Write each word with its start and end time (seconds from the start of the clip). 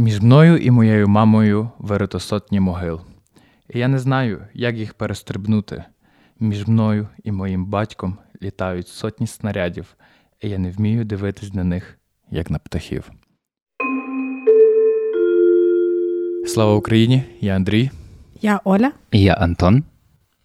Між 0.00 0.20
мною 0.20 0.56
і 0.56 0.70
моєю 0.70 1.08
мамою 1.08 1.70
вирито 1.78 2.20
сотні 2.20 2.60
могил. 2.60 3.00
І 3.74 3.78
я 3.78 3.88
не 3.88 3.98
знаю, 3.98 4.42
як 4.54 4.76
їх 4.76 4.94
перестрибнути. 4.94 5.84
Між 6.40 6.68
мною 6.68 7.08
і 7.24 7.32
моїм 7.32 7.66
батьком 7.66 8.18
літають 8.42 8.88
сотні 8.88 9.26
снарядів, 9.26 9.96
і 10.40 10.48
я 10.48 10.58
не 10.58 10.70
вмію 10.70 11.04
дивитись 11.04 11.54
на 11.54 11.64
них, 11.64 11.98
як 12.30 12.50
на 12.50 12.58
птахів. 12.58 13.10
Слава 16.46 16.74
Україні! 16.74 17.22
Я 17.40 17.56
Андрій. 17.56 17.90
Я 18.42 18.60
Оля. 18.64 18.92
І 19.12 19.22
я 19.22 19.34
Антон. 19.34 19.84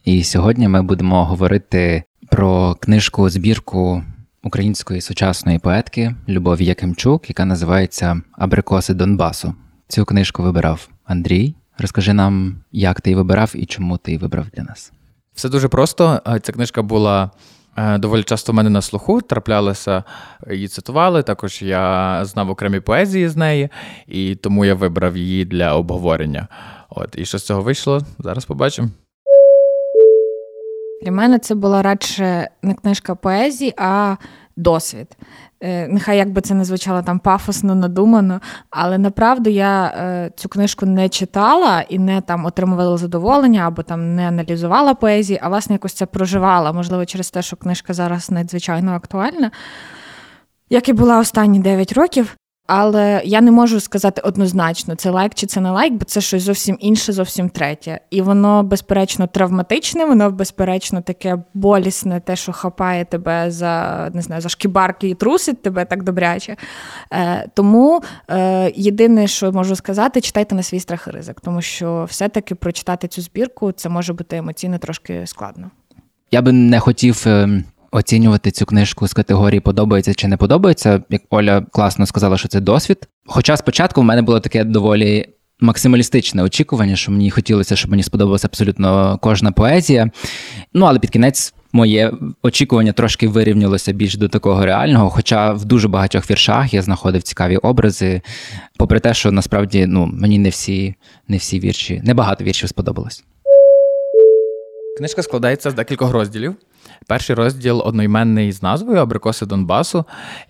І 0.06 0.24
сьогодні 0.24 0.68
ми 0.68 0.82
будемо 0.82 1.26
говорити 1.26 2.04
про 2.30 2.76
книжку 2.76 3.30
збірку 3.30 4.04
української 4.44 5.02
сучасної 5.02 5.60
поетки 5.60 6.16
Любові 6.30 6.66
Якимчук, 6.66 7.30
яка 7.30 7.46
називається 7.46 8.22
Абрикоси 8.32 8.94
Донбасу. 8.94 9.54
Цю 9.88 10.06
книжку 10.06 10.44
вибирав 10.44 10.90
Андрій. 11.06 11.56
Розкажи 11.78 12.14
нам, 12.14 12.56
як 12.72 13.02
ти 13.02 13.10
її 13.10 13.16
вибирав 13.16 13.52
і 13.56 13.66
чому 13.66 13.98
ти 13.98 14.12
її 14.12 14.20
вибрав 14.20 14.46
для 14.54 14.64
нас. 14.64 14.92
Все 15.34 15.50
дуже 15.50 15.68
просто. 15.68 16.22
Ця 16.42 16.52
книжка 16.52 16.82
була 16.82 17.32
е, 17.78 17.98
доволі 17.98 18.24
часто 18.24 18.52
в 18.52 18.56
мене 18.56 18.70
на 18.70 18.82
слуху, 18.82 19.22
траплялися, 19.22 20.04
її 20.52 20.68
цитували. 20.68 21.24
Також 21.24 21.62
я 21.62 22.26
знав 22.26 22.50
окремі 22.50 22.80
поезії 22.80 23.30
з 23.30 23.38
неї, 23.38 23.70
і 24.08 24.36
тому 24.36 24.66
я 24.66 24.76
вибрав 24.76 25.18
її 25.18 25.46
для 25.46 25.76
обговорення. 25.76 26.48
От, 26.90 27.16
І 27.18 27.26
що 27.26 27.38
з 27.38 27.46
цього 27.46 27.62
вийшло? 27.62 28.02
Зараз 28.20 28.46
побачимо. 28.46 28.90
Для 31.04 31.12
мене 31.12 31.40
це 31.40 31.56
була 31.56 31.82
радше 31.82 32.50
не 32.62 32.74
книжка 32.74 33.16
поезії, 33.16 33.74
а 33.78 34.16
досвід. 34.56 35.08
Е, 35.62 35.88
нехай 35.88 36.18
як 36.18 36.30
би 36.30 36.42
це 36.42 36.54
не 36.54 36.66
звучало 36.66 37.02
там 37.02 37.20
пафосно, 37.20 37.76
надумано, 37.76 38.42
але 38.70 38.98
направду 38.98 39.50
я 39.50 39.86
е, 39.86 40.32
цю 40.36 40.50
книжку 40.50 40.86
не 40.86 41.10
читала 41.10 41.82
і 41.82 42.00
не 42.00 42.22
там 42.22 42.46
отримувала 42.46 42.98
задоволення 42.98 43.68
або 43.68 43.84
там 43.84 44.16
не 44.16 44.28
аналізувала 44.28 44.94
поезії, 44.94 45.40
а 45.44 45.50
власне 45.50 45.76
якось 45.76 45.94
це 45.94 46.06
проживала. 46.06 46.72
Можливо, 46.72 47.06
через 47.06 47.32
те, 47.32 47.42
що 47.42 47.56
книжка 47.56 47.94
зараз 47.94 48.32
надзвичайно 48.32 48.92
актуальна. 48.92 49.52
Як 50.70 50.90
і 50.90 50.94
була 50.94 51.20
останні 51.20 51.60
9 51.60 51.94
років, 51.94 52.38
але 52.68 53.22
я 53.26 53.42
не 53.42 53.52
можу 53.52 53.80
сказати 53.80 54.22
однозначно, 54.22 54.96
це 54.96 55.10
лайк 55.10 55.34
чи 55.34 55.48
це 55.48 55.62
не 55.62 55.72
лайк, 55.72 55.94
бо 55.94 56.06
це 56.06 56.22
щось 56.22 56.44
зовсім 56.44 56.78
інше, 56.80 57.14
зовсім 57.14 57.50
третє. 57.50 58.00
І 58.10 58.22
воно, 58.22 58.64
безперечно, 58.64 59.28
травматичне, 59.28 60.06
воно, 60.06 60.32
безперечно, 60.32 61.02
таке 61.02 61.38
болісне, 61.54 62.20
те, 62.20 62.36
що 62.36 62.52
хапає 62.52 63.06
тебе 63.06 63.52
за 63.52 64.10
не 64.14 64.22
знаю, 64.22 64.42
за 64.42 64.50
шкібарки 64.50 65.10
і 65.10 65.14
трусить 65.14 65.62
тебе 65.62 65.86
так 65.86 66.04
добряче. 66.04 66.56
Е, 67.12 67.48
Тому 67.54 68.02
е, 68.30 68.72
єдине, 68.76 69.28
що 69.28 69.52
можу 69.52 69.76
сказати, 69.76 70.22
читайте 70.22 70.56
на 70.56 70.64
свій 70.64 70.80
страх 70.80 71.08
і 71.08 71.12
ризик, 71.12 71.42
тому 71.42 71.62
що 71.62 72.06
все-таки 72.10 72.56
прочитати 72.56 73.08
цю 73.08 73.22
збірку 73.22 73.72
це 73.72 73.90
може 73.90 74.14
бути 74.14 74.38
емоційно 74.38 74.78
трошки 74.78 75.28
складно. 75.28 75.72
Я 76.32 76.42
би 76.42 76.52
не 76.52 76.80
хотів 76.80 77.24
ем, 77.26 77.64
оцінювати 77.94 78.52
цю 78.52 78.66
книжку 78.66 79.08
з 79.08 79.14
категорії 79.14 79.60
подобається 79.60 80.14
чи 80.14 80.28
не 80.28 80.38
подобається. 80.38 81.04
Як 81.10 81.22
Оля 81.30 81.66
класно 81.72 82.06
сказала, 82.06 82.38
що 82.38 82.48
це 82.48 82.60
досвід. 82.60 82.98
Хоча 83.26 83.58
спочатку 83.58 84.02
в 84.02 84.04
мене 84.04 84.22
було 84.22 84.40
таке 84.40 84.64
доволі. 84.64 85.26
Максималістичне 85.60 86.44
очікування, 86.44 86.96
що 86.96 87.12
мені 87.12 87.32
хотілося, 87.32 87.76
щоб 87.76 87.92
мені 87.92 88.04
сподобалася 88.04 88.48
абсолютно 88.48 89.20
кожна 89.22 89.52
поезія. 89.52 90.12
Ну, 90.74 90.86
але 90.86 91.00
під 91.00 91.10
кінець 91.10 91.54
моє 91.74 92.14
очікування 92.42 92.94
трошки 92.94 93.28
вирівнялося 93.28 93.94
більш 93.94 94.18
до 94.18 94.28
такого 94.28 94.66
реального. 94.66 95.10
Хоча 95.10 95.54
в 95.54 95.66
дуже 95.66 95.88
багатьох 95.88 96.32
віршах 96.32 96.74
я 96.74 96.82
знаходив 96.82 97.24
цікаві 97.24 97.58
образи, 97.58 98.22
попри 98.78 99.00
те, 99.00 99.14
що 99.14 99.32
насправді 99.32 99.86
ну, 99.86 100.10
мені 100.14 100.40
не 100.40 100.50
всі 100.50 100.96
не 101.28 101.38
всі 101.38 101.60
вірші, 101.60 102.02
небагато 102.06 102.44
віршів 102.44 102.70
сподобалось. 102.70 103.24
Книжка 104.98 105.24
складається 105.24 105.72
з 105.72 105.74
декількох 105.74 106.12
розділів. 106.12 106.56
Перший 107.08 107.36
розділ 107.36 107.82
одноіменний 107.86 108.52
з 108.52 108.64
назвою 108.64 109.00
Абрикоси 109.00 109.46
Донбасу, 109.46 110.06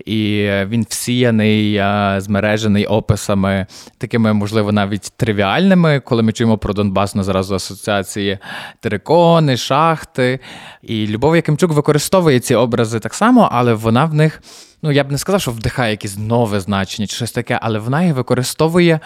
і 0.06 0.50
він 0.66 0.86
всіяний, 0.90 1.82
змережений 2.18 2.86
описами, 2.86 3.66
такими, 3.98 4.34
можливо, 4.34 4.72
навіть 4.72 5.14
тривіальними, 5.18 6.00
коли 6.00 6.24
ми 6.24 6.32
чуємо 6.32 6.58
про 6.58 6.74
Донбас 6.74 7.16
на 7.16 7.24
зразу 7.24 7.56
асоціації 7.56 8.38
терикони, 8.80 9.58
шахти. 9.58 10.40
І 10.82 11.08
Любов 11.08 11.36
Якимчук 11.36 11.72
використовує 11.72 12.40
ці 12.40 12.56
образи 12.56 13.00
так 13.00 13.14
само, 13.14 13.50
але 13.52 13.74
вона 13.74 14.06
в 14.06 14.14
них, 14.14 14.42
ну 14.82 14.92
я 14.92 15.04
б 15.04 15.12
не 15.12 15.18
сказав, 15.18 15.42
що 15.42 15.52
вдихає 15.52 15.92
якесь 15.92 16.18
нове 16.18 16.60
значення 16.60 17.08
чи 17.08 17.16
щось 17.16 17.32
таке, 17.32 17.60
але 17.62 17.80
вона 17.80 18.04
їх 18.04 18.14
використовує 18.14 19.00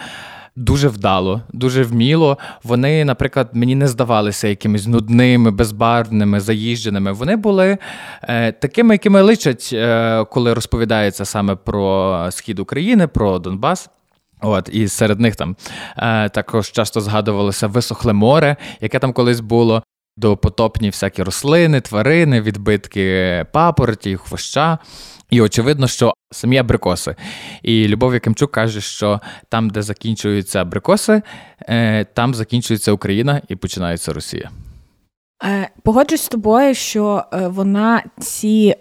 дуже 0.58 0.88
вдало, 0.88 1.42
дуже 1.52 1.82
вміло. 1.82 2.38
Вони, 2.64 3.04
наприклад, 3.04 3.48
мені 3.52 3.74
не 3.74 3.88
здавалися 3.88 4.48
якимись 4.48 4.86
нудними, 4.86 5.50
безбарвними, 5.50 6.40
заїждженими. 6.40 7.12
Вони 7.12 7.36
були 7.36 7.78
е, 8.22 8.52
такими, 8.52 8.94
якими 8.94 9.22
личать, 9.22 9.70
е, 9.72 10.24
коли 10.30 10.54
розповідається 10.54 11.24
саме 11.24 11.54
про 11.54 12.26
схід 12.30 12.58
України, 12.58 13.06
про 13.06 13.38
Донбас. 13.38 13.90
От, 14.40 14.68
І 14.72 14.88
серед 14.88 15.20
них 15.20 15.36
там 15.36 15.56
е, 15.96 16.28
також 16.28 16.70
часто 16.72 17.00
згадувалося 17.00 17.66
висохле 17.66 18.12
море, 18.12 18.56
яке 18.80 18.98
там 18.98 19.12
колись 19.12 19.40
було. 19.40 19.82
Допотопні 20.16 20.90
всякі 20.90 21.22
рослини, 21.22 21.80
тварини, 21.80 22.40
відбитки 22.40 23.46
папороті, 23.52 24.16
хвоща. 24.16 24.78
І 25.30 25.40
очевидно, 25.40 25.86
що 25.86 26.14
самі 26.30 26.58
абрикоси. 26.58 27.16
І 27.62 27.88
Любов 27.88 28.14
Якимчук 28.14 28.50
каже, 28.50 28.80
що 28.80 29.20
там, 29.48 29.70
де 29.70 29.82
закінчуються 29.82 30.62
абрикоси, 30.62 31.22
е, 31.60 32.04
там 32.04 32.34
закінчується 32.34 32.92
Україна 32.92 33.40
і 33.48 33.56
починається 33.56 34.12
Росія. 34.12 34.50
Е, 35.44 35.70
погоджусь 35.82 36.22
з 36.22 36.28
тобою, 36.28 36.74
що 36.74 37.24
е, 37.32 37.48
вона 37.48 38.02
ці 38.18 38.74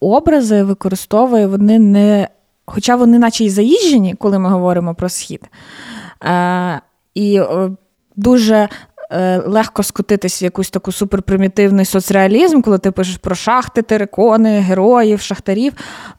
образи 0.00 0.62
використовує, 0.62 1.46
вони 1.46 1.78
не, 1.78 2.28
хоча 2.66 2.96
вони, 2.96 3.18
наче 3.18 3.44
й 3.44 3.50
заїжджені, 3.50 4.14
коли 4.14 4.38
ми 4.38 4.48
говоримо 4.48 4.94
про 4.94 5.08
схід. 5.08 5.40
І 7.14 7.40
дуже 8.16 8.68
легко 9.46 9.82
скотитись 9.82 10.42
в 10.42 10.44
якусь 10.44 10.70
таку 10.70 10.92
суперпримітивний 10.92 11.84
соцреалізм, 11.84 12.60
коли 12.60 12.78
ти 12.78 12.90
пишеш 12.90 13.16
про 13.16 13.34
шахти, 13.34 13.82
терикони, 13.82 14.58
героїв, 14.58 15.20
шахтарів. 15.20 15.72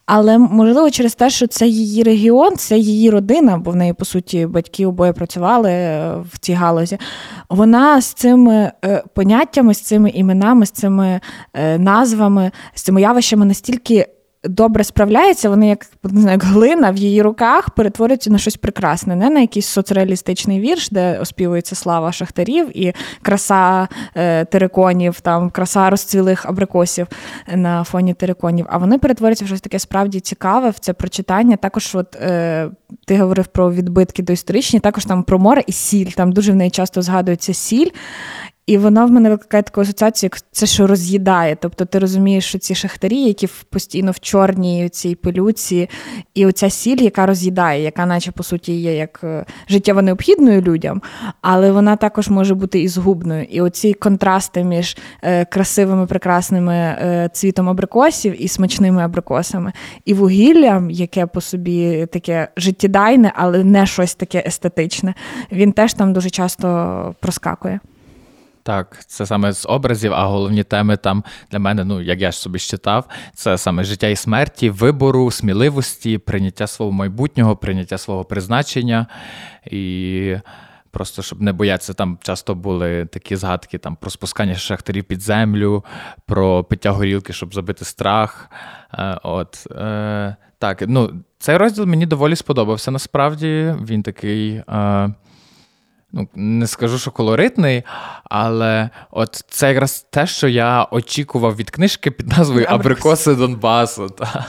Але 0.06 0.38
можливо 0.38 0.90
через 0.90 1.16
те, 1.16 1.30
що 1.30 1.48
це 1.48 1.68
її 1.68 2.04
регіон, 2.04 2.56
це 2.56 2.78
її 2.78 3.10
родина, 3.10 3.58
бо 3.58 3.72
в 3.72 3.76
неї, 3.76 3.94
по 3.94 4.06
суті, 4.06 4.46
батьки 4.46 4.86
обоє 4.86 5.14
працювали 5.14 5.72
е, 5.72 6.16
в 6.34 6.40
цій 6.40 6.54
галузі. 6.54 6.98
Вона 7.50 8.02
з 8.02 8.06
цими 8.06 8.72
е, 8.86 9.04
поняттями, 9.14 9.74
з 9.74 9.82
цими 9.82 10.10
іменами, 10.10 10.66
з 10.66 10.72
цими 10.72 11.20
назвами, 11.78 12.52
з 12.74 12.82
цими 12.82 13.02
явищами 13.02 13.46
настільки 13.46 14.08
добре 14.44 14.84
справляється, 14.84 15.50
вони 15.50 15.68
як 15.68 15.86
не 16.04 16.22
знаю, 16.22 16.40
глина 16.44 16.92
в 16.92 16.98
її 16.98 17.22
руках 17.22 17.70
перетворюються 17.70 18.30
на 18.30 18.38
щось 18.38 18.58
прекрасне, 18.58 19.16
не 19.16 19.30
на 19.30 19.40
якийсь 19.40 19.66
соцреалістичний 19.66 20.60
вірш, 20.60 20.90
де 20.90 21.20
оспівується 21.20 21.76
слава 21.76 22.12
шахтарів 22.12 22.78
і 22.78 22.94
краса 23.22 23.88
е, 24.16 24.46
териконів, 24.46 25.20
там 25.20 25.50
краса 25.50 25.90
розцвілих 25.90 26.46
абрикосів 26.46 27.08
на 27.56 27.84
фоні 27.84 28.14
териконів. 28.14 28.66
А 28.70 28.78
вони 28.78 28.98
перетворюються 28.98 29.46
в 29.46 29.48
щось 29.48 29.62
таке 29.62 29.80
справді 29.80 30.20
цікаве 30.20 30.70
в 30.70 30.80
це 30.80 30.94
прочитання. 30.94 31.56
Також, 31.56 31.96
от 31.96 32.16
е, 32.16 32.70
ти 33.08 33.18
говорив 33.18 33.48
про 33.48 33.72
відбитки 33.72 34.24
доісторичні, 34.24 34.80
також 34.80 35.06
там 35.06 35.24
про 35.24 35.40
море 35.40 35.64
і 35.68 35.72
сіль. 35.72 36.06
Там 36.06 36.32
дуже 36.32 36.52
в 36.52 36.56
неї 36.56 36.70
часто 36.70 37.02
згадується 37.02 37.54
сіль. 37.54 37.90
І 38.72 38.78
вона 38.78 39.06
в 39.06 39.12
мене 39.12 39.30
викликає 39.30 39.64
таку 39.64 39.82
асоціацію, 39.82 40.30
як 40.34 40.42
це 40.52 40.66
що 40.66 40.88
роз'їдає. 40.88 41.58
Тобто 41.62 41.86
ти 41.86 42.00
розумієш, 42.00 42.46
що 42.46 42.60
ці 42.60 42.76
шахтарі, 42.76 43.22
які 43.22 43.48
постійно 43.70 44.12
в 44.12 44.20
чорній 44.20 44.90
цій 44.90 45.16
пилюці, 45.16 45.90
і 46.34 46.46
оця 46.46 46.70
сіль, 46.70 47.02
яка 47.02 47.26
роз'їдає, 47.26 47.84
яка, 47.84 48.06
наче 48.06 48.32
по 48.32 48.44
суті, 48.44 48.74
є 48.74 48.96
як 48.96 49.20
е, 49.24 49.46
життєво 49.70 50.02
необхідною 50.02 50.62
людям, 50.62 51.02
але 51.42 51.72
вона 51.72 51.96
також 51.96 52.30
може 52.30 52.56
бути 52.56 52.82
і 52.82 52.88
згубною. 52.88 53.44
І 53.44 53.62
оці 53.62 53.94
контрасти 53.94 54.64
між 54.64 54.98
е, 55.22 55.46
красивими, 55.46 56.06
прекрасними 56.06 56.74
е, 56.74 57.30
цвітом 57.34 57.70
абрикосів 57.70 58.44
і 58.44 58.48
смачними 58.48 59.02
абрикосами, 59.02 59.74
і 60.06 60.14
вугіллям, 60.14 60.92
яке 60.92 61.26
по 61.26 61.42
собі 61.42 62.06
таке 62.06 62.48
життєдайне, 62.58 63.32
але 63.36 63.64
не 63.64 63.86
щось 63.86 64.16
таке 64.16 64.44
естетичне. 64.48 65.14
Він 65.52 65.72
теж 65.72 65.94
там 65.94 66.14
дуже 66.14 66.30
часто 66.30 67.16
проскакує. 67.20 67.80
Так, 68.64 69.06
це 69.06 69.26
саме 69.26 69.54
з 69.54 69.66
образів, 69.66 70.14
а 70.14 70.26
головні 70.26 70.64
теми 70.64 70.98
там 70.98 71.24
для 71.52 71.60
мене, 71.60 71.84
ну 71.84 72.02
як 72.02 72.22
я 72.22 72.32
ж 72.32 72.38
собі 72.38 72.60
читав, 72.60 73.06
це 73.34 73.58
саме 73.58 73.84
життя 73.84 74.08
і 74.08 74.16
смерті, 74.16 74.70
вибору, 74.70 75.32
сміливості, 75.32 76.18
прийняття 76.18 76.68
свого 76.68 76.92
майбутнього, 76.92 77.56
прийняття 77.56 77.98
свого 77.98 78.26
призначення 78.26 79.08
і. 79.72 80.36
Просто 80.94 81.22
щоб 81.22 81.42
не 81.42 81.54
боятися, 81.54 81.94
там 81.94 82.18
часто 82.22 82.56
були 82.56 83.06
такі 83.06 83.36
згадки 83.36 83.78
там 83.78 83.96
про 83.96 84.10
спускання 84.10 84.56
шахтарів 84.56 85.04
під 85.04 85.22
землю, 85.22 85.86
про 86.26 86.64
пиття 86.64 86.92
горілки, 86.92 87.34
щоб 87.34 87.54
забити 87.54 87.86
страх. 87.86 88.50
Е, 88.94 89.18
от. 89.24 89.68
Е, 89.72 90.36
Так, 90.60 90.84
ну, 90.88 91.12
цей 91.40 91.58
розділ 91.58 91.86
мені 91.86 92.06
доволі 92.06 92.36
сподобався. 92.36 92.92
Насправді 92.92 93.76
він 93.82 94.04
такий. 94.04 94.64
А... 94.68 95.10
Ну, 96.14 96.28
не 96.36 96.68
скажу, 96.68 97.00
що 97.00 97.12
колоритний, 97.12 97.84
але 98.24 98.90
от 99.12 99.46
це 99.50 99.70
якраз 99.70 100.08
те, 100.10 100.28
що 100.28 100.48
я 100.48 100.88
очікував 100.92 101.56
від 101.56 101.70
книжки 101.70 102.12
під 102.12 102.28
назвою 102.38 102.66
Абрикоси 102.70 103.36
Донбасу. 103.36 104.10
Та. 104.10 104.46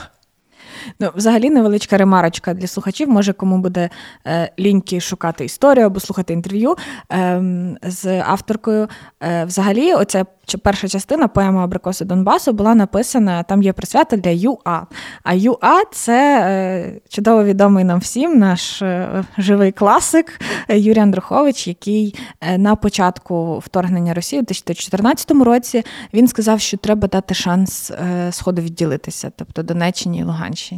Ну, 0.99 1.09
Взагалі 1.15 1.49
невеличка 1.49 1.97
ремарочка 1.97 2.53
для 2.53 2.67
слухачів. 2.67 3.09
Може, 3.09 3.33
кому 3.33 3.57
буде 3.57 3.89
е, 4.27 4.51
ліньки 4.59 4.99
шукати 4.99 5.45
історію 5.45 5.85
або 5.85 5.99
слухати 5.99 6.33
інтерв'ю 6.33 6.75
е, 7.11 7.43
з 7.83 8.21
авторкою. 8.21 8.87
Е, 9.21 9.45
Взагалі, 9.45 9.93
оця 9.93 10.25
перша 10.63 10.87
частина 10.87 11.27
поема 11.27 11.63
Абрикоси 11.63 12.05
Донбасу 12.05 12.53
була 12.53 12.75
написана, 12.75 13.43
там 13.43 13.63
є 13.63 13.73
присвята 13.73 14.17
для 14.17 14.29
ЮА. 14.29 14.81
А 15.23 15.33
ЮА 15.33 15.81
це 15.91 16.39
е, 16.41 16.99
чудово 17.09 17.43
відомий 17.43 17.83
нам 17.83 17.99
всім 17.99 18.39
наш 18.39 18.81
е, 18.81 19.23
живий 19.37 19.71
класик 19.71 20.41
Юрій 20.69 20.99
Андрухович, 20.99 21.67
який 21.67 22.15
е, 22.41 22.57
на 22.57 22.75
початку 22.75 23.59
вторгнення 23.59 24.13
Росії 24.13 24.39
у 24.39 24.45
2014 24.45 25.31
році 25.31 25.83
він 26.13 26.27
сказав, 26.27 26.61
що 26.61 26.77
треба 26.77 27.07
дати 27.07 27.33
шанс 27.33 27.91
е, 27.91 28.31
Сходу 28.31 28.61
відділитися, 28.61 29.31
тобто 29.35 29.63
Донеччині 29.63 30.19
і 30.19 30.23
Луганщині. 30.23 30.72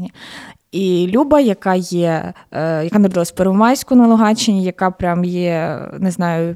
І 0.72 1.08
Люба, 1.12 1.40
яка 1.40 1.76
є, 1.76 2.34
е, 2.52 2.84
яка 2.84 3.00
народилась 3.00 3.32
в 3.32 3.36
Первомайську 3.36 3.96
на 3.96 4.08
Луганщині, 4.08 4.64
яка 4.64 4.92
прям 4.92 5.24
є, 5.24 5.80
не 6.00 6.12
знаю, 6.12 6.56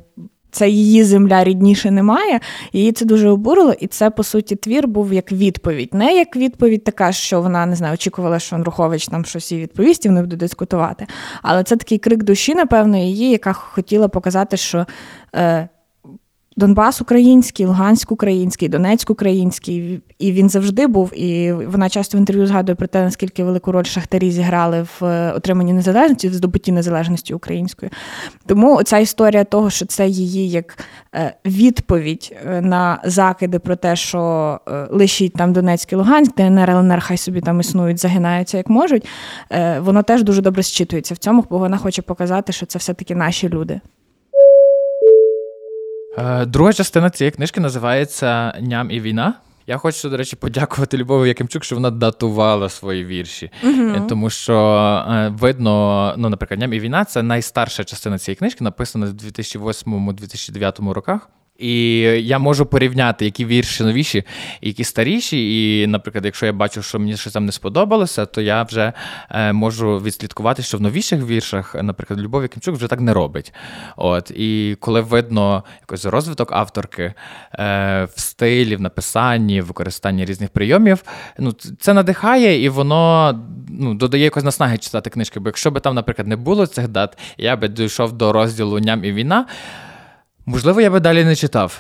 це 0.52 0.70
її 0.70 1.04
земля 1.04 1.44
рідніше 1.44 1.92
немає. 1.92 2.40
Її 2.74 2.92
це 2.92 3.06
дуже 3.06 3.30
обурило, 3.30 3.74
і 3.80 3.88
це, 3.88 4.10
по 4.10 4.24
суті, 4.24 4.56
твір 4.56 4.88
був 4.88 5.14
як 5.14 5.32
відповідь. 5.32 5.94
Не 5.94 6.14
як 6.16 6.36
відповідь 6.36 6.84
така, 6.84 7.12
що 7.12 7.42
вона 7.42 7.66
не 7.66 7.76
знаю, 7.76 7.94
очікувала, 7.94 8.40
що 8.40 8.56
Андрухович 8.56 9.08
там 9.08 9.26
щось 9.26 9.52
їй 9.52 9.62
відповість, 9.62 10.06
і 10.06 10.10
вони 10.10 10.22
будуть 10.22 10.40
дискутувати. 10.40 11.08
Але 11.42 11.64
це 11.64 11.76
такий 11.76 11.98
крик 11.98 12.24
душі, 12.24 12.56
напевно, 12.56 12.98
її, 12.98 13.30
яка 13.30 13.54
хотіла 13.54 14.08
показати, 14.08 14.58
що. 14.58 14.86
Е, 15.36 15.70
Донбас 16.60 17.02
український, 17.02 17.66
Луганськ 17.66 18.12
український, 18.12 18.70
Донецьк 18.70 19.10
український, 19.10 20.02
і 20.20 20.32
він 20.32 20.50
завжди 20.50 20.88
був. 20.88 21.20
І 21.20 21.54
вона 21.54 21.90
часто 21.90 22.18
в 22.18 22.20
інтерв'ю 22.20 22.48
згадує 22.48 22.76
про 22.76 22.88
те, 22.88 23.04
наскільки 23.04 23.44
велику 23.44 23.72
роль 23.72 23.84
шахтарі 23.84 24.32
зіграли 24.32 24.82
в 24.82 25.06
е, 25.06 25.32
отриманні 25.32 25.74
незалежності, 25.74 26.30
в 26.30 26.34
здобутті 26.34 26.72
незалежності 26.72 27.34
української. 27.34 27.92
Тому 28.46 28.84
ця 28.84 28.98
історія 28.98 29.44
того, 29.44 29.70
що 29.70 29.86
це 29.86 30.08
її 30.08 30.50
як 30.50 30.78
е, 31.16 31.34
відповідь 31.46 32.36
е, 32.46 32.62
на 32.62 33.02
закиди 33.04 33.60
про 33.60 33.76
те, 33.76 33.96
що 33.96 34.60
лишіть 34.90 35.34
там 35.34 35.54
Донецьк 35.54 35.94
і 35.94 35.96
Луганськ, 35.96 36.36
ДНР, 36.36 36.70
ЛНР, 36.70 37.02
хай 37.02 37.18
собі 37.18 37.42
там 37.42 37.60
існують, 37.60 38.00
загинаються 38.00 38.58
як 38.58 38.70
можуть. 38.70 39.08
Воно 39.80 40.04
теж 40.04 40.24
дуже 40.24 40.42
добре 40.42 40.64
зчитується 40.64 41.14
в 41.14 41.18
цьому, 41.18 41.46
бо 41.50 41.58
вона 41.58 41.78
хоче 41.78 42.02
показати, 42.02 42.54
що 42.54 42.66
це 42.66 42.80
все-таки 42.80 43.16
наші 43.16 43.50
люди. 43.50 43.80
Е, 46.18 46.46
друга 46.46 46.74
частина 46.74 47.10
цієї 47.10 47.32
книжки 47.32 47.60
називається 47.60 48.54
Ням 48.62 48.92
і 48.92 49.00
війна. 49.00 49.34
Я 49.68 49.78
хочу, 49.78 50.10
до 50.10 50.18
речі, 50.18 50.36
подякувати 50.36 50.98
Любові 50.98 51.28
Якимчук, 51.28 51.64
що 51.64 51.76
вона 51.76 51.92
датувала 51.92 52.70
свої 52.70 53.06
вірші. 53.06 53.52
uh 53.64 54.08
Тому 54.08 54.30
що 54.30 54.56
е, 55.10 55.30
видно, 55.30 56.14
ну, 56.18 56.30
наприклад, 56.30 56.60
Ням 56.60 56.74
і 56.74 56.80
війна 56.80 57.06
це 57.06 57.24
найстарша 57.24 57.84
частина 57.84 58.20
цієї 58.20 58.36
книжки, 58.36 58.64
написана 58.64 59.06
в 59.06 59.10
2008-2009 59.10 60.94
роках. 60.94 61.30
І 61.60 62.00
я 62.24 62.40
можу 62.40 62.66
порівняти, 62.66 63.26
які 63.26 63.46
вірші 63.46 63.84
новіші, 63.84 64.24
які 64.62 64.84
старіші. 64.84 65.82
І, 65.82 65.88
наприклад, 65.88 66.26
якщо 66.26 66.46
я 66.46 66.54
бачу, 66.54 66.82
що 66.82 67.00
мені 67.00 67.18
щось 67.18 67.34
там 67.34 67.46
не 67.46 67.52
сподобалося, 67.52 68.26
то 68.26 68.42
я 68.42 68.64
вже 68.64 68.94
е, 69.30 69.54
можу 69.54 69.98
відслідкувати, 69.98 70.64
що 70.64 70.78
в 70.78 70.82
новіших 70.82 71.26
віршах, 71.26 71.76
наприклад, 71.76 72.20
Любов 72.20 72.48
Кімчук 72.48 72.76
вже 72.76 72.88
так 72.88 73.02
не 73.02 73.14
робить. 73.14 73.54
От 73.98 74.32
І 74.32 74.78
коли 74.80 75.02
видно 75.02 75.64
якось 75.82 76.06
розвиток 76.06 76.52
авторки 76.52 77.14
е, 77.54 78.08
в 78.16 78.20
стилі, 78.20 78.76
в 78.76 78.82
написанні, 78.82 79.62
в 79.62 79.66
використанні 79.66 80.26
різних 80.26 80.50
прийомів, 80.50 81.04
ну 81.40 81.52
це 81.80 81.94
надихає 81.94 82.64
і 82.64 82.70
воно 82.70 83.34
ну, 83.70 83.94
додає 83.94 84.24
якось 84.24 84.44
наснаги 84.44 84.78
читати 84.78 85.10
книжки. 85.10 85.40
Бо 85.40 85.50
якщо 85.50 85.72
би 85.72 85.80
там, 85.80 85.96
наприклад, 85.96 86.28
не 86.28 86.36
було 86.36 86.66
цих 86.66 86.88
дат, 86.88 87.18
я 87.38 87.56
би 87.56 87.68
дійшов 87.68 88.14
до 88.14 88.34
розділу 88.34 88.80
Ням 88.80 89.04
і 89.06 89.12
війна. 89.12 89.46
Можливо, 90.50 90.81
я 90.81 90.90
би 90.90 91.00
далі 91.00 91.25
не 91.25 91.36
читав. 91.36 91.80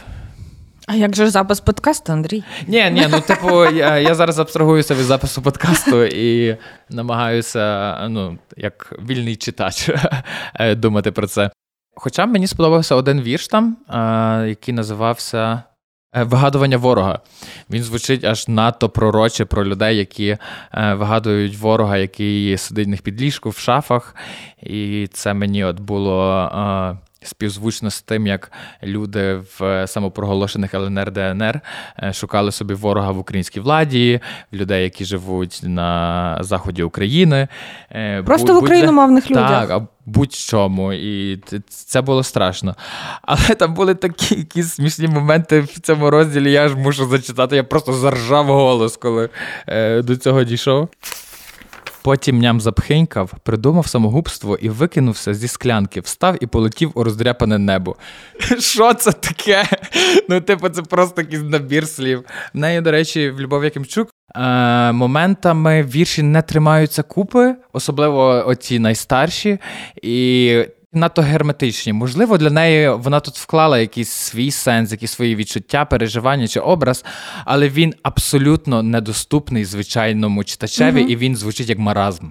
А 0.87 0.95
як 0.95 1.15
же 1.15 1.29
запис 1.29 1.59
подкасту, 1.59 2.13
Андрій? 2.13 2.43
Ні, 2.67 2.89
ні, 2.91 3.07
ну 3.11 3.21
типу, 3.21 3.65
я 3.65 3.97
я 3.97 4.15
зараз 4.15 4.39
абстрагуюся 4.39 4.95
від 4.95 5.03
запису 5.03 5.41
подкасту 5.41 6.03
і 6.03 6.57
намагаюся, 6.89 7.95
ну, 8.09 8.37
як 8.57 8.93
вільний 9.09 9.35
читач, 9.35 9.89
е, 10.55 10.75
думати 10.75 11.11
про 11.11 11.27
це. 11.27 11.51
Хоча 11.95 12.25
мені 12.25 12.47
сподобався 12.47 12.95
один 12.95 13.21
вірш 13.21 13.47
там, 13.47 13.77
який 14.47 14.73
називався 14.73 15.63
е, 16.15 16.23
Вигадування 16.23 16.77
ворога. 16.77 17.19
Він 17.69 17.83
звучить 17.83 18.23
аж 18.23 18.47
надто 18.47 18.89
пророче 18.89 19.45
про 19.45 19.65
людей, 19.65 19.97
які 19.97 20.27
е, 20.27 20.93
вигадують 20.93 21.57
ворога, 21.57 21.97
який 21.97 22.57
сидить 22.57 22.87
в 22.87 22.89
них 22.89 23.01
під 23.01 23.21
ліжку 23.21 23.49
в 23.49 23.57
шафах. 23.57 24.15
І 24.63 25.07
це 25.13 25.33
мені 25.33 25.63
от 25.63 25.79
було 25.79 26.49
Співзвучно 27.21 27.89
з 27.89 28.01
тим, 28.01 28.27
як 28.27 28.51
люди 28.83 29.41
в 29.59 29.87
самопроголошених 29.87 30.73
ЛНР 30.73 31.11
ДНР 31.11 31.61
е, 32.03 32.13
шукали 32.13 32.51
собі 32.51 32.73
ворога 32.73 33.11
в 33.11 33.19
українській 33.19 33.59
владі, 33.59 34.19
людей, 34.53 34.83
які 34.83 35.05
живуть 35.05 35.59
на 35.63 36.37
заході 36.41 36.83
України, 36.83 37.47
е, 37.91 38.23
просто 38.23 38.47
будь, 38.47 38.55
в 38.55 38.65
україномовних 38.65 39.31
людях. 39.31 39.67
Так, 39.67 39.81
будь-чому. 40.05 40.93
І 40.93 41.39
це 41.69 42.01
було 42.01 42.23
страшно. 42.23 42.75
Але 43.21 43.55
там 43.55 43.73
були 43.73 43.95
такі 43.95 44.35
якісь 44.35 44.73
смішні 44.73 45.07
моменти 45.07 45.59
в 45.61 45.79
цьому 45.79 46.09
розділі. 46.09 46.51
Я 46.51 46.69
ж 46.69 46.75
мушу 46.75 47.05
зачитати. 47.05 47.55
Я 47.55 47.63
просто 47.63 47.93
заржав 47.93 48.45
голос, 48.45 48.97
коли 48.97 49.29
е, 49.67 50.01
до 50.01 50.15
цього 50.15 50.43
дійшов. 50.43 50.89
Потім 52.01 52.39
ням 52.39 52.61
запхенькав, 52.61 53.33
придумав 53.43 53.87
самогубство 53.87 54.55
і 54.55 54.69
викинувся 54.69 55.33
зі 55.33 55.47
склянки, 55.47 55.99
встав 55.99 56.35
і 56.41 56.47
полетів 56.47 56.91
у 56.95 57.03
роздряпане 57.03 57.57
небо. 57.57 57.95
Що 58.59 58.93
це 58.93 59.11
таке? 59.11 59.65
Ну, 60.29 60.41
типу, 60.41 60.69
це 60.69 60.81
просто 60.81 61.21
якийсь 61.21 61.43
набір 61.43 61.87
слів. 61.87 62.23
В 62.53 62.57
неї, 62.57 62.81
до 62.81 62.91
речі, 62.91 63.29
в 63.29 63.39
Любов 63.39 63.63
Якимчук 63.63 64.09
е, 64.35 64.91
моментами 64.91 65.83
вірші 65.83 66.23
не 66.23 66.41
тримаються 66.41 67.03
купи, 67.03 67.55
особливо 67.73 68.47
оці 68.47 68.79
найстарші. 68.79 69.59
І 70.01 70.65
надто 70.93 71.21
герметичні. 71.21 71.93
Можливо, 71.93 72.37
для 72.37 72.49
неї 72.49 72.89
вона 72.89 73.19
тут 73.19 73.35
вклала 73.35 73.79
якийсь 73.79 74.09
свій 74.09 74.51
сенс, 74.51 74.91
якісь 74.91 75.11
свої 75.11 75.35
відчуття, 75.35 75.85
переживання 75.85 76.47
чи 76.47 76.59
образ, 76.59 77.05
але 77.45 77.69
він 77.69 77.93
абсолютно 78.03 78.83
недоступний 78.83 79.65
звичайному 79.65 80.43
читачеві, 80.43 81.01
угу. 81.01 81.09
і 81.09 81.15
він 81.15 81.35
звучить 81.35 81.69
як 81.69 81.79
маразм. 81.79 82.25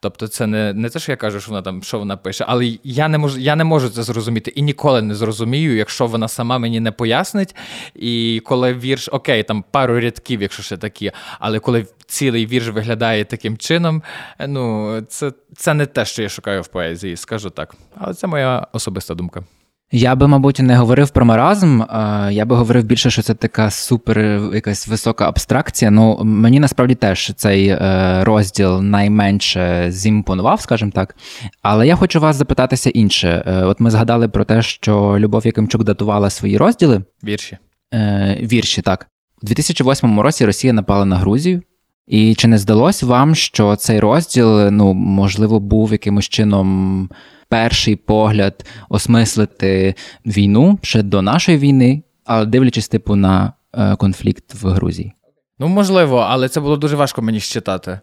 Тобто, 0.00 0.28
це 0.28 0.46
не 0.46 0.72
не 0.72 0.88
те, 0.88 0.98
що 0.98 1.12
я 1.12 1.16
кажу, 1.16 1.40
що 1.40 1.50
вона 1.50 1.62
там 1.62 1.82
що 1.82 1.98
вона 1.98 2.16
пише, 2.16 2.44
але 2.48 2.72
я 2.84 3.08
не 3.08 3.18
можу 3.18 3.38
я 3.38 3.56
не 3.56 3.64
можу 3.64 3.88
це 3.88 4.02
зрозуміти 4.02 4.52
і 4.54 4.62
ніколи 4.62 5.02
не 5.02 5.14
зрозумію, 5.14 5.76
якщо 5.76 6.06
вона 6.06 6.28
сама 6.28 6.58
мені 6.58 6.80
не 6.80 6.92
пояснить. 6.92 7.56
І 7.94 8.42
коли 8.44 8.74
вірш, 8.74 9.08
окей, 9.12 9.42
там 9.42 9.64
пару 9.70 10.00
рядків, 10.00 10.42
якщо 10.42 10.62
ще 10.62 10.76
такі, 10.76 11.12
але 11.38 11.58
коли 11.58 11.86
цілий 12.10 12.46
вірш 12.46 12.68
виглядає 12.68 13.24
таким 13.24 13.56
чином, 13.56 14.02
ну 14.48 15.00
це, 15.08 15.32
це 15.56 15.74
не 15.74 15.86
те, 15.86 16.04
що 16.04 16.22
я 16.22 16.28
шукаю 16.28 16.62
в 16.62 16.68
поезії, 16.68 17.16
скажу 17.16 17.50
так. 17.50 17.74
Але 17.96 18.14
це 18.14 18.26
моя 18.26 18.66
особиста 18.72 19.14
думка. 19.14 19.44
Я 19.92 20.14
би, 20.14 20.28
мабуть, 20.28 20.58
не 20.58 20.76
говорив 20.76 21.10
про 21.10 21.24
маразм, 21.24 21.82
я 22.30 22.44
би 22.44 22.56
говорив 22.56 22.84
більше, 22.84 23.10
що 23.10 23.22
це 23.22 23.34
така 23.34 23.70
супер 23.70 24.40
якась 24.54 24.88
висока 24.88 25.28
абстракція. 25.28 25.90
Ну, 25.90 26.18
мені 26.24 26.60
насправді 26.60 26.94
теж 26.94 27.32
цей 27.36 27.68
е, 27.68 28.20
розділ 28.24 28.82
найменше 28.82 29.86
зімпонував, 29.88 30.60
скажімо 30.60 30.90
так. 30.94 31.16
Але 31.62 31.86
я 31.86 31.96
хочу 31.96 32.20
вас 32.20 32.36
запитатися 32.36 32.90
інше. 32.90 33.44
Е, 33.46 33.64
от 33.64 33.80
ми 33.80 33.90
згадали 33.90 34.28
про 34.28 34.44
те, 34.44 34.62
що 34.62 35.18
Любов 35.18 35.46
Якимчук 35.46 35.84
датувала 35.84 36.30
свої 36.30 36.56
розділи. 36.56 37.02
Вірші. 37.24 37.58
Е, 37.94 38.38
вірші, 38.42 38.82
так. 38.82 39.06
У 39.42 39.46
2008 39.46 40.20
році 40.20 40.46
Росія 40.46 40.72
напала 40.72 41.04
на 41.04 41.16
Грузію. 41.16 41.62
І 42.10 42.34
чи 42.34 42.48
не 42.48 42.58
здалось 42.58 43.02
вам, 43.02 43.34
що 43.34 43.76
цей 43.76 44.00
розділ, 44.00 44.70
ну, 44.70 44.94
можливо, 44.94 45.60
був 45.60 45.92
якимось 45.92 46.28
чином 46.28 47.10
перший 47.48 47.96
погляд 47.96 48.66
осмислити 48.88 49.94
війну 50.26 50.78
ще 50.82 51.02
до 51.02 51.22
нашої 51.22 51.58
війни, 51.58 52.02
але 52.24 52.46
дивлячись 52.46 52.88
типу 52.88 53.16
на 53.16 53.52
е, 53.74 53.96
конфлікт 53.96 54.54
в 54.54 54.66
Грузії? 54.68 55.12
Ну, 55.58 55.68
можливо, 55.68 56.26
але 56.28 56.48
це 56.48 56.60
було 56.60 56.76
дуже 56.76 56.96
важко 56.96 57.22
мені 57.22 57.40
щитати. 57.40 58.00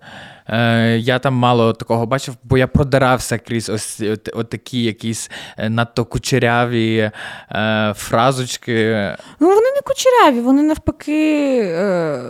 Е, 0.48 0.98
Я 0.98 1.20
там 1.20 1.34
мало 1.34 1.74
такого 1.74 2.06
бачив, 2.06 2.36
бо 2.44 2.58
я 2.58 2.68
продирався 2.68 3.38
крізь 3.38 3.70
ось 3.70 4.02
от, 4.02 4.30
от 4.34 4.50
такі 4.50 4.84
якісь 4.84 5.32
е, 5.58 5.70
надто 5.70 6.06
кучеряві 6.06 7.12
е, 7.52 7.94
фразочки. 7.98 8.96
Ну, 9.40 9.48
вони 9.48 9.72
не 9.76 9.82
кучеряві, 9.86 10.40
вони 10.40 10.64
навпаки. 10.64 11.60
Е... 11.64 12.22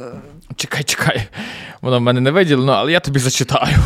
чекай, 0.57 0.83
чекай. 0.83 1.27
Воно 1.81 1.99
в 1.99 2.01
мене 2.01 2.21
не 2.21 2.31
виділено, 2.31 2.71
але 2.71 2.91
я 2.91 2.99
тобі 2.99 3.19
зачитаю. 3.19 3.77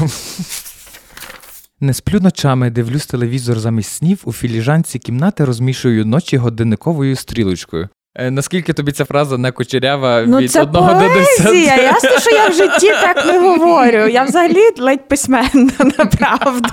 Не 1.80 1.94
сплю 1.94 2.20
ночами, 2.20 2.70
дивлюсь 2.70 3.06
телевізор 3.06 3.60
замість 3.60 3.92
снів, 3.92 4.22
у 4.24 4.34
філіжанці 4.34 5.00
кімнати 5.00 5.46
розмішую 5.46 6.06
ночі 6.06 6.38
годинниковою 6.38 7.16
стрілочкою. 7.16 7.90
Е, 8.16 8.32
наскільки 8.32 8.74
тобі 8.74 8.92
ця 8.92 9.06
фраза 9.06 9.38
не 9.38 9.52
кучерява 9.52 10.24
ну, 10.28 10.38
від 10.38 10.52
це 10.52 10.62
одного 10.62 10.88
поезія. 10.88 11.14
до 11.14 11.20
десяти? 11.20 11.84
Ясно, 11.84 12.20
що 12.20 12.32
я 12.32 12.48
в 12.48 12.54
житті 12.54 12.90
так 12.90 13.26
не 13.26 13.40
говорю. 13.40 14.08
Я 14.08 14.24
взагалі 14.24 14.62
ледь 14.78 15.08
письменна, 15.08 15.72
направду. 15.98 16.70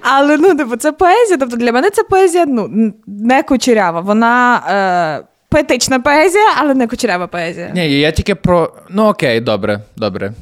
Але 0.00 0.36
ну, 0.36 0.54
типу, 0.54 0.76
це 0.76 0.92
поезія. 0.92 1.36
Тобто 1.36 1.56
для 1.56 1.72
мене 1.72 1.90
це 1.90 2.02
поезія 2.02 2.46
ну, 2.46 2.92
не 3.06 3.42
кучерява. 3.42 4.00
Вона 4.00 4.56
е, 4.56 5.29
поетична 5.50 6.00
поезія, 6.00 6.46
але 6.58 6.74
не 6.74 6.86
кучерява 6.86 7.26
поезія. 7.26 7.70
Ні, 7.74 7.90
я 7.90 8.12
тільки 8.12 8.34
про. 8.34 8.72
Ну 8.90 9.06
окей, 9.06 9.40
добре, 9.40 9.80
добре. 9.96 10.32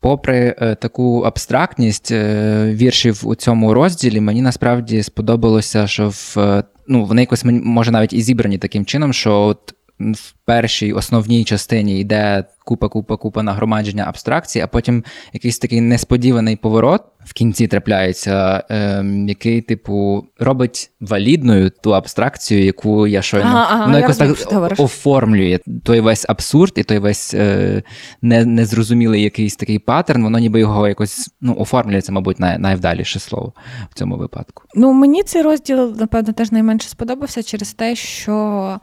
Попри 0.00 0.54
е, 0.58 0.74
таку 0.74 1.20
абстрактність 1.20 2.12
е, 2.12 2.74
віршів 2.74 3.28
у 3.28 3.34
цьому 3.34 3.74
розділі, 3.74 4.20
мені 4.20 4.42
насправді 4.42 5.02
сподобалося, 5.02 5.86
що 5.86 6.08
в 6.08 6.34
е, 6.38 6.64
ну 6.88 7.04
вони 7.04 7.22
якось 7.22 7.44
може 7.44 7.90
навіть 7.90 8.12
і 8.12 8.22
зібрані 8.22 8.58
таким 8.58 8.84
чином, 8.84 9.12
що 9.12 9.40
от 9.40 9.74
в 10.00 10.34
першій 10.44 10.92
основній 10.92 11.44
частині 11.44 12.00
йде 12.00 12.44
купа, 12.64 12.88
купа, 12.88 13.16
купа 13.16 13.42
нагромадження 13.42 14.04
абстракцій, 14.08 14.60
а 14.60 14.66
потім 14.66 15.04
якийсь 15.32 15.58
такий 15.58 15.80
несподіваний 15.80 16.56
поворот 16.56 17.02
в 17.24 17.32
кінці 17.32 17.66
трапляється, 17.66 18.64
ем, 18.68 19.28
який, 19.28 19.60
типу, 19.60 20.26
робить 20.38 20.90
валідною 21.00 21.70
ту 21.70 21.94
абстракцію, 21.94 22.64
яку 22.64 23.06
я 23.06 23.22
щойно 23.22 23.46
ага, 23.46 23.66
ага, 23.70 23.84
воно 23.84 23.98
я 23.98 24.00
якось 24.00 24.20
розумію, 24.20 24.68
так 24.68 24.80
оформлює 24.80 25.58
той 25.84 26.00
весь 26.00 26.26
абсурд 26.28 26.72
і 26.76 26.82
той 26.82 26.98
весь 26.98 27.34
е, 27.34 27.82
не, 28.22 28.44
незрозумілий 28.44 29.22
якийсь 29.22 29.56
такий 29.56 29.78
паттерн, 29.78 30.22
воно 30.22 30.38
ніби 30.38 30.60
його 30.60 30.88
якось 30.88 31.30
ну, 31.40 31.56
оформлюється, 31.58 32.12
мабуть, 32.12 32.40
най, 32.40 32.58
найвдаліше 32.58 33.18
слово 33.18 33.52
в 33.90 33.94
цьому 33.94 34.16
випадку. 34.16 34.62
Ну, 34.74 34.92
мені 34.92 35.22
цей 35.22 35.42
розділ, 35.42 35.96
напевно, 35.98 36.32
теж 36.32 36.52
найменше 36.52 36.88
сподобався 36.88 37.42
через 37.42 37.72
те, 37.72 37.96
що 37.96 38.80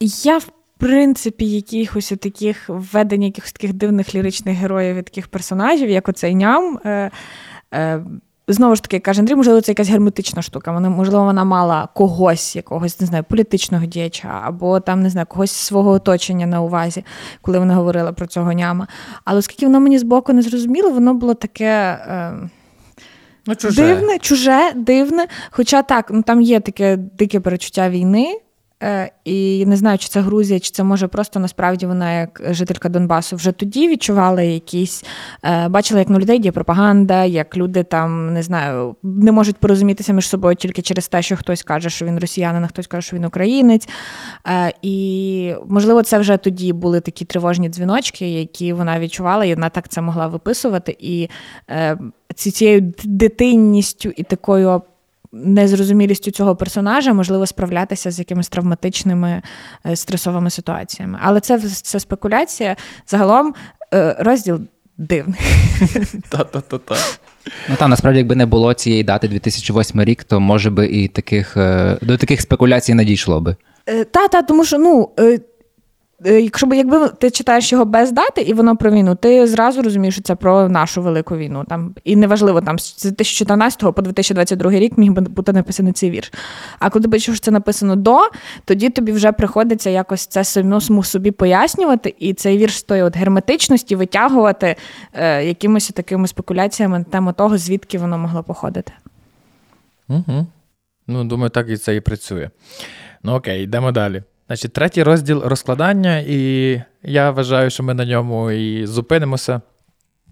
я 0.00 0.38
в 0.38 0.50
принципі 0.78 1.44
якихось 1.44 2.12
таких 2.20 2.68
введення 2.68 3.26
якихось 3.26 3.52
таких 3.52 3.72
дивних 3.72 4.14
ліричних 4.14 4.56
героїв 4.56 4.96
і 4.96 5.02
таких 5.02 5.28
персонажів, 5.28 5.90
як 5.90 6.08
оцей 6.08 6.34
ням. 6.34 6.80
Е, 6.84 7.10
е, 7.74 8.04
Знову 8.50 8.76
ж 8.76 8.82
таки, 8.82 8.98
каже 9.00 9.20
Андрій, 9.20 9.34
можливо, 9.34 9.60
це 9.60 9.72
якась 9.72 9.88
герметична 9.88 10.42
штука. 10.42 10.72
Вона, 10.72 10.88
можливо, 10.88 11.24
вона 11.24 11.44
мала 11.44 11.88
когось, 11.94 12.56
якогось, 12.56 13.00
не 13.00 13.06
знаю, 13.06 13.24
політичного 13.28 13.86
діяча, 13.86 14.40
або 14.44 14.80
там, 14.80 15.02
не 15.02 15.10
знаю, 15.10 15.26
когось 15.26 15.50
свого 15.50 15.90
оточення 15.90 16.46
на 16.46 16.62
увазі, 16.62 17.04
коли 17.42 17.58
вона 17.58 17.74
говорила 17.74 18.12
про 18.12 18.26
цього 18.26 18.52
няма. 18.52 18.86
Але 19.24 19.38
оскільки 19.38 19.66
воно 19.66 19.80
мені 19.80 19.98
збоку 19.98 20.32
не 20.32 20.42
зрозуміло, 20.42 20.90
воно 20.90 21.14
було 21.14 21.34
таке. 21.34 21.98
Е... 22.08 22.32
Ну, 23.46 23.56
чуже. 23.56 23.82
Дивне, 23.82 24.18
чуже, 24.18 24.72
дивне. 24.74 25.26
Хоча 25.50 25.82
так, 25.82 26.10
ну 26.10 26.22
там 26.22 26.40
є 26.40 26.60
таке 26.60 26.96
дике 26.96 27.40
перечуття 27.40 27.90
війни, 27.90 28.40
і 29.24 29.66
не 29.66 29.76
знаю, 29.76 29.98
чи 29.98 30.08
це 30.08 30.20
Грузія, 30.20 30.60
чи 30.60 30.70
це 30.70 30.84
може 30.84 31.08
просто 31.08 31.40
насправді 31.40 31.86
вона, 31.86 32.20
як 32.20 32.42
жителька 32.50 32.88
Донбасу, 32.88 33.36
вже 33.36 33.52
тоді 33.52 33.88
відчувала 33.88 34.42
якісь, 34.42 35.04
е, 35.44 35.68
бачила, 35.68 36.00
як 36.00 36.08
на 36.08 36.18
людей 36.18 36.40
є 36.40 36.52
пропаганда, 36.52 37.24
як 37.24 37.56
люди 37.56 37.82
там 37.82 38.32
не 38.32 38.42
знаю, 38.42 38.96
не 39.02 39.32
можуть 39.32 39.56
порозумітися 39.56 40.12
між 40.12 40.28
собою 40.28 40.56
тільки 40.56 40.82
через 40.82 41.08
те, 41.08 41.22
що 41.22 41.36
хтось 41.36 41.62
каже, 41.62 41.90
що 41.90 42.04
він 42.04 42.18
росіянин, 42.18 42.64
а 42.64 42.66
хтось 42.66 42.86
каже, 42.86 43.06
що 43.06 43.16
він 43.16 43.24
українець. 43.24 43.88
Е, 44.46 44.72
і 44.82 45.54
можливо, 45.66 46.02
це 46.02 46.18
вже 46.18 46.36
тоді 46.36 46.72
були 46.72 47.00
такі 47.00 47.24
тривожні 47.24 47.68
дзвіночки, 47.68 48.30
які 48.30 48.72
вона 48.72 49.00
відчувала, 49.00 49.44
і 49.44 49.54
вона 49.54 49.68
так 49.68 49.88
це 49.88 50.00
могла 50.00 50.26
виписувати. 50.26 50.96
І 51.00 51.28
цією 52.34 52.92
дитинністю 53.04 54.12
і 54.16 54.22
такою 54.22 54.82
незрозумілістю 55.32 56.30
цього 56.30 56.56
персонажа 56.56 57.12
можливо 57.12 57.46
справлятися 57.46 58.10
з 58.10 58.18
якимись 58.18 58.48
травматичними 58.48 59.42
е, 59.86 59.96
стресовими 59.96 60.50
ситуаціями. 60.50 61.18
Але 61.22 61.40
це 61.40 61.58
це 61.60 62.00
спекуляція. 62.00 62.76
Загалом 63.06 63.54
е, 63.94 64.16
розділ 64.18 64.60
дивний. 64.98 65.40
Та-та-та-та. 66.28 66.96
Ну 67.68 67.76
там 67.78 67.90
насправді, 67.90 68.18
якби 68.18 68.34
не 68.34 68.46
було 68.46 68.74
цієї 68.74 69.02
дати 69.04 69.28
2008 69.28 70.02
рік, 70.02 70.24
то 70.24 70.40
може 70.40 70.70
би 70.70 70.86
і 70.86 71.08
таких 71.08 71.56
е, 71.56 71.98
до 72.02 72.16
таких 72.16 72.40
спекуляцій 72.40 72.94
надійшло 72.94 73.40
би. 73.40 73.56
Та, 74.10 74.28
та, 74.28 74.42
тому 74.42 74.64
що 74.64 74.78
ну 74.78 75.10
якщо 76.24 76.66
б 76.66 76.72
якби 76.72 77.08
ти 77.08 77.30
читаєш 77.30 77.72
його 77.72 77.84
без 77.84 78.12
дати, 78.12 78.40
і 78.40 78.52
воно 78.52 78.76
про 78.76 78.90
війну, 78.90 79.14
ти 79.14 79.46
зразу 79.46 79.82
розумієш, 79.82 80.14
що 80.14 80.22
це 80.22 80.34
про 80.34 80.68
нашу 80.68 81.02
велику 81.02 81.36
війну. 81.36 81.64
Там 81.68 81.94
І 82.04 82.16
неважливо, 82.16 82.60
там 82.60 82.78
з 82.78 83.02
2014 83.02 83.94
по 83.94 84.02
2022 84.02 84.70
рік 84.70 84.98
міг 84.98 85.12
би 85.12 85.22
бути 85.22 85.52
написаний 85.52 85.92
цей 85.92 86.10
вірш. 86.10 86.32
А 86.78 86.90
коли 86.90 87.02
ти 87.02 87.08
бачиш, 87.08 87.36
що 87.36 87.44
це 87.44 87.50
написано 87.50 87.96
до, 87.96 88.18
тоді 88.64 88.90
тобі 88.90 89.12
вже 89.12 89.32
приходиться 89.32 89.90
якось 89.90 90.26
це 90.26 90.44
самому 90.44 91.02
собі 91.02 91.30
пояснювати, 91.30 92.14
і 92.18 92.34
цей 92.34 92.58
вірш 92.58 92.78
з 92.78 92.82
тої 92.82 93.02
от 93.02 93.16
герметичності 93.16 93.96
витягувати 93.96 94.76
е, 95.12 95.44
якимось 95.44 95.88
такими 95.88 96.28
спекуляціями 96.28 96.98
на 96.98 97.04
тему 97.04 97.32
того, 97.32 97.58
звідки 97.58 97.98
воно 97.98 98.18
могло 98.18 98.42
походити. 98.42 98.92
Угу. 100.08 100.46
Ну, 101.06 101.24
думаю, 101.24 101.50
так 101.50 101.68
і 101.68 101.76
це 101.76 101.96
і 101.96 102.00
працює. 102.00 102.50
Ну 103.22 103.34
окей, 103.34 103.62
йдемо 103.62 103.92
далі. 103.92 104.22
Значить, 104.48 104.72
третій 104.72 105.02
розділ 105.02 105.42
розкладання, 105.44 106.18
і 106.18 106.82
я 107.02 107.30
вважаю, 107.30 107.70
що 107.70 107.82
ми 107.82 107.94
на 107.94 108.04
ньому 108.04 108.50
і 108.50 108.86
зупинимося, 108.86 109.60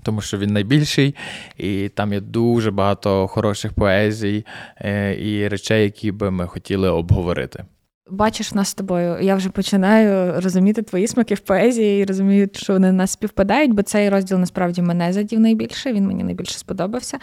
тому 0.02 0.20
що 0.20 0.38
він 0.38 0.52
найбільший, 0.52 1.14
і 1.58 1.88
там 1.88 2.12
є 2.12 2.20
дуже 2.20 2.70
багато 2.70 3.28
хороших 3.28 3.72
поезій 3.72 4.44
е, 4.80 5.16
і 5.20 5.48
речей, 5.48 5.84
які 5.84 6.12
би 6.12 6.30
ми 6.30 6.46
хотіли 6.46 6.88
обговорити. 6.88 7.64
Бачиш 8.10 8.54
нас 8.54 8.68
з 8.68 8.74
тобою, 8.74 9.18
я 9.20 9.34
вже 9.34 9.50
починаю 9.50 10.40
розуміти 10.40 10.82
твої 10.82 11.06
смаки 11.06 11.34
в 11.34 11.40
поезії 11.40 12.02
і 12.02 12.04
розумію, 12.04 12.48
що 12.52 12.72
вони 12.72 12.92
нас 12.92 13.10
співпадають, 13.10 13.72
бо 13.72 13.82
цей 13.82 14.08
розділ 14.08 14.38
насправді 14.38 14.82
мене 14.82 15.12
задів 15.12 15.40
найбільше. 15.40 15.92
Він 15.92 16.06
мені 16.06 16.24
найбільше 16.24 16.58
сподобався. 16.58 17.18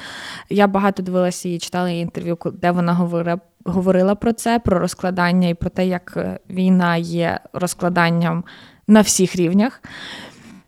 Я 0.49 0.67
багато 0.67 1.03
дивилася 1.03 1.49
і 1.49 1.59
читала 1.59 1.89
її 1.89 2.01
інтерв'ю, 2.01 2.37
де 2.53 2.71
вона 2.71 2.93
говорила 2.93 3.39
говорила 3.65 4.15
про 4.15 4.33
це, 4.33 4.59
про 4.59 4.79
розкладання 4.79 5.47
і 5.47 5.53
про 5.53 5.69
те, 5.69 5.87
як 5.87 6.13
е, 6.17 6.39
війна 6.49 6.97
є 6.97 7.39
розкладанням 7.53 8.43
на 8.87 9.01
всіх 9.01 9.35
рівнях. 9.35 9.81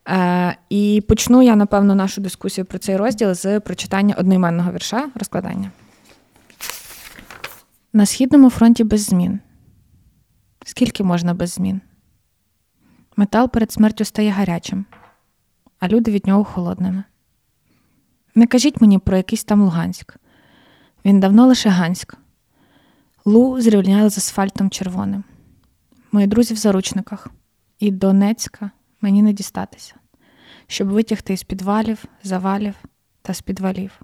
Е, 0.07 0.57
І 0.69 1.03
почну 1.07 1.41
я, 1.41 1.55
напевно, 1.55 1.95
нашу 1.95 2.22
дискусію 2.22 2.65
про 2.65 2.79
цей 2.79 2.98
розділ 2.98 3.34
з 3.34 3.60
прочитання 3.60 4.15
одноіменного 4.17 4.72
вірша 4.72 5.10
розкладання. 5.15 5.72
На 7.93 8.05
східному 8.05 8.50
фронті 8.50 8.84
без 8.84 9.01
змін. 9.01 9.39
Скільки 10.67 11.03
можна 11.03 11.34
без 11.34 11.50
змін? 11.50 11.81
Метал 13.15 13.50
перед 13.50 13.72
смертю 13.72 14.05
стає 14.05 14.31
гарячим, 14.31 14.86
а 15.79 15.88
люди 15.88 16.12
від 16.12 16.27
нього 16.27 16.43
холодними. 16.43 17.03
Не 18.36 18.48
кажіть 18.48 18.81
мені 18.81 19.00
про 19.00 19.17
якийсь 19.17 19.43
там 19.43 19.62
Луганськ. 19.62 20.17
Він 21.05 21.19
давно 21.19 21.45
лише 21.45 21.69
Ганськ. 21.69 22.17
Лу 23.25 23.62
зрівняли 23.62 24.10
з 24.10 24.17
асфальтом 24.17 24.69
червоним. 24.69 25.24
Мої 26.12 26.27
друзі 26.27 26.53
в 26.53 26.57
заручниках, 26.57 27.27
і 27.79 27.91
Донецька 27.91 28.72
мені 29.01 29.22
не 29.22 29.34
дістатися, 29.34 29.95
щоб 30.67 30.88
витягти 30.88 31.34
із 31.34 31.43
підвалів, 31.43 32.05
завалів 32.24 32.75
та 33.22 33.34
з 33.34 33.41
підвалів. 33.41 34.01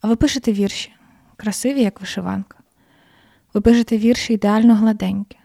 А 0.00 0.08
ви 0.08 0.16
пишете 0.16 0.52
вірші, 0.52 0.92
красиві, 1.36 1.82
як 1.82 2.00
вишиванка. 2.00 2.53
Ви 3.54 3.60
пишете 3.60 3.98
вірші 3.98 4.32
ідеально 4.32 4.74
гладенькі, 4.74 5.38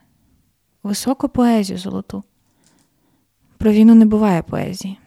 високу 0.83 1.29
поезію 1.29 1.77
золоту. 1.77 2.23
Про 3.57 3.71
війну 3.71 3.95
не 3.95 4.05
буває 4.05 4.41
поезії. 4.41 4.99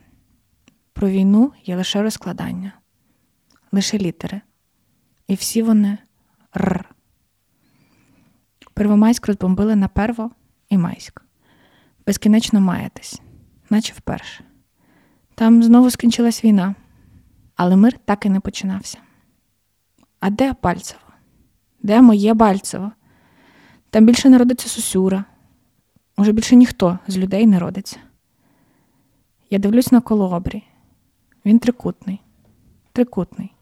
Про 0.92 1.08
війну 1.08 1.52
є 1.64 1.76
лише 1.76 2.02
розкладання, 2.02 2.72
лише 3.72 3.98
літери. 3.98 4.40
І 5.28 5.34
всі 5.34 5.62
вони 5.62 5.98
р. 6.56 6.94
Первомайськ 8.74 9.26
розбомбили 9.26 9.76
на 9.76 9.88
Перво 9.88 10.30
і 10.68 10.78
Майськ. 10.78 11.22
Безкінечно 12.06 12.60
маєтесь, 12.60 13.20
наче 13.70 13.92
вперше. 13.92 14.44
Там 15.34 15.62
знову 15.62 15.90
скінчилась 15.90 16.44
війна, 16.44 16.74
але 17.56 17.76
мир 17.76 17.98
так 18.04 18.26
і 18.26 18.30
не 18.30 18.40
починався. 18.40 18.98
А 20.20 20.30
де 20.30 20.54
Бальцево? 20.62 21.01
Де 21.82 22.02
моє 22.02 22.34
Бальцево? 22.34 22.92
Там 23.90 24.06
більше 24.06 24.28
не 24.28 24.38
родиться 24.38 24.68
Сусюра. 24.68 25.24
Уже 26.16 26.32
більше 26.32 26.56
ніхто 26.56 26.98
з 27.06 27.18
людей 27.18 27.46
не 27.46 27.58
родиться. 27.58 27.96
Я 29.50 29.58
дивлюсь 29.58 29.92
на 29.92 30.00
колобрі. 30.00 30.64
Він 31.44 31.58
трикутний, 31.58 32.20
трикутний. 32.92 33.54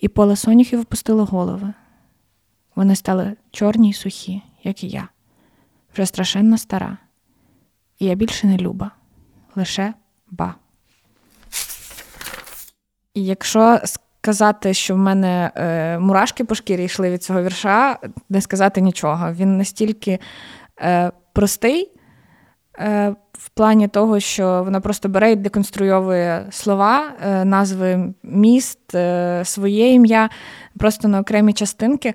І 0.00 0.08
поле 0.08 0.36
соняхів 0.36 0.80
опустило 0.80 1.24
голови. 1.24 1.72
Вони 2.74 2.96
стали 2.96 3.36
чорні 3.50 3.90
й 3.90 3.92
сухі, 3.92 4.42
як 4.62 4.84
і 4.84 4.88
я, 4.88 5.08
вже 5.92 6.06
страшенно 6.06 6.58
стара, 6.58 6.98
і 7.98 8.06
я 8.06 8.14
більше 8.14 8.46
не 8.46 8.56
люба, 8.56 8.90
лише 9.54 9.94
ба. 10.30 10.54
І 13.14 13.24
якщо 13.24 13.80
сказати, 14.24 14.74
що 14.74 14.94
в 14.94 14.98
мене 14.98 15.50
е, 15.54 15.98
мурашки 15.98 16.44
по 16.44 16.54
шкірі 16.54 16.84
йшли 16.84 17.10
від 17.10 17.22
цього 17.22 17.42
вірша, 17.42 17.98
не 18.28 18.40
сказати 18.40 18.80
нічого. 18.80 19.32
Він 19.32 19.56
настільки 19.56 20.18
е, 20.80 21.12
простий 21.32 21.90
е, 22.78 23.14
в 23.32 23.48
плані 23.48 23.88
того, 23.88 24.20
що 24.20 24.62
вона 24.64 24.80
просто 24.80 25.08
бере 25.08 25.32
і 25.32 25.36
деконструйовує 25.36 26.46
слова, 26.50 27.12
е, 27.26 27.44
назви 27.44 28.14
міст, 28.22 28.94
е, 28.94 29.42
своє 29.44 29.92
ім'я, 29.92 30.30
просто 30.78 31.08
на 31.08 31.20
окремі 31.20 31.52
частинки. 31.52 32.14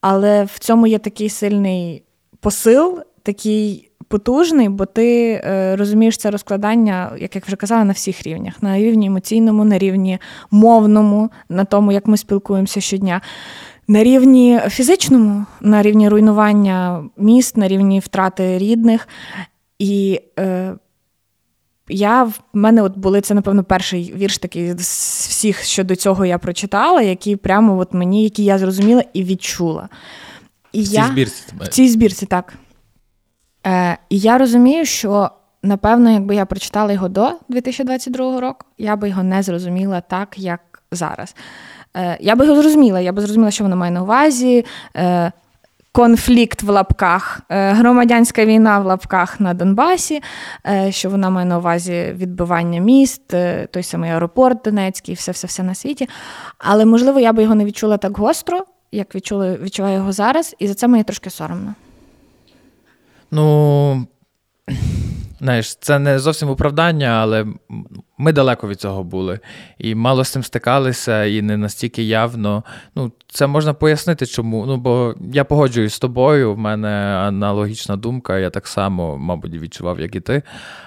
Але 0.00 0.44
в 0.44 0.58
цьому 0.58 0.86
є 0.86 0.98
такий 0.98 1.28
сильний 1.28 2.04
посил, 2.40 3.02
такий 3.24 3.90
потужний, 4.08 4.68
бо 4.68 4.86
ти 4.86 5.32
е, 5.44 5.76
розумієш 5.76 6.16
це 6.16 6.30
розкладання, 6.30 7.12
як 7.18 7.36
я 7.36 7.42
вже 7.46 7.56
казала, 7.56 7.84
на 7.84 7.92
всіх 7.92 8.22
рівнях: 8.22 8.62
на 8.62 8.78
рівні 8.78 9.06
емоційному, 9.06 9.64
на 9.64 9.78
рівні 9.78 10.18
мовному, 10.50 11.30
на 11.48 11.64
тому, 11.64 11.92
як 11.92 12.06
ми 12.06 12.16
спілкуємося 12.16 12.80
щодня. 12.80 13.20
На 13.88 14.04
рівні 14.04 14.60
фізичному, 14.68 15.46
на 15.60 15.82
рівні 15.82 16.08
руйнування 16.08 17.04
міст, 17.16 17.56
на 17.56 17.68
рівні 17.68 18.00
втрати 18.00 18.58
рідних. 18.58 19.08
І 19.78 20.20
е, 20.38 20.74
я 21.88 22.24
в 22.24 22.40
мене 22.52 22.82
от 22.82 22.96
були 22.96 23.20
це, 23.20 23.34
напевно, 23.34 23.64
перший 23.64 24.14
вірш 24.16 24.38
такий 24.38 24.72
з 24.78 25.26
всіх, 25.28 25.62
що 25.62 25.84
до 25.84 25.96
цього 25.96 26.24
я 26.24 26.38
прочитала, 26.38 27.02
який 27.02 27.36
прямо 27.36 27.78
от 27.78 27.94
мені, 27.94 28.24
який 28.24 28.44
я 28.44 28.58
зрозуміла 28.58 29.04
і 29.12 29.24
відчула. 29.24 29.88
І 30.72 30.82
в 30.82 30.88
цій 30.88 30.94
я, 30.94 31.04
збірці. 31.04 31.42
В 31.60 31.68
цій 31.68 31.88
збірці, 31.88 32.26
так. 32.26 32.54
Е, 33.66 33.98
І 34.08 34.18
я 34.18 34.38
розумію, 34.38 34.84
що 34.84 35.30
напевно, 35.62 36.10
якби 36.10 36.34
я 36.34 36.46
прочитала 36.46 36.92
його 36.92 37.08
до 37.08 37.30
2022 37.48 38.40
року, 38.40 38.66
я 38.78 38.96
би 38.96 39.08
його 39.08 39.22
не 39.22 39.42
зрозуміла 39.42 40.00
так, 40.00 40.38
як 40.38 40.60
зараз. 40.92 41.34
Е, 41.96 42.18
Я 42.20 42.36
би 42.36 42.46
його 42.46 42.62
зрозуміла, 42.62 43.00
я 43.00 43.12
би 43.12 43.22
зрозуміла, 43.22 43.50
що 43.50 43.64
воно 43.64 43.76
має 43.76 43.92
на 43.92 44.02
увазі. 44.02 44.64
Е, 44.96 45.32
Конфлікт 45.92 46.62
в 46.62 46.70
лапках, 46.70 47.40
громадянська 47.48 48.44
війна 48.44 48.78
в 48.78 48.86
лапках 48.86 49.40
на 49.40 49.54
Донбасі, 49.54 50.22
що 50.90 51.10
вона 51.10 51.30
має 51.30 51.46
на 51.46 51.58
увазі 51.58 52.14
відбивання 52.16 52.80
міст, 52.80 53.34
той 53.70 53.82
самий 53.82 54.10
аеропорт 54.10 54.58
Донецький, 54.64 55.14
все 55.14 55.32
все 55.32 55.46
все 55.46 55.62
на 55.62 55.74
світі. 55.74 56.08
Але, 56.58 56.84
можливо, 56.84 57.20
я 57.20 57.32
би 57.32 57.42
його 57.42 57.54
не 57.54 57.64
відчула 57.64 57.96
так 57.96 58.18
гостро, 58.18 58.64
як 58.92 59.14
відчула, 59.14 59.56
відчуваю 59.56 59.94
його 59.94 60.12
зараз, 60.12 60.56
і 60.58 60.68
за 60.68 60.74
це 60.74 60.88
мені 60.88 61.04
трошки 61.04 61.30
соромно. 61.30 61.74
Ну, 63.34 64.06
знаєш, 65.44 65.76
це 65.76 65.98
не 65.98 66.18
зовсім 66.18 66.48
оправдання, 66.48 67.06
але 67.06 67.46
ми 68.18 68.32
далеко 68.32 68.68
від 68.68 68.80
цього 68.80 69.04
були. 69.04 69.40
І 69.78 69.94
мало 69.94 70.24
з 70.24 70.28
цим 70.28 70.42
стикалися, 70.42 71.24
і 71.24 71.42
не 71.42 71.56
настільки 71.56 72.02
явно. 72.02 72.64
Ну, 72.94 73.12
Це 73.28 73.46
можна 73.46 73.74
пояснити, 73.74 74.26
чому. 74.26 74.66
Ну, 74.66 74.76
бо 74.76 75.14
я 75.32 75.44
погоджуюсь 75.44 75.94
з 75.94 75.98
тобою, 75.98 76.54
в 76.54 76.58
мене 76.58 76.88
аналогічна 77.28 77.96
думка, 77.96 78.38
я 78.38 78.50
так 78.50 78.66
само, 78.66 79.18
мабуть, 79.18 79.52
відчував, 79.54 80.00
як 80.00 80.14
і 80.14 80.20
ти. 80.20 80.42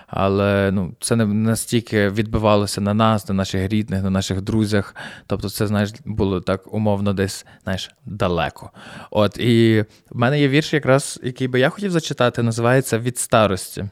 Але 0.07 0.71
ну, 0.73 0.93
це 0.99 1.15
не 1.15 1.25
настільки 1.25 2.09
відбивалося 2.09 2.81
на 2.81 2.93
нас, 2.93 3.29
на 3.29 3.35
наших 3.35 3.71
рідних, 3.71 4.03
на 4.03 4.09
наших 4.09 4.41
друзях. 4.41 4.95
Тобто, 5.27 5.49
це, 5.49 5.67
знаєш, 5.67 5.93
було 6.05 6.41
так 6.41 6.73
умовно 6.73 7.13
десь, 7.13 7.45
знаєш, 7.63 7.91
далеко. 8.05 8.71
От, 9.11 9.37
і 9.37 9.85
в 10.09 10.17
мене 10.17 10.39
є 10.39 10.47
вірш, 10.47 10.73
якраз, 10.73 11.19
який 11.23 11.47
би 11.47 11.59
я 11.59 11.69
хотів 11.69 11.91
зачитати, 11.91 12.43
називається 12.43 12.99
Від 12.99 13.17
старості. 13.17 13.85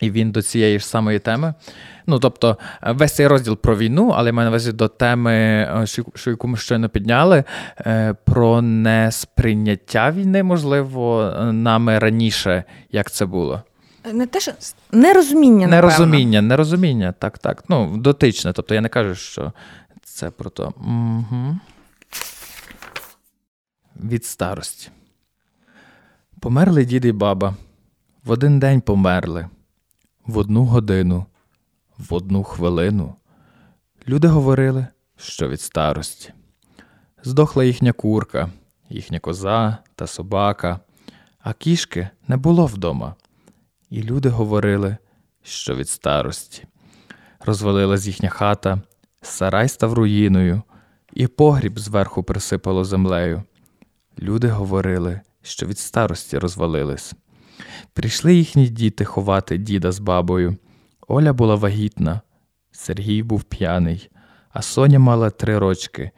І 0.00 0.10
він 0.10 0.30
до 0.30 0.42
цієї 0.42 0.78
ж 0.78 0.86
самої 0.86 1.18
теми. 1.18 1.54
Ну, 2.06 2.18
тобто, 2.18 2.58
е, 2.82 2.92
весь 2.92 3.12
цей 3.12 3.26
розділ 3.26 3.56
про 3.56 3.76
війну, 3.76 4.12
але 4.16 4.28
я 4.28 4.32
маю 4.32 4.46
на 4.46 4.50
увазі 4.50 4.72
до 4.72 4.88
теми, 4.88 5.32
е, 5.32 5.86
що 6.14 6.30
яку 6.30 6.48
ми 6.48 6.56
щойно 6.56 6.88
підняли, 6.88 7.44
е, 7.80 8.14
про 8.24 8.62
несприйняття 8.62 10.10
війни, 10.10 10.42
можливо, 10.42 11.32
нами 11.52 11.98
раніше, 11.98 12.64
як 12.92 13.10
це 13.10 13.26
було. 13.26 13.62
Не 14.12 14.26
те, 14.26 14.40
що 14.40 14.52
нерозуміння. 14.92 15.66
Нерозуміння, 15.66 16.42
нерозуміння, 16.42 17.12
так, 17.12 17.38
так. 17.38 17.64
Ну, 17.68 17.96
дотичне. 17.96 18.52
Тобто 18.52 18.74
я 18.74 18.80
не 18.80 18.88
кажу, 18.88 19.14
що 19.14 19.52
це 20.04 20.30
про 20.30 20.50
то. 20.50 20.72
Угу. 20.76 21.56
Від 24.04 24.24
старості. 24.24 24.88
Померли 26.40 26.84
дід 26.84 27.04
і 27.04 27.12
баба. 27.12 27.54
В 28.24 28.30
один 28.30 28.58
день 28.58 28.80
померли 28.80 29.46
в 30.28 30.38
одну 30.38 30.64
годину, 30.64 31.26
в 31.98 32.14
одну 32.14 32.42
хвилину. 32.44 33.14
Люди 34.08 34.28
говорили, 34.28 34.86
що 35.16 35.48
від 35.48 35.60
старості. 35.60 36.32
Здохла 37.22 37.64
їхня 37.64 37.92
курка, 37.92 38.50
їхня 38.88 39.18
коза 39.18 39.78
та 39.94 40.06
собака, 40.06 40.80
а 41.38 41.52
кішки 41.52 42.08
не 42.28 42.36
було 42.36 42.66
вдома. 42.66 43.14
І 43.90 44.02
люди 44.02 44.28
говорили, 44.28 44.96
що 45.42 45.74
від 45.74 45.88
старості. 45.88 46.66
Розвалилась 47.40 48.06
їхня 48.06 48.28
хата, 48.28 48.82
сарай 49.22 49.68
став 49.68 49.92
руїною, 49.92 50.62
і 51.12 51.26
погріб 51.26 51.78
зверху 51.78 52.22
присипало 52.22 52.84
землею. 52.84 53.42
Люди 54.18 54.48
говорили, 54.48 55.20
що 55.42 55.66
від 55.66 55.78
старості 55.78 56.38
розвалились. 56.38 57.14
Прийшли 57.92 58.34
їхні 58.34 58.68
діти 58.68 59.04
ховати 59.04 59.58
діда 59.58 59.92
з 59.92 59.98
бабою. 59.98 60.56
Оля 61.08 61.32
була 61.32 61.54
вагітна, 61.54 62.20
Сергій 62.72 63.22
був 63.22 63.42
п'яний, 63.42 64.10
а 64.50 64.62
Соня 64.62 64.98
мала 64.98 65.30
три 65.30 65.58
рочки, 65.58 66.10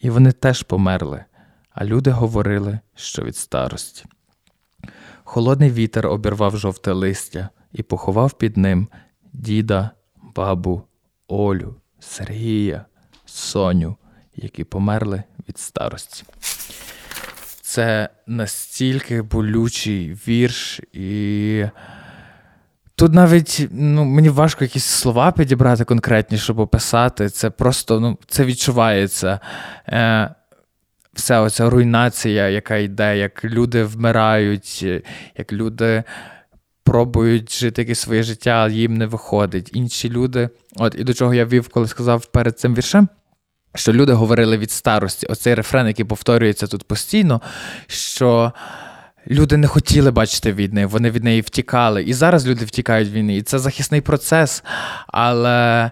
і 0.00 0.10
вони 0.10 0.32
теж 0.32 0.62
померли, 0.62 1.24
а 1.70 1.84
люди 1.84 2.10
говорили, 2.10 2.78
що 2.94 3.22
від 3.22 3.36
старості. 3.36 4.04
Холодний 5.24 5.70
вітер 5.70 6.06
обірвав 6.06 6.56
жовте 6.56 6.92
листя 6.92 7.48
і 7.72 7.82
поховав 7.82 8.32
під 8.32 8.56
ним 8.56 8.88
діда, 9.32 9.90
бабу, 10.34 10.82
Олю, 11.28 11.74
Сергія, 12.00 12.84
Соню, 13.24 13.96
які 14.36 14.64
померли 14.64 15.22
від 15.48 15.58
старості 15.58 16.24
це 17.76 18.08
настільки 18.26 19.22
болючий 19.22 20.16
вірш, 20.28 20.80
і 20.92 21.64
тут 22.94 23.12
навіть 23.12 23.68
ну, 23.70 24.04
мені 24.04 24.28
важко 24.28 24.64
якісь 24.64 24.84
слова 24.84 25.32
підібрати 25.32 25.84
конкретні, 25.84 26.38
щоб 26.38 26.58
описати. 26.58 27.28
Це 27.28 27.50
просто 27.50 28.00
ну, 28.00 28.18
це 28.26 28.44
відчувається. 28.44 29.40
Е, 29.88 30.34
Вся 31.12 31.40
оця 31.40 31.70
руйнація, 31.70 32.48
яка 32.48 32.76
йде, 32.76 33.18
як 33.18 33.44
люди 33.44 33.84
вмирають, 33.84 34.82
як 35.38 35.52
люди. 35.52 36.04
Пробують 36.84 37.52
жити 37.52 37.82
якесь 37.82 37.98
своє 37.98 38.22
життя, 38.22 38.68
їм 38.68 38.96
не 38.96 39.06
виходить. 39.06 39.70
Інші 39.72 40.10
люди, 40.10 40.48
от 40.76 40.94
і 40.98 41.04
до 41.04 41.14
чого 41.14 41.34
я 41.34 41.44
вів, 41.44 41.68
коли 41.68 41.88
сказав 41.88 42.26
перед 42.26 42.58
цим 42.58 42.74
віршем, 42.74 43.08
що 43.76 43.92
люди 43.92 44.12
говорили 44.12 44.58
від 44.58 44.70
старості, 44.70 45.26
оцей 45.26 45.54
рефрен, 45.54 45.86
який 45.86 46.04
повторюється 46.04 46.66
тут 46.66 46.84
постійно, 46.84 47.40
що 47.86 48.52
люди 49.30 49.56
не 49.56 49.66
хотіли 49.66 50.10
бачити 50.10 50.52
війни, 50.52 50.86
вони 50.86 51.10
від 51.10 51.24
неї 51.24 51.40
втікали. 51.40 52.02
І 52.02 52.12
зараз 52.12 52.46
люди 52.46 52.64
втікають 52.64 53.08
від 53.08 53.14
війни. 53.14 53.36
І 53.36 53.42
це 53.42 53.58
захисний 53.58 54.00
процес, 54.00 54.64
але 55.06 55.90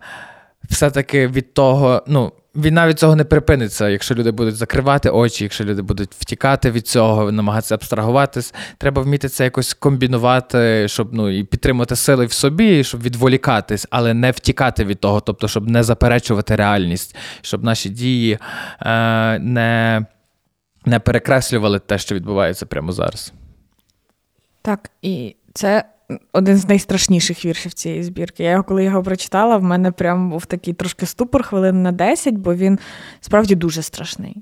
все-таки 0.71 1.27
від 1.27 1.55
того, 1.55 2.03
ну 2.07 2.33
війна 2.57 2.89
від 2.89 2.99
цього 2.99 3.17
не 3.17 3.25
припиниться. 3.25 3.89
Якщо 3.89 4.15
люди 4.15 4.31
будуть 4.31 4.57
закривати 4.57 5.11
очі, 5.11 5.45
якщо 5.45 5.65
люди 5.65 5.83
будуть 5.83 6.11
втікати 6.19 6.71
від 6.71 6.89
цього, 6.89 7.33
намагатися 7.33 7.75
абстрагуватись, 7.75 8.55
треба 8.79 9.03
вміти 9.03 9.29
це 9.29 9.45
якось 9.45 9.75
комбінувати, 9.75 10.89
щоб 10.89 11.15
ну 11.15 11.31
і 11.31 11.45
підтримати 11.45 11.97
сили 11.97 12.27
в 12.27 12.33
собі, 12.33 12.85
щоб 12.85 13.03
відволікатись, 13.03 13.87
але 13.91 14.15
не 14.15 14.31
втікати 14.31 14.85
від 14.85 15.01
того, 15.01 15.21
тобто, 15.21 15.49
щоб 15.49 15.69
не 15.69 15.83
заперечувати 15.83 16.57
реальність, 16.57 17.17
щоб 17.43 17.65
наші 17.65 17.89
дії 17.89 18.39
е, 18.81 19.39
не, 19.39 20.07
не 20.87 20.99
перекреслювали 20.99 21.79
те, 21.79 21.99
що 21.99 22.15
відбувається 22.15 22.67
прямо 22.67 22.93
зараз. 22.93 23.33
Так, 24.63 24.91
і 25.03 25.37
це 25.55 25.85
один 26.33 26.57
з 26.57 26.69
найстрашніших 26.69 27.45
віршів 27.45 27.73
цієї 27.73 28.03
збірки. 28.03 28.43
Я 28.43 28.63
коли 28.63 28.85
його 28.85 29.03
прочитала, 29.03 29.57
в 29.57 29.63
мене 29.63 29.93
прям 29.93 30.31
був 30.31 30.47
такий 30.47 30.75
трошки 30.75 31.07
ступор 31.07 31.43
хвилин 31.43 31.83
на 31.83 31.93
10, 31.93 32.35
бо 32.35 32.55
він 32.55 32.79
справді 33.21 33.55
дуже 33.55 33.83
страшний. 33.83 34.37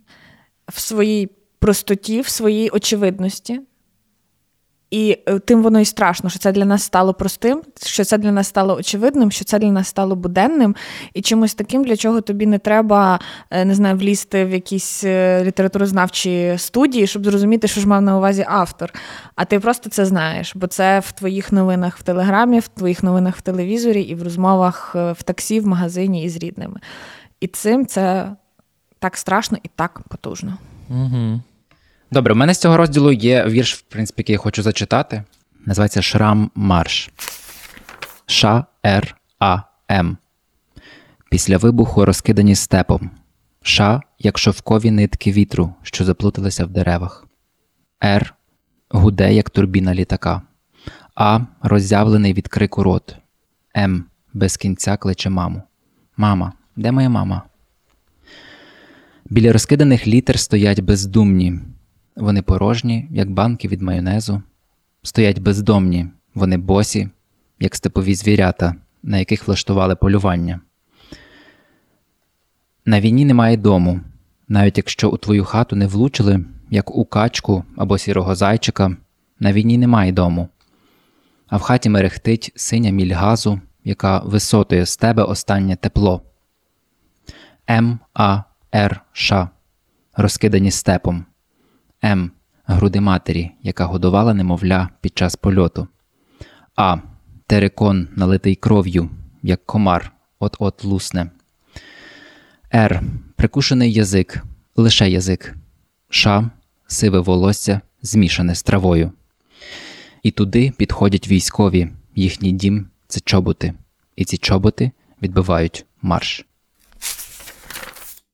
В 0.68 0.80
своїй 0.80 1.30
простоті, 1.58 2.20
в 2.20 2.28
своїй 2.28 2.70
очевидності. 2.70 3.60
І 4.92 5.18
е, 5.28 5.38
тим 5.38 5.62
воно 5.62 5.80
і 5.80 5.84
страшно, 5.84 6.30
що 6.30 6.38
це 6.38 6.52
для 6.52 6.64
нас 6.64 6.82
стало 6.82 7.14
простим, 7.14 7.62
що 7.82 8.04
це 8.04 8.18
для 8.18 8.32
нас 8.32 8.48
стало 8.48 8.76
очевидним, 8.76 9.30
що 9.30 9.44
це 9.44 9.58
для 9.58 9.70
нас 9.70 9.88
стало 9.88 10.16
буденним 10.16 10.76
і 11.14 11.22
чимось 11.22 11.54
таким, 11.54 11.84
для 11.84 11.96
чого 11.96 12.20
тобі 12.20 12.46
не 12.46 12.58
треба 12.58 13.20
е, 13.50 13.64
не 13.64 13.74
знаю, 13.74 13.96
влізти 13.96 14.44
в 14.44 14.50
якісь 14.50 15.04
е, 15.04 15.44
літературознавчі 15.44 16.54
студії, 16.56 17.06
щоб 17.06 17.24
зрозуміти, 17.24 17.68
що 17.68 17.80
ж 17.80 17.88
мав 17.88 18.02
на 18.02 18.16
увазі 18.16 18.44
автор. 18.48 18.92
А 19.34 19.44
ти 19.44 19.60
просто 19.60 19.90
це 19.90 20.06
знаєш, 20.06 20.56
бо 20.56 20.66
це 20.66 21.00
в 21.00 21.12
твоїх 21.12 21.52
новинах 21.52 21.98
в 21.98 22.02
телеграмі, 22.02 22.58
в 22.58 22.68
твоїх 22.68 23.02
новинах 23.02 23.36
в 23.36 23.40
телевізорі 23.40 24.02
і 24.02 24.14
в 24.14 24.22
розмовах 24.22 24.94
в 24.94 25.22
таксі, 25.24 25.60
в 25.60 25.66
магазині 25.66 26.24
із 26.24 26.36
рідними. 26.36 26.80
І 27.40 27.46
цим 27.46 27.86
це 27.86 28.32
так 28.98 29.16
страшно 29.16 29.58
і 29.62 29.70
так 29.76 30.00
потужно. 30.08 30.58
Угу. 30.90 31.40
Добре, 32.12 32.32
у 32.32 32.36
мене 32.36 32.54
з 32.54 32.58
цього 32.58 32.76
розділу 32.76 33.12
є 33.12 33.46
вірш, 33.46 33.74
в 33.74 33.80
принципі, 33.80 34.20
який 34.20 34.32
я 34.32 34.38
хочу 34.38 34.62
зачитати. 34.62 35.22
Називається 35.66 36.02
Шрам 36.02 36.50
Марш. 36.54 37.10
Ш 38.26 38.64
Р 38.86 39.16
А 39.38 39.58
М. 39.90 40.16
Після 41.30 41.56
вибуху 41.56 42.04
розкидані 42.04 42.54
степом. 42.54 43.10
Ша, 43.62 44.02
як 44.18 44.38
шовкові 44.38 44.90
нитки 44.90 45.32
вітру, 45.32 45.74
що 45.82 46.04
заплуталися 46.04 46.64
в 46.64 46.68
деревах. 46.68 47.26
Р. 48.04 48.34
Гуде, 48.90 49.34
як 49.34 49.50
турбіна 49.50 49.94
літака. 49.94 50.42
А. 51.14 51.40
Роззявлений 51.62 52.32
від 52.32 52.48
крику 52.48 52.82
рот. 52.82 53.16
М. 53.76 54.04
Без 54.32 54.56
кінця 54.56 54.96
кличе 54.96 55.30
маму. 55.30 55.62
Мама, 56.16 56.52
де 56.76 56.92
моя 56.92 57.08
мама? 57.08 57.42
Біля 59.24 59.52
розкиданих 59.52 60.06
літер 60.06 60.38
стоять 60.38 60.80
бездумні. 60.80 61.60
Вони 62.16 62.42
порожні, 62.42 63.08
як 63.10 63.30
банки 63.30 63.68
від 63.68 63.82
майонезу, 63.82 64.42
стоять 65.02 65.38
бездомні, 65.38 66.06
вони 66.34 66.56
босі, 66.56 67.08
як 67.60 67.76
степові 67.76 68.14
звірята, 68.14 68.74
на 69.02 69.18
яких 69.18 69.46
влаштували 69.46 69.96
полювання. 69.96 70.60
На 72.84 73.00
війні 73.00 73.24
немає 73.24 73.56
дому, 73.56 74.00
навіть 74.48 74.76
якщо 74.76 75.10
у 75.10 75.16
твою 75.16 75.44
хату 75.44 75.76
не 75.76 75.86
влучили, 75.86 76.44
як 76.70 76.96
у 76.96 77.04
качку 77.04 77.64
або 77.76 77.98
сірого 77.98 78.34
зайчика, 78.34 78.96
на 79.40 79.52
війні 79.52 79.78
немає 79.78 80.12
дому. 80.12 80.48
А 81.46 81.56
в 81.56 81.60
хаті 81.60 81.88
мерехтить 81.88 82.52
синя 82.56 82.90
міль 82.90 83.14
газу, 83.14 83.60
яка 83.84 84.18
висотує 84.18 84.86
з 84.86 84.96
тебе 84.96 85.22
останнє 85.22 85.76
тепло. 85.76 86.22
М 87.70 87.98
А 88.14 88.42
Р 88.74 89.00
Ш 89.12 89.48
розкидані 90.16 90.70
степом. 90.70 91.26
М. 92.04 92.30
Груди 92.66 93.00
матері, 93.00 93.50
яка 93.62 93.84
годувала 93.84 94.34
немовля 94.34 94.88
під 95.00 95.18
час 95.18 95.36
польоту. 95.36 95.88
А. 96.76 96.96
Терекон, 97.46 98.08
налитий 98.16 98.54
кров'ю, 98.54 99.10
як 99.42 99.66
комар, 99.66 100.12
от-от 100.38 100.84
лусне. 100.84 101.30
Р. 102.74 103.02
Прикушений 103.36 103.92
язик, 103.92 104.42
лише 104.76 105.10
язик. 105.10 105.54
Ш. 106.08 106.50
Сиве 106.86 107.18
волосся, 107.18 107.80
змішане 108.02 108.54
з 108.54 108.62
травою. 108.62 109.12
І 110.22 110.30
туди 110.30 110.72
підходять 110.76 111.28
військові, 111.28 111.88
їхній 112.14 112.52
дім 112.52 112.86
це 113.08 113.20
чоботи, 113.20 113.74
і 114.16 114.24
ці 114.24 114.38
чоботи 114.38 114.90
відбивають 115.22 115.86
марш. 116.02 116.46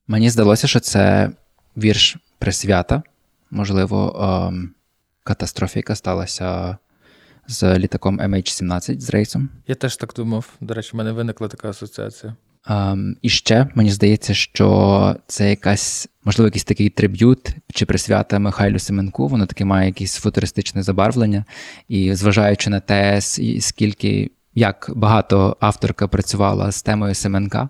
Мені 0.09 0.31
здалося, 0.31 0.69
що 0.69 0.81
це 0.81 1.31
вірш 1.77 2.17
присвята 2.39 3.03
можливо, 3.51 4.27
ем, 4.49 4.71
катастрофі, 5.25 5.79
яка 5.79 5.95
сталася 5.95 6.77
з 7.49 7.79
літаком 7.79 8.21
MH17 8.21 9.01
з 9.01 9.11
рейсом. 9.11 9.49
Я 9.67 9.75
теж 9.75 9.97
так 9.97 10.13
думав. 10.17 10.53
До 10.61 10.75
речі, 10.75 10.91
в 10.93 10.97
мене 10.97 11.13
виникла 11.13 11.49
така 11.49 11.71
асоціація. 11.71 12.37
Um, 12.71 13.15
і 13.23 13.29
ще 13.29 13.67
мені 13.75 13.91
здається, 13.91 14.35
що 14.35 15.17
це 15.27 15.51
якась, 15.51 16.09
можливо, 16.25 16.47
якийсь 16.47 16.65
такий 16.65 16.91
триб'ют 16.91 17.55
чи 17.75 17.87
присвята 17.87 18.39
Михайлю 18.39 18.79
Семенку. 18.79 19.29
Воно 19.29 19.47
таке 19.47 19.65
має 19.65 19.87
якесь 19.87 20.17
футуристичне 20.17 20.83
забарвлення. 20.83 21.45
І 21.89 22.15
зважаючи 22.15 22.71
на 22.71 22.81
те, 22.81 23.21
скільки 23.61 24.31
як 24.59 24.91
багато 24.95 25.57
авторка 25.61 26.09
працювала 26.09 26.73
з 26.73 26.83
темою 26.83 27.15
Семенка, 27.15 27.69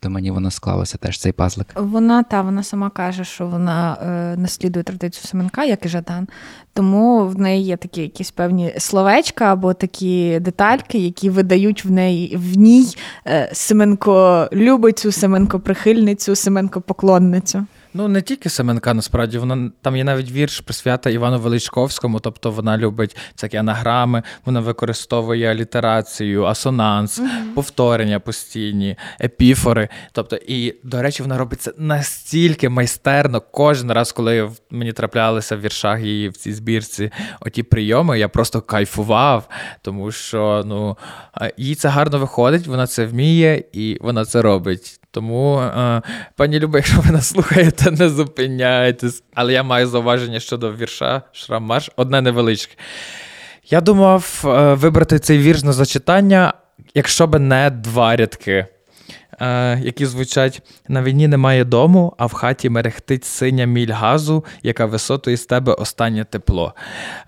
то 0.00 0.10
мені 0.10 0.30
воно 0.30 0.50
склалося 0.50 0.98
теж 0.98 1.18
цей 1.18 1.32
пазлик. 1.32 1.66
Вона 1.76 2.22
та 2.22 2.42
вона 2.42 2.62
сама 2.62 2.90
каже, 2.90 3.24
що 3.24 3.46
вона 3.46 3.98
е, 4.02 4.36
наслідує 4.36 4.82
традицію 4.82 5.24
Семенка, 5.26 5.64
як 5.64 5.84
і 5.84 5.88
Жадан. 5.88 6.28
Тому 6.72 7.26
в 7.26 7.38
неї 7.38 7.64
є 7.64 7.76
такі 7.76 8.02
якісь 8.02 8.30
певні 8.30 8.74
словечка 8.78 9.52
або 9.52 9.74
такі 9.74 10.40
детальки, 10.40 10.98
які 10.98 11.30
видають 11.30 11.84
в 11.84 11.90
неї 11.90 12.36
в 12.36 12.56
ній 12.56 12.96
е, 13.26 13.50
Семенко 13.52 14.48
любицю, 14.52 15.12
Семенко 15.12 15.60
прихильницю, 15.60 16.36
Семенко 16.36 16.80
поклонницю. 16.80 17.66
Ну, 17.94 18.08
не 18.08 18.22
тільки 18.22 18.48
Семенка, 18.48 18.94
насправді, 18.94 19.38
вона 19.38 19.70
там 19.82 19.96
є 19.96 20.04
навіть 20.04 20.30
вірш 20.30 20.60
присвята 20.60 21.10
Івану 21.10 21.38
Величковському, 21.38 22.20
тобто 22.20 22.50
вона 22.50 22.78
любить 22.78 23.16
всякі 23.32 23.56
анаграми, 23.56 24.22
вона 24.44 24.60
використовує 24.60 25.50
алітерацію, 25.50 26.44
асонанс, 26.44 27.20
mm-hmm. 27.20 27.54
повторення 27.54 28.20
постійні, 28.20 28.96
епіфори. 29.20 29.88
Тобто, 30.12 30.36
і, 30.46 30.74
до 30.82 31.02
речі, 31.02 31.22
вона 31.22 31.38
робить 31.38 31.62
це 31.62 31.72
настільки 31.78 32.68
майстерно. 32.68 33.40
Кожен 33.40 33.92
раз, 33.92 34.12
коли 34.12 34.50
мені 34.70 34.92
траплялися 34.92 35.56
в 35.56 35.60
віршах 35.60 36.00
її 36.00 36.28
в 36.28 36.36
цій 36.36 36.52
збірці 36.52 37.10
оті 37.40 37.62
прийоми, 37.62 38.18
я 38.18 38.28
просто 38.28 38.60
кайфував, 38.60 39.48
тому 39.82 40.12
що 40.12 40.62
ну, 40.66 40.96
їй 41.56 41.74
це 41.74 41.88
гарно 41.88 42.18
виходить, 42.18 42.66
вона 42.66 42.86
це 42.86 43.06
вміє 43.06 43.64
і 43.72 43.98
вона 44.00 44.24
це 44.24 44.42
робить. 44.42 44.97
Тому, 45.10 45.60
е, 45.60 46.02
пані 46.36 46.60
Люба, 46.60 46.78
якщо 46.78 47.00
ви 47.00 47.10
нас 47.10 47.28
слухаєте, 47.28 47.90
не 47.90 48.08
зупиняйтесь. 48.08 49.22
Але 49.34 49.52
я 49.52 49.62
маю 49.62 49.86
зауваження 49.86 50.40
щодо 50.40 50.72
вірша 50.72 51.22
Шраммарш, 51.32 51.90
одне 51.96 52.20
невеличке. 52.20 52.74
Я 53.70 53.80
думав 53.80 54.42
е, 54.44 54.74
вибрати 54.74 55.18
цей 55.18 55.38
вірш 55.38 55.62
на 55.62 55.72
зачитання, 55.72 56.52
якщо 56.94 57.26
б 57.26 57.38
не 57.38 57.70
два 57.70 58.16
рядки. 58.16 58.66
Е, 59.40 59.80
які 59.82 60.06
звучать: 60.06 60.62
на 60.88 61.02
війні 61.02 61.28
немає 61.28 61.64
дому, 61.64 62.14
а 62.18 62.26
в 62.26 62.32
хаті 62.32 62.70
мерехтить 62.70 63.24
синя 63.24 63.64
міль 63.64 63.92
газу, 63.92 64.44
яка 64.62 64.86
висотою 64.86 65.36
з 65.36 65.46
тебе 65.46 65.72
останнє 65.72 66.24
тепло. 66.24 66.74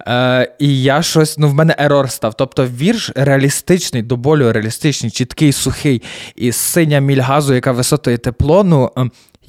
Е, 0.07 0.53
І 0.59 0.83
я 0.83 1.03
щось, 1.03 1.39
ну 1.39 1.49
в 1.49 1.55
мене 1.55 1.75
ерор 1.79 2.11
став. 2.11 2.35
Тобто 2.35 2.67
вірш 2.67 3.13
реалістичний, 3.15 4.03
до 4.03 4.17
болю 4.17 4.53
реалістичний, 4.53 5.11
чіткий, 5.11 5.53
сухий, 5.53 6.03
і 6.37 6.53
синя 6.53 6.99
міль 6.99 7.21
газу, 7.21 7.55
яка 7.55 7.73
висотою 7.73 8.19
тепло. 8.19 8.65
ну... 8.65 8.91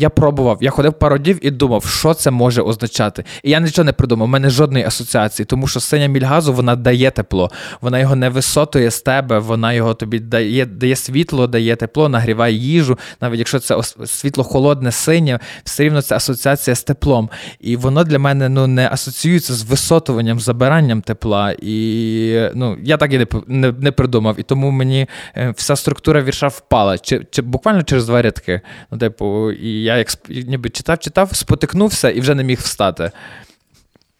Я 0.01 0.09
пробував, 0.09 0.57
я 0.61 0.69
ходив 0.69 0.93
пару 0.93 1.17
днів 1.17 1.45
і 1.45 1.51
думав, 1.51 1.85
що 1.85 2.13
це 2.13 2.31
може 2.31 2.61
означати. 2.61 3.23
І 3.43 3.49
я 3.49 3.59
нічого 3.59 3.85
не 3.85 3.93
придумав, 3.93 4.25
у 4.25 4.31
мене 4.31 4.49
жодної 4.49 4.85
асоціації, 4.85 5.45
тому 5.45 5.67
що 5.67 5.79
синя 5.79 6.07
міль 6.07 6.23
газу 6.23 6.53
вона 6.53 6.75
дає 6.75 7.11
тепло, 7.11 7.51
вона 7.81 7.99
його 7.99 8.15
не 8.15 8.29
висотує 8.29 8.91
з 8.91 9.01
тебе, 9.01 9.39
вона 9.39 9.73
його 9.73 9.93
тобі 9.93 10.19
дає 10.19 10.65
дає 10.65 10.95
світло, 10.95 11.47
дає 11.47 11.75
тепло, 11.75 12.09
нагріває 12.09 12.55
їжу. 12.55 12.99
Навіть 13.21 13.39
якщо 13.39 13.59
це 13.59 13.81
світло 14.05 14.43
холодне, 14.43 14.91
синє, 14.91 15.39
все 15.63 15.83
рівно 15.83 16.01
це 16.01 16.15
асоціація 16.15 16.75
з 16.75 16.83
теплом. 16.83 17.29
І 17.59 17.75
воно 17.75 18.03
для 18.03 18.19
мене 18.19 18.49
ну, 18.49 18.67
не 18.67 18.89
асоціюється 18.91 19.53
з 19.53 19.63
висотуванням, 19.63 20.39
забиранням 20.39 21.01
тепла. 21.01 21.55
І 21.61 22.49
ну, 22.53 22.77
я 22.83 22.97
так 22.97 23.13
і 23.13 23.17
не 23.17 23.27
не, 23.47 23.73
не 23.79 23.91
придумав. 23.91 24.39
І 24.39 24.43
тому 24.43 24.71
мені 24.71 25.07
е, 25.37 25.53
вся 25.57 25.75
структура 25.75 26.21
вірша 26.21 26.47
впала. 26.47 26.97
Чи, 26.97 27.25
чи 27.31 27.41
буквально 27.41 27.83
через 27.83 28.05
два 28.05 28.21
рядки. 28.21 28.61
Ну, 28.91 28.97
типу, 28.97 29.51
і 29.51 29.83
я 29.90 29.90
як 29.97 30.07
ніби 30.29 30.69
читав, 30.69 30.99
читав, 30.99 31.35
спотикнувся 31.35 32.09
і 32.09 32.19
вже 32.19 32.35
не 32.35 32.43
міг 32.43 32.59
встати. 32.59 33.11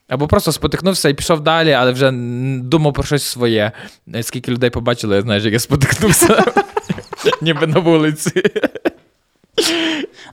Або 0.07 0.27
просто 0.27 0.51
спотикнувся 0.51 1.09
і 1.09 1.13
пішов 1.13 1.41
далі, 1.41 1.71
але 1.71 1.91
вже 1.91 2.11
думав 2.61 2.93
про 2.93 3.03
щось 3.03 3.23
своє. 3.23 3.71
Скільки 4.21 4.51
людей 4.51 4.69
побачили, 4.69 5.15
я 5.15 5.21
знаєш, 5.21 5.43
як 5.43 5.53
я 5.53 5.59
спотикнувся, 5.59 6.43
ніби 7.41 7.67
на 7.67 7.79
вулиці. 7.79 8.43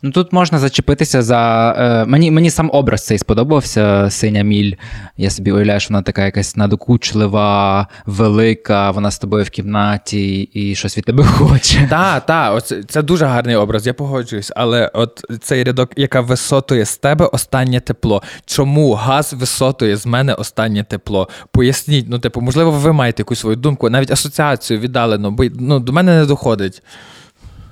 Ну 0.02 0.10
тут 0.10 0.32
можна 0.32 0.58
зачепитися 0.58 1.22
за. 1.22 1.72
Е, 1.78 2.04
мені 2.04 2.30
мені 2.30 2.50
сам 2.50 2.70
образ 2.72 3.06
цей 3.06 3.18
сподобався, 3.18 4.10
синя 4.10 4.42
міль. 4.42 4.72
Я 5.16 5.30
собі 5.30 5.52
уявляю, 5.52 5.80
що 5.80 5.88
вона 5.94 6.02
така 6.02 6.24
якась 6.24 6.56
надокучлива, 6.56 7.86
велика, 8.06 8.90
вона 8.90 9.10
з 9.10 9.18
тобою 9.18 9.44
в 9.44 9.50
кімнаті 9.50 10.40
і 10.42 10.74
щось 10.74 10.98
від 10.98 11.04
тебе 11.04 11.24
хоче. 11.24 11.86
Так, 11.90 12.26
так, 12.26 12.64
це 12.88 13.02
дуже 13.02 13.26
гарний 13.26 13.56
образ, 13.56 13.86
я 13.86 13.94
погоджуюсь. 13.94 14.52
Але 14.56 14.90
от 14.94 15.24
цей 15.40 15.64
рядок, 15.64 15.90
яка 15.96 16.20
висотує 16.20 16.84
з 16.84 16.96
тебе 16.96 17.26
останнє 17.26 17.80
тепло. 17.80 18.22
Чому 18.46 18.92
газ 18.94 19.32
висотує 19.32 19.96
з 19.96 20.06
мене 20.06 20.34
останнє 20.34 20.84
тепло? 20.84 21.28
Поясніть, 21.52 22.06
ну, 22.08 22.18
типу, 22.18 22.40
можливо, 22.40 22.70
ви 22.70 22.92
маєте 22.92 23.20
якусь 23.20 23.38
свою 23.40 23.56
думку, 23.56 23.90
навіть 23.90 24.10
асоціацію 24.10 24.80
віддалену, 24.80 25.30
бо 25.30 25.44
ну, 25.54 25.80
до 25.80 25.92
мене 25.92 26.18
не 26.18 26.26
доходить. 26.26 26.82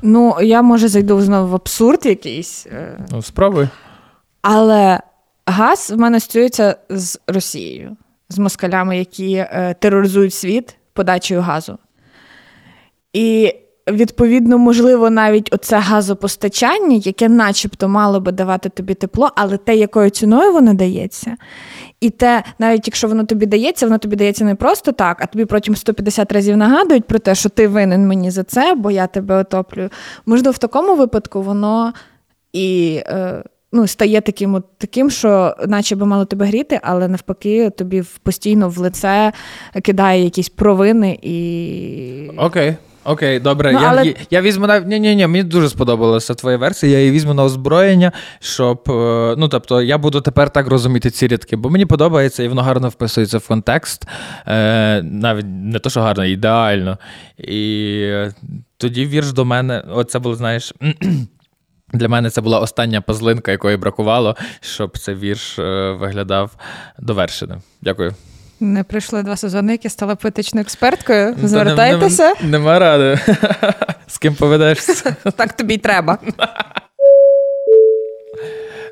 Ну, 0.03 0.37
я 0.43 0.63
може 0.63 0.89
зайду 0.89 1.21
знову 1.21 1.49
в 1.49 1.55
абсурд 1.55 2.07
якийсь. 2.07 2.67
Е. 2.67 2.99
Ну, 3.11 3.23
Справи. 3.23 3.69
Але 4.43 5.01
газ 5.47 5.91
в 5.91 5.99
мене 5.99 6.17
асоціюється 6.17 6.77
з 6.89 7.19
Росією. 7.27 7.97
з 8.29 8.39
москалями, 8.39 8.99
які 8.99 9.35
е, 9.35 9.75
тероризують 9.81 10.35
світ 10.35 10.77
подачею 10.93 11.41
газу. 11.41 11.79
І 13.13 13.55
відповідно, 13.90 14.59
можливо, 14.59 15.11
навіть 15.11 15.55
оце 15.55 15.79
газопостачання, 15.79 16.96
яке 16.96 17.29
начебто 17.29 17.88
мало 17.88 18.20
би 18.20 18.33
давати 18.33 18.68
тобі 18.68 18.94
тепло, 18.94 19.31
але 19.37 19.57
те, 19.57 19.77
якою 19.77 20.11
ціною 20.11 20.53
воно 20.53 20.75
дається. 20.75 21.37
І 22.01 22.11
те, 22.11 22.44
навіть 22.59 22.87
якщо 22.87 23.09
воно 23.09 23.25
тобі 23.25 23.46
дається, 23.46 23.87
воно 23.87 23.99
тобі 23.99 24.16
дається 24.16 24.44
не 24.44 24.55
просто 24.55 24.92
так, 24.92 25.18
а 25.20 25.27
тобі 25.27 25.44
протягом 25.44 25.77
150 25.77 26.33
разів 26.33 26.57
нагадують 26.57 27.05
про 27.05 27.18
те, 27.18 27.35
що 27.35 27.49
ти 27.49 27.68
винен 27.68 28.07
мені 28.07 28.31
за 28.31 28.44
це, 28.44 28.75
бо 28.75 28.90
я 28.90 29.07
тебе 29.07 29.37
отоплюю. 29.37 29.90
Можливо, 30.27 30.51
в 30.51 30.59
такому 30.59 30.96
випадку 30.96 31.42
воно 31.42 31.92
і 32.53 33.01
е, 33.07 33.42
ну, 33.72 33.87
стає 33.87 34.20
таким, 34.20 34.55
от, 34.55 34.64
таким, 34.79 35.11
що 35.11 35.57
наче 35.66 35.96
би 35.96 36.07
мало 36.07 36.25
тебе 36.25 36.46
гріти, 36.46 36.81
але 36.83 37.09
навпаки, 37.09 37.70
тобі 37.70 38.03
постійно 38.22 38.68
в 38.68 38.79
лице 38.79 39.33
кидає 39.83 40.25
якісь 40.25 40.49
провини 40.49 41.18
і. 41.22 42.31
Окей. 42.37 42.77
Окей, 43.07 43.40
добре. 43.40 43.73
Ну, 43.73 43.81
я 43.81 43.88
але- 43.88 44.14
я 44.31 44.40
візьму 44.40 44.66
на 44.66 44.81
ні, 44.81 45.01
ні, 45.01 45.16
ні, 45.16 45.27
мені 45.27 45.45
дуже 45.45 45.69
сподобалася 45.69 46.35
твоя 46.35 46.57
версія. 46.57 46.92
Я 46.92 46.99
її 46.99 47.11
візьму 47.11 47.35
на 47.35 47.45
озброєння, 47.45 48.12
щоб 48.40 48.83
е, 48.88 49.35
ну 49.38 49.49
тобто 49.49 49.83
я 49.83 49.99
буду 49.99 50.21
тепер 50.21 50.51
так 50.51 50.66
розуміти 50.66 51.11
ці 51.11 51.27
рядки, 51.29 51.57
бо 51.57 51.71
мені 51.71 51.87
подобається 51.87 52.42
і 52.42 52.49
воно 52.49 52.62
гарно 52.62 52.88
вписується 52.88 53.38
в 53.38 53.49
контекст. 53.49 54.07
Е, 54.47 55.03
Навіть 55.03 55.47
не 55.49 55.79
то, 55.79 55.90
що 55.90 56.01
гарно, 56.01 56.25
ідеально. 56.25 56.99
І 57.38 58.01
е, 58.03 58.33
тоді 58.77 59.07
вірш 59.07 59.33
до 59.33 59.45
мене, 59.45 59.83
оце 59.90 60.19
було, 60.19 60.35
знаєш. 60.35 60.75
Для 61.92 62.09
мене 62.09 62.31
це 62.31 62.40
була 62.40 62.61
остання 62.61 63.01
пазлинка, 63.01 63.51
якої 63.51 63.77
бракувало, 63.77 64.37
щоб 64.61 64.99
цей 64.99 65.14
вірш 65.14 65.59
е, 65.59 65.90
виглядав 65.90 66.57
довершеним. 66.99 67.59
Дякую. 67.83 68.14
Не 68.61 68.85
пройшли 68.85 69.23
два 69.23 69.37
сезони, 69.37 69.73
які 69.73 69.88
стала 69.88 70.14
поетичною 70.16 70.62
експерткою. 70.62 71.37
Звертайтеся, 71.42 72.35
нем- 72.35 72.45
Нема 72.45 72.79
ради. 72.79 73.21
З 74.07 74.19
ким 74.19 74.35
поведешся. 74.35 75.16
так 75.37 75.53
тобі 75.57 75.75
й 75.75 75.79
треба. 75.79 76.19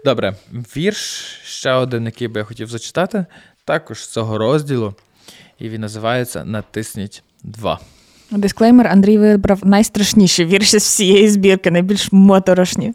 Добре, 0.04 0.34
вірш 0.52 0.98
ще 1.44 1.72
один, 1.72 2.04
який 2.04 2.28
би 2.28 2.40
я 2.40 2.44
хотів 2.44 2.68
зачитати, 2.68 3.26
також 3.64 4.04
з 4.04 4.08
цього 4.08 4.38
розділу, 4.38 4.94
і 5.58 5.68
він 5.68 5.80
називається 5.80 6.44
Натисніть 6.44 7.22
2. 7.42 7.78
Дисклеймер: 8.30 8.86
Андрій 8.86 9.18
вибрав 9.18 9.66
найстрашніші 9.66 10.44
вірші 10.44 10.78
з 10.78 10.82
всієї 10.82 11.28
збірки, 11.28 11.70
найбільш 11.70 12.12
моторошні. 12.12 12.92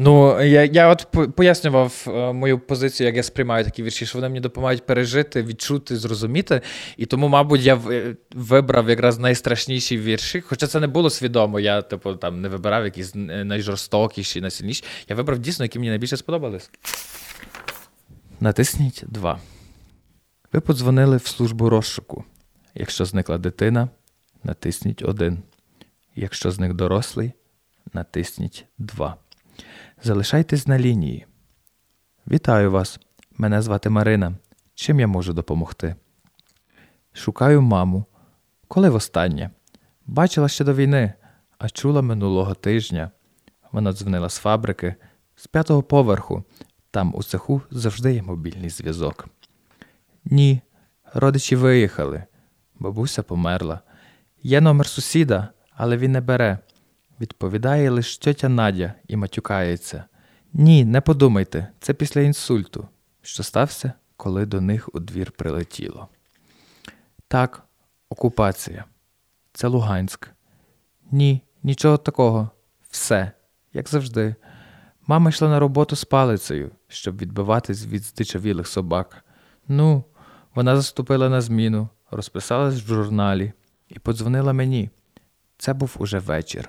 Ну, 0.00 0.42
я, 0.42 0.64
я 0.64 0.88
от 0.88 1.06
пояснював 1.36 2.04
е, 2.06 2.32
мою 2.32 2.58
позицію, 2.58 3.06
як 3.06 3.16
я 3.16 3.22
сприймаю 3.22 3.64
такі 3.64 3.82
вірші, 3.82 4.06
що 4.06 4.18
вони 4.18 4.28
мені 4.28 4.40
допомагають 4.40 4.86
пережити, 4.86 5.42
відчути, 5.42 5.96
зрозуміти. 5.96 6.60
І 6.96 7.06
тому, 7.06 7.28
мабуть, 7.28 7.60
я 7.60 7.74
е, 7.90 8.16
вибрав 8.34 8.88
якраз 8.88 9.18
найстрашніші 9.18 9.98
вірші. 9.98 10.40
Хоча 10.40 10.66
це 10.66 10.80
не 10.80 10.86
було 10.86 11.10
свідомо. 11.10 11.60
Я, 11.60 11.82
типу, 11.82 12.14
там 12.14 12.40
не 12.40 12.48
вибирав 12.48 12.84
якісь 12.84 13.16
е, 13.16 13.44
найжорстокіші, 13.44 14.40
найсильніші. 14.40 14.84
Я 15.08 15.16
вибрав 15.16 15.38
дійсно, 15.38 15.64
які 15.64 15.78
мені 15.78 15.88
найбільше 15.88 16.16
сподобались. 16.16 16.70
Натисніть 18.40 19.04
2. 19.06 19.40
Ви 20.52 20.60
подзвонили 20.60 21.16
в 21.16 21.26
службу 21.26 21.70
розшуку. 21.70 22.24
Якщо 22.74 23.04
зникла 23.04 23.38
дитина, 23.38 23.88
натисніть 24.44 25.02
1. 25.02 25.38
Якщо 26.16 26.50
зник 26.50 26.72
дорослий, 26.72 27.32
натисніть 27.92 28.64
2. 28.78 29.16
Залишайтесь 30.02 30.66
на 30.66 30.78
лінії. 30.78 31.26
Вітаю 32.26 32.70
вас. 32.70 33.00
Мене 33.36 33.62
звати 33.62 33.90
Марина. 33.90 34.36
Чим 34.74 35.00
я 35.00 35.06
можу 35.06 35.32
допомогти? 35.32 35.94
Шукаю 37.12 37.62
маму. 37.62 38.04
Коли 38.68 38.90
востаннє? 38.90 39.50
Бачила 40.06 40.48
ще 40.48 40.64
до 40.64 40.74
війни, 40.74 41.12
а 41.58 41.68
чула 41.68 42.02
минулого 42.02 42.54
тижня. 42.54 43.10
Вона 43.72 43.92
дзвонила 43.92 44.28
з 44.28 44.38
фабрики, 44.38 44.94
з 45.36 45.46
п'ятого 45.46 45.82
поверху. 45.82 46.44
Там 46.90 47.14
у 47.14 47.22
цеху 47.22 47.62
завжди 47.70 48.14
є 48.14 48.22
мобільний 48.22 48.70
зв'язок. 48.70 49.28
Ні, 50.24 50.60
родичі 51.14 51.56
виїхали. 51.56 52.24
Бабуся 52.78 53.22
померла. 53.22 53.80
Є 54.42 54.60
номер 54.60 54.86
сусіда, 54.86 55.48
але 55.70 55.96
він 55.96 56.12
не 56.12 56.20
бере. 56.20 56.58
Відповідає 57.20 57.90
лише 57.90 58.20
тьотя 58.20 58.48
Надя 58.48 58.92
і 59.08 59.16
матюкається. 59.16 60.04
Ні, 60.52 60.84
не 60.84 61.00
подумайте, 61.00 61.68
це 61.80 61.94
після 61.94 62.20
інсульту, 62.20 62.88
що 63.22 63.42
стався, 63.42 63.92
коли 64.16 64.46
до 64.46 64.60
них 64.60 64.94
у 64.94 65.00
двір 65.00 65.30
прилетіло. 65.30 66.08
Так, 67.28 67.62
окупація. 68.08 68.84
Це 69.52 69.66
Луганськ. 69.66 70.28
Ні, 71.10 71.42
нічого 71.62 71.96
такого. 71.96 72.50
Все, 72.90 73.32
як 73.72 73.88
завжди. 73.88 74.34
Мама 75.06 75.30
йшла 75.30 75.48
на 75.48 75.58
роботу 75.58 75.96
з 75.96 76.04
палицею, 76.04 76.70
щоб 76.88 77.18
відбиватись 77.18 77.86
від 77.86 78.02
здичавілих 78.02 78.66
собак. 78.66 79.24
Ну, 79.68 80.04
вона 80.54 80.76
заступила 80.76 81.28
на 81.28 81.40
зміну, 81.40 81.88
розписалась 82.10 82.74
в 82.74 82.86
журналі 82.86 83.52
і 83.88 83.98
подзвонила 83.98 84.52
мені. 84.52 84.90
Це 85.58 85.74
був 85.74 85.96
уже 85.98 86.18
вечір, 86.18 86.68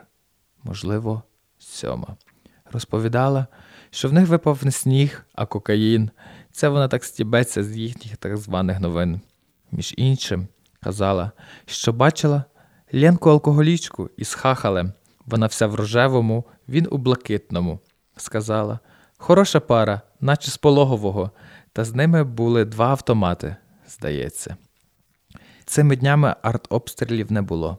можливо, 0.63 1.23
сьома. 1.59 2.17
Розповідала, 2.71 3.47
що 3.89 4.09
в 4.09 4.13
них 4.13 4.27
випав 4.27 4.59
не 4.63 4.71
сніг, 4.71 5.25
а 5.33 5.45
кокаїн. 5.45 6.09
Це 6.51 6.69
вона 6.69 6.87
так 6.87 7.03
стібеться 7.03 7.63
з 7.63 7.77
їхніх 7.77 8.17
так 8.17 8.37
званих 8.37 8.79
новин. 8.79 9.21
Між 9.71 9.93
іншим, 9.97 10.47
казала, 10.81 11.31
що 11.65 11.93
бачила 11.93 12.43
Ленку 12.93 13.29
алкоголічку 13.29 14.09
із 14.17 14.33
хахалем. 14.33 14.93
Вона 15.25 15.45
вся 15.45 15.67
в 15.67 15.75
рожевому, 15.75 16.43
він 16.69 16.87
у 16.91 16.97
блакитному. 16.97 17.79
Сказала, 18.17 18.79
хороша 19.17 19.59
пара, 19.59 20.01
наче 20.19 20.51
з 20.51 20.57
пологового, 20.57 21.31
та 21.73 21.83
з 21.83 21.95
ними 21.95 22.23
були 22.23 22.65
два 22.65 22.87
автомати, 22.87 23.55
здається. 23.87 24.57
Цими 25.65 25.95
днями 25.95 26.35
артобстрілів 26.41 27.31
не 27.31 27.41
було. 27.41 27.77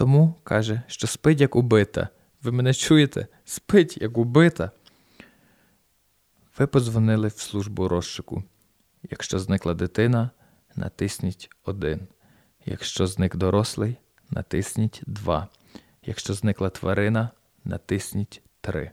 Тому 0.00 0.34
каже, 0.44 0.82
що 0.86 1.06
спить 1.06 1.40
як 1.40 1.56
убита. 1.56 2.08
Ви 2.42 2.52
мене 2.52 2.74
чуєте? 2.74 3.26
Спить 3.44 3.98
як 4.00 4.18
убита. 4.18 4.70
Ви 6.58 6.66
подзвонили 6.66 7.28
в 7.28 7.38
службу 7.38 7.88
розшуку. 7.88 8.44
Якщо 9.10 9.38
зникла 9.38 9.74
дитина, 9.74 10.30
натисніть 10.76 11.50
1. 11.64 12.00
Якщо 12.66 13.06
зник 13.06 13.36
дорослий, 13.36 13.96
натисніть 14.30 15.02
2. 15.06 15.48
Якщо 16.02 16.34
зникла 16.34 16.70
тварина, 16.70 17.30
натисніть 17.64 18.42
3. 18.60 18.90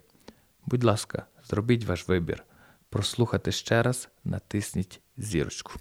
Будь 0.66 0.84
ласка, 0.84 1.26
зробіть 1.50 1.86
ваш 1.86 2.08
вибір. 2.08 2.44
Прослухати 2.90 3.52
ще 3.52 3.84
раз, 3.84 4.10
натисніть 4.24 5.02
зірочку. 5.18 5.74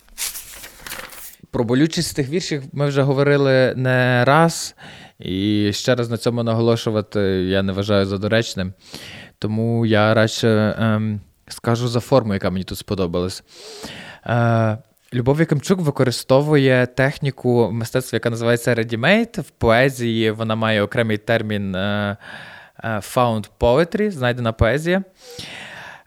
Про 1.57 1.64
болючість 1.64 2.16
тих 2.16 2.29
віршів 2.29 2.62
ми 2.73 2.87
вже 2.87 3.03
говорили 3.03 3.75
не 3.77 4.25
раз, 4.25 4.75
і 5.19 5.71
ще 5.73 5.95
раз 5.95 6.11
на 6.11 6.16
цьому 6.16 6.42
наголошувати 6.42 7.21
я 7.49 7.62
не 7.62 7.73
вважаю 7.73 8.07
за 8.07 8.19
доречним. 8.19 8.73
Тому 9.38 9.87
я 9.87 10.14
радше 10.14 10.77
ем, 10.79 11.21
скажу 11.49 11.88
за 11.88 12.01
форму, 12.01 12.35
яка 12.35 12.51
мені 12.51 12.64
тут 12.64 12.79
сподобалась. 12.79 13.45
Е, 14.27 14.79
Любов 15.14 15.40
Якимчук 15.40 15.81
використовує 15.81 16.87
техніку 16.87 17.71
мистецтва, 17.73 18.16
яка 18.16 18.31
називається 18.31 18.75
ready-made. 18.75 19.40
В 19.40 19.51
поезії 19.51 20.31
вона 20.31 20.55
має 20.55 20.83
окремий 20.83 21.19
термін 21.19 21.75
е, 21.75 22.16
е, 22.85 22.88
found 22.88 23.49
poetry, 23.61 24.11
знайдена 24.11 24.53
поезія. 24.53 25.03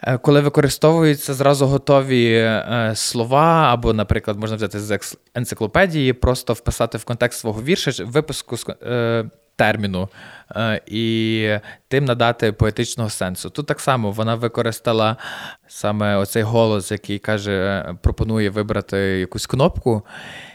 Е, 0.03 0.17
Коли 0.17 0.41
використовуються 0.41 1.33
зразу 1.33 1.65
готові 1.65 2.33
е, 2.33 2.91
слова, 2.95 3.73
або, 3.73 3.93
наприклад, 3.93 4.39
можна 4.39 4.55
взяти 4.55 4.79
з 4.79 4.99
енциклопедії, 5.35 6.13
просто 6.13 6.53
вписати 6.53 6.97
в 6.97 7.03
контекст 7.03 7.39
свого 7.39 7.63
вірша 7.63 8.03
випуску 8.05 8.55
е, 8.83 9.25
терміну 9.55 10.09
і 10.85 11.49
тим 11.87 12.05
надати 12.05 12.51
поетичного 12.51 13.09
сенсу. 13.09 13.49
Тут 13.49 13.65
так 13.65 13.79
само 13.79 14.11
вона 14.11 14.35
використала 14.35 15.17
саме 15.67 16.15
оцей 16.15 16.43
голос, 16.43 16.91
який 16.91 17.19
каже, 17.19 17.85
пропонує 18.01 18.49
вибрати 18.49 18.97
якусь 18.97 19.47
кнопку. 19.47 20.03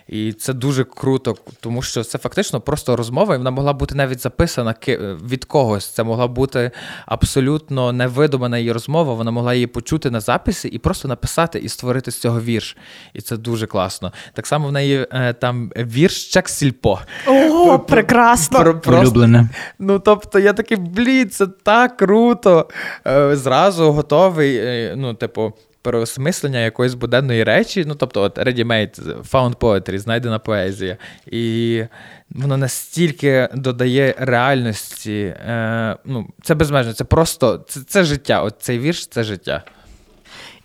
І 0.09 0.33
це 0.33 0.53
дуже 0.53 0.85
круто, 0.85 1.37
тому 1.61 1.83
що 1.83 2.05
це 2.05 2.19
фактично 2.19 2.61
просто 2.61 2.97
розмова, 2.97 3.35
і 3.35 3.39
вона 3.39 3.51
могла 3.51 3.73
бути 3.73 3.95
навіть 3.95 4.21
записана 4.21 4.73
ки- 4.75 4.97
від 5.31 5.45
когось. 5.45 5.87
Це 5.91 6.03
могла 6.03 6.27
бути 6.29 6.71
абсолютно 7.07 7.93
невидумана 7.93 8.59
її 8.59 8.73
розмова. 8.73 9.15
Вона 9.15 9.31
могла 9.31 9.55
її 9.55 9.67
почути 9.67 10.11
на 10.11 10.21
записі 10.21 10.69
і 10.69 10.79
просто 10.79 11.09
написати 11.09 11.59
і 11.59 11.69
створити 11.69 12.11
з 12.11 12.21
цього 12.21 12.41
вірш. 12.41 12.77
І 13.15 13.21
це 13.21 13.37
дуже 13.37 13.67
класно. 13.67 14.13
Так 14.33 14.47
само 14.47 14.69
в 14.69 14.73
неї 14.73 15.07
е, 15.13 15.33
там 15.33 15.73
вірш 15.77 16.25
Чек 16.33 16.49
Сільпо. 16.49 16.99
О, 17.29 17.79
прекрасно! 17.79 18.61
Про- 18.61 18.81
просто- 18.81 19.03
Улюблене. 19.03 19.49
Ну, 19.79 19.99
тобто, 19.99 20.39
я 20.39 20.53
такий, 20.53 20.77
блін, 20.77 21.29
це 21.31 21.47
так 21.47 21.97
круто. 21.97 22.69
Е, 23.07 23.37
Зразу 23.37 23.93
готовий, 23.93 24.57
е, 24.57 24.95
ну, 24.97 25.15
типу, 25.15 25.53
переосмислення 25.85 26.59
якоїсь 26.59 26.95
буденної 26.95 27.45
речі. 27.45 27.85
Ну, 27.87 27.95
тобто, 27.95 28.23
от 28.23 28.39
ready-made, 28.39 29.23
found 29.31 29.57
poetry, 29.57 29.99
знайдена 29.99 30.39
поезія. 30.39 30.97
І 31.27 31.83
воно 32.31 32.57
настільки 32.57 33.49
додає 33.55 34.15
реальності. 34.19 35.21
Е, 35.23 35.97
ну, 36.05 36.27
Це 36.43 36.55
безмежно, 36.55 36.93
це 36.93 37.05
просто 37.05 37.65
це, 37.69 37.81
це 37.81 38.05
життя. 38.05 38.43
От 38.43 38.55
цей 38.59 38.79
вірш 38.79 39.07
це 39.07 39.25
життя. 39.25 39.63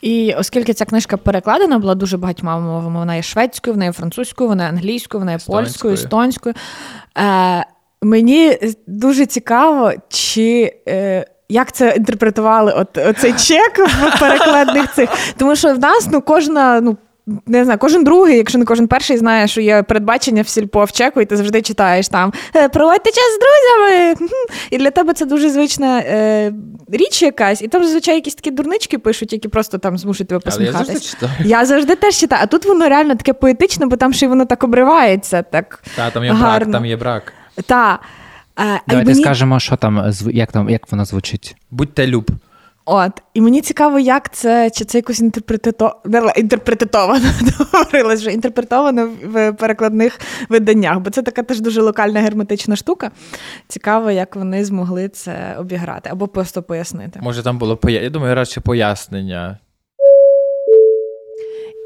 І 0.01 0.33
оскільки 0.37 0.73
ця 0.73 0.85
книжка 0.85 1.17
перекладена 1.17 1.79
була 1.79 1.95
дуже 1.95 2.17
багатьма 2.17 2.59
мовами, 2.59 2.99
вона 2.99 3.15
є 3.15 3.21
шведською, 3.21 3.73
вона 3.73 3.85
є 3.85 3.91
французькою, 3.91 4.49
вона 4.49 4.63
є 4.63 4.69
англійською, 4.69 5.19
вона 5.19 5.31
є 5.31 5.37
польською, 5.47 5.93
естонською. 5.93 6.55
Е, 7.17 7.65
Мені 8.01 8.57
дуже 8.87 9.25
цікаво, 9.25 9.93
чи. 10.09 10.73
Е, 10.87 11.25
як 11.49 11.71
це 11.71 11.93
інтерпретували 11.97 12.71
от, 12.71 12.97
оцей 12.97 13.33
чек 13.33 13.79
в 13.79 14.19
перекладних 14.19 14.93
цих? 14.93 15.09
Тому 15.37 15.55
що 15.55 15.73
в 15.73 15.79
нас 15.79 16.07
ну 16.11 16.21
кожна, 16.21 16.81
ну 16.81 16.97
не 17.47 17.63
знаю, 17.63 17.79
кожен 17.79 18.03
другий, 18.03 18.37
якщо 18.37 18.57
не 18.57 18.65
кожен 18.65 18.87
перший, 18.87 19.17
знає, 19.17 19.47
що 19.47 19.61
є 19.61 19.83
передбачення 19.83 20.41
в 20.41 20.47
сільпо 20.47 20.83
в 20.83 20.91
чеку, 20.91 21.21
і 21.21 21.25
ти 21.25 21.37
завжди 21.37 21.61
читаєш 21.61 22.07
там 22.07 22.33
«Е, 22.55 22.69
проводьте 22.69 23.11
час 23.11 23.23
з 23.35 23.39
друзями. 23.39 24.15
І 24.69 24.77
для 24.77 24.91
тебе 24.91 25.13
це 25.13 25.25
дуже 25.25 25.49
звична 25.49 25.99
е, 25.99 26.53
річ 26.91 27.21
якась. 27.21 27.61
І 27.61 27.67
там 27.67 27.83
зазвичай 27.83 28.15
якісь 28.15 28.35
такі 28.35 28.51
дурнички 28.51 28.97
пишуть, 28.97 29.33
які 29.33 29.47
просто 29.47 29.77
там 29.77 29.97
змушують 29.97 30.27
тебе 30.29 30.39
посміхатися. 30.39 31.17
Я 31.21 31.27
завжди 31.27 31.49
Я 31.49 31.65
завжди 31.65 31.95
теж 31.95 32.15
читаю. 32.17 32.41
А 32.43 32.47
тут 32.47 32.65
воно 32.65 32.89
реально 32.89 33.15
таке 33.15 33.33
поетичне, 33.33 33.85
бо 33.85 33.95
там 33.95 34.13
ще 34.13 34.25
й 34.25 34.29
воно 34.29 34.45
так 34.45 34.63
обривається. 34.63 35.41
Так, 35.41 35.83
Та, 35.95 36.09
там 36.09 36.23
є 36.23 36.31
гарно. 36.31 36.65
брак, 36.65 36.71
там 36.71 36.85
є 36.85 36.95
брак. 36.95 37.33
Так. 37.65 37.99
Давайте 38.87 39.11
мені... 39.11 39.23
скажемо, 39.23 39.59
що 39.59 39.75
там, 39.75 40.13
як 40.31 40.51
там, 40.51 40.69
як 40.69 40.91
воно 40.91 41.05
звучить. 41.05 41.55
Будьте 41.71 42.07
люб. 42.07 42.31
От, 42.91 43.11
і 43.33 43.41
мені 43.41 43.61
цікаво, 43.61 43.99
як 43.99 44.33
це, 44.33 44.69
чи 44.69 44.85
це 44.85 44.97
якось 44.97 45.19
інтерпретато... 45.19 45.95
інтерпретовано, 46.37 47.25
говорилось 47.73 48.19
вже 48.19 48.31
інтерпретовано 48.31 49.09
в 49.23 49.51
перекладних 49.51 50.19
виданнях, 50.49 50.99
бо 50.99 51.09
це 51.09 51.21
така 51.21 51.43
теж 51.43 51.61
дуже 51.61 51.81
локальна 51.81 52.19
герметична 52.19 52.75
штука. 52.75 53.11
Цікаво, 53.67 54.11
як 54.11 54.35
вони 54.35 54.65
змогли 54.65 55.09
це 55.09 55.55
обіграти 55.59 56.09
або 56.09 56.27
просто 56.27 56.63
пояснити. 56.63 57.19
Може, 57.23 57.43
там 57.43 57.57
було 57.57 57.79
я 57.83 58.09
думаю, 58.09 58.35
радше 58.35 58.61
пояснення. 58.61 59.57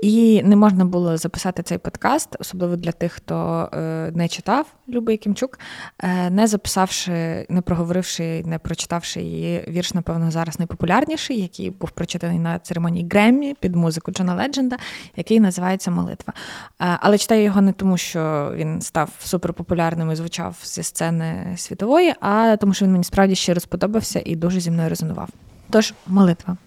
І 0.03 0.43
не 0.43 0.55
можна 0.55 0.85
було 0.85 1.17
записати 1.17 1.63
цей 1.63 1.77
подкаст, 1.77 2.35
особливо 2.39 2.75
для 2.75 2.91
тих, 2.91 3.11
хто 3.11 3.69
е, 3.73 4.11
не 4.15 4.27
читав 4.27 4.67
Люби 4.89 5.17
Кімчук, 5.17 5.59
е, 5.99 6.29
не 6.29 6.47
записавши, 6.47 7.45
не 7.49 7.61
проговоривши, 7.61 8.43
не 8.45 8.59
прочитавши 8.59 9.21
її 9.21 9.65
вірш, 9.67 9.93
напевно, 9.93 10.31
зараз 10.31 10.59
найпопулярніший, 10.59 11.41
який 11.41 11.69
був 11.69 11.91
прочитаний 11.91 12.39
на 12.39 12.59
церемонії 12.59 13.07
Греммі 13.11 13.55
під 13.59 13.75
музику 13.75 14.11
Джона 14.11 14.35
Ледженда, 14.35 14.77
який 15.15 15.39
називається 15.39 15.91
Молитва. 15.91 16.33
Е, 16.81 16.97
але 17.01 17.17
читаю 17.17 17.43
його 17.43 17.61
не 17.61 17.73
тому, 17.73 17.97
що 17.97 18.51
він 18.55 18.81
став 18.81 19.09
суперпопулярним 19.19 20.11
і 20.11 20.15
звучав 20.15 20.57
зі 20.63 20.83
сцени 20.83 21.53
світової, 21.57 22.13
а 22.19 22.57
тому, 22.57 22.73
що 22.73 22.85
він 22.85 22.91
мені 22.91 23.03
справді 23.03 23.35
щиро 23.35 23.59
сподобався 23.59 24.21
і 24.25 24.35
дуже 24.35 24.59
зі 24.59 24.71
мною 24.71 24.89
резонував. 24.89 25.29
Тож, 25.69 25.93
молитва. 26.07 26.57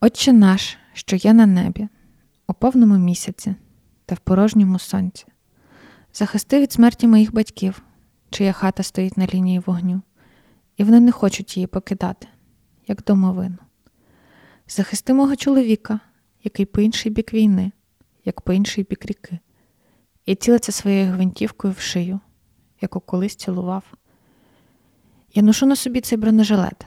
Отче 0.00 0.32
наш 0.32 0.76
що 1.00 1.16
є 1.16 1.32
на 1.32 1.46
небі, 1.46 1.88
у 2.46 2.54
повному 2.54 2.98
місяці 2.98 3.54
та 4.06 4.14
в 4.14 4.18
порожньому 4.18 4.78
сонці. 4.78 5.26
Захисти 6.12 6.60
від 6.60 6.72
смерті 6.72 7.06
моїх 7.06 7.34
батьків, 7.34 7.82
чия 8.30 8.52
хата 8.52 8.82
стоїть 8.82 9.16
на 9.16 9.26
лінії 9.26 9.58
вогню, 9.58 10.02
і 10.76 10.84
вони 10.84 11.00
не 11.00 11.12
хочуть 11.12 11.56
її 11.56 11.66
покидати, 11.66 12.28
як 12.86 13.04
домовину. 13.04 13.56
Захисти 14.68 15.14
мого 15.14 15.36
чоловіка, 15.36 16.00
який 16.44 16.66
по 16.66 16.80
інший 16.80 17.12
бік 17.12 17.32
війни, 17.34 17.72
як 18.24 18.40
по 18.40 18.52
інший 18.52 18.86
бік 18.90 19.06
ріки, 19.06 19.38
і 20.26 20.34
цілиться 20.34 20.72
своєю 20.72 21.12
гвинтівкою 21.12 21.74
в 21.78 21.80
шию, 21.80 22.20
яку 22.80 23.00
колись 23.00 23.36
цілував. 23.36 23.84
Я 25.34 25.42
ношу 25.42 25.66
на 25.66 25.76
собі 25.76 26.00
цей 26.00 26.18
бронежилет 26.18 26.86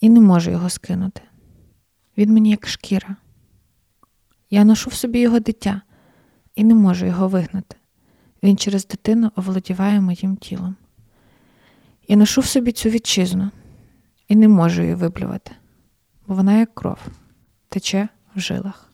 і 0.00 0.08
не 0.08 0.20
можу 0.20 0.50
його 0.50 0.70
скинути. 0.70 1.22
Він 2.16 2.32
мені 2.32 2.50
як 2.50 2.68
шкіра. 2.68 3.16
Я 4.54 4.64
ношу 4.64 4.90
в 4.90 4.94
собі 4.94 5.18
його 5.18 5.40
дитя 5.40 5.80
і 6.54 6.64
не 6.64 6.74
можу 6.74 7.06
його 7.06 7.28
вигнати. 7.28 7.76
Він 8.42 8.56
через 8.56 8.86
дитину 8.86 9.30
оволодіває 9.36 10.00
моїм 10.00 10.36
тілом. 10.36 10.76
Я 12.08 12.16
ношу 12.16 12.40
в 12.40 12.46
собі 12.46 12.72
цю 12.72 12.88
вітчизну 12.88 13.50
і 14.28 14.36
не 14.36 14.48
можу 14.48 14.82
її 14.82 14.94
виплювати, 14.94 15.52
бо 16.26 16.34
вона 16.34 16.58
як 16.58 16.74
кров, 16.74 16.98
тече 17.68 18.08
в 18.34 18.40
жилах. 18.40 18.92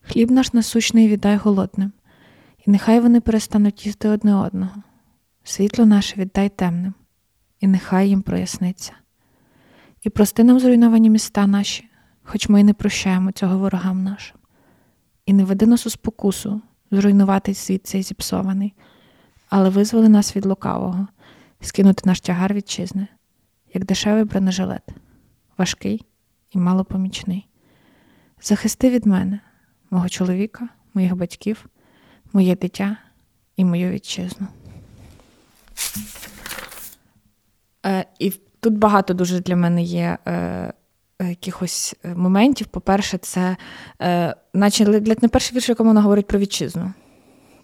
Хліб 0.00 0.30
наш 0.30 0.52
насущний 0.52 1.08
віддай 1.08 1.36
голодним, 1.36 1.92
і 2.66 2.70
нехай 2.70 3.00
вони 3.00 3.20
перестануть 3.20 3.86
їсти 3.86 4.08
одне 4.08 4.34
одного. 4.34 4.82
Світло 5.44 5.86
наше 5.86 6.16
віддай 6.16 6.48
темним, 6.48 6.94
і 7.60 7.66
нехай 7.66 8.08
їм 8.08 8.22
проясниться. 8.22 8.92
І 10.02 10.10
прости 10.10 10.44
нам 10.44 10.60
зруйновані 10.60 11.10
міста 11.10 11.46
наші, 11.46 11.88
хоч 12.22 12.48
ми 12.48 12.60
й 12.60 12.64
не 12.64 12.74
прощаємо 12.74 13.32
цього 13.32 13.58
ворогам 13.58 14.04
нашим. 14.04 14.37
І 15.28 15.32
не 15.32 15.44
веди 15.44 15.66
нас 15.66 15.86
у 15.86 15.90
спокусу, 15.90 16.60
зруйнувати 16.90 17.54
світ 17.54 17.86
цей 17.86 18.02
зіпсований, 18.02 18.74
але 19.48 19.68
визволи 19.68 20.08
нас 20.08 20.36
від 20.36 20.46
лукавого, 20.46 21.08
скинути 21.60 22.02
наш 22.04 22.20
тягар 22.20 22.54
вітчизни, 22.54 23.06
як 23.74 23.84
дешевий 23.84 24.24
бронежилет, 24.24 24.82
важкий 25.58 26.06
і 26.50 26.58
малопомічний. 26.58 27.48
Захисти 28.42 28.90
від 28.90 29.06
мене, 29.06 29.40
мого 29.90 30.08
чоловіка, 30.08 30.68
моїх 30.94 31.16
батьків, 31.16 31.66
моє 32.32 32.56
дитя 32.56 32.96
і 33.56 33.64
мою 33.64 33.90
вітчизну. 33.90 34.46
Е, 37.86 38.04
І 38.18 38.30
тут 38.60 38.78
багато 38.78 39.14
дуже 39.14 39.40
для 39.40 39.56
мене 39.56 39.82
є 39.82 40.18
е, 40.26 40.72
якихось 41.24 41.96
е, 42.04 42.14
моментів. 42.14 42.66
По-перше, 42.66 43.18
це 43.18 43.56
е, 44.02 44.34
наче 44.54 44.84
не 45.22 45.28
перший 45.28 45.56
вірш, 45.56 45.68
якому 45.68 45.90
вона 45.90 46.02
говорить 46.02 46.26
про 46.26 46.38
вітчизну. 46.38 46.92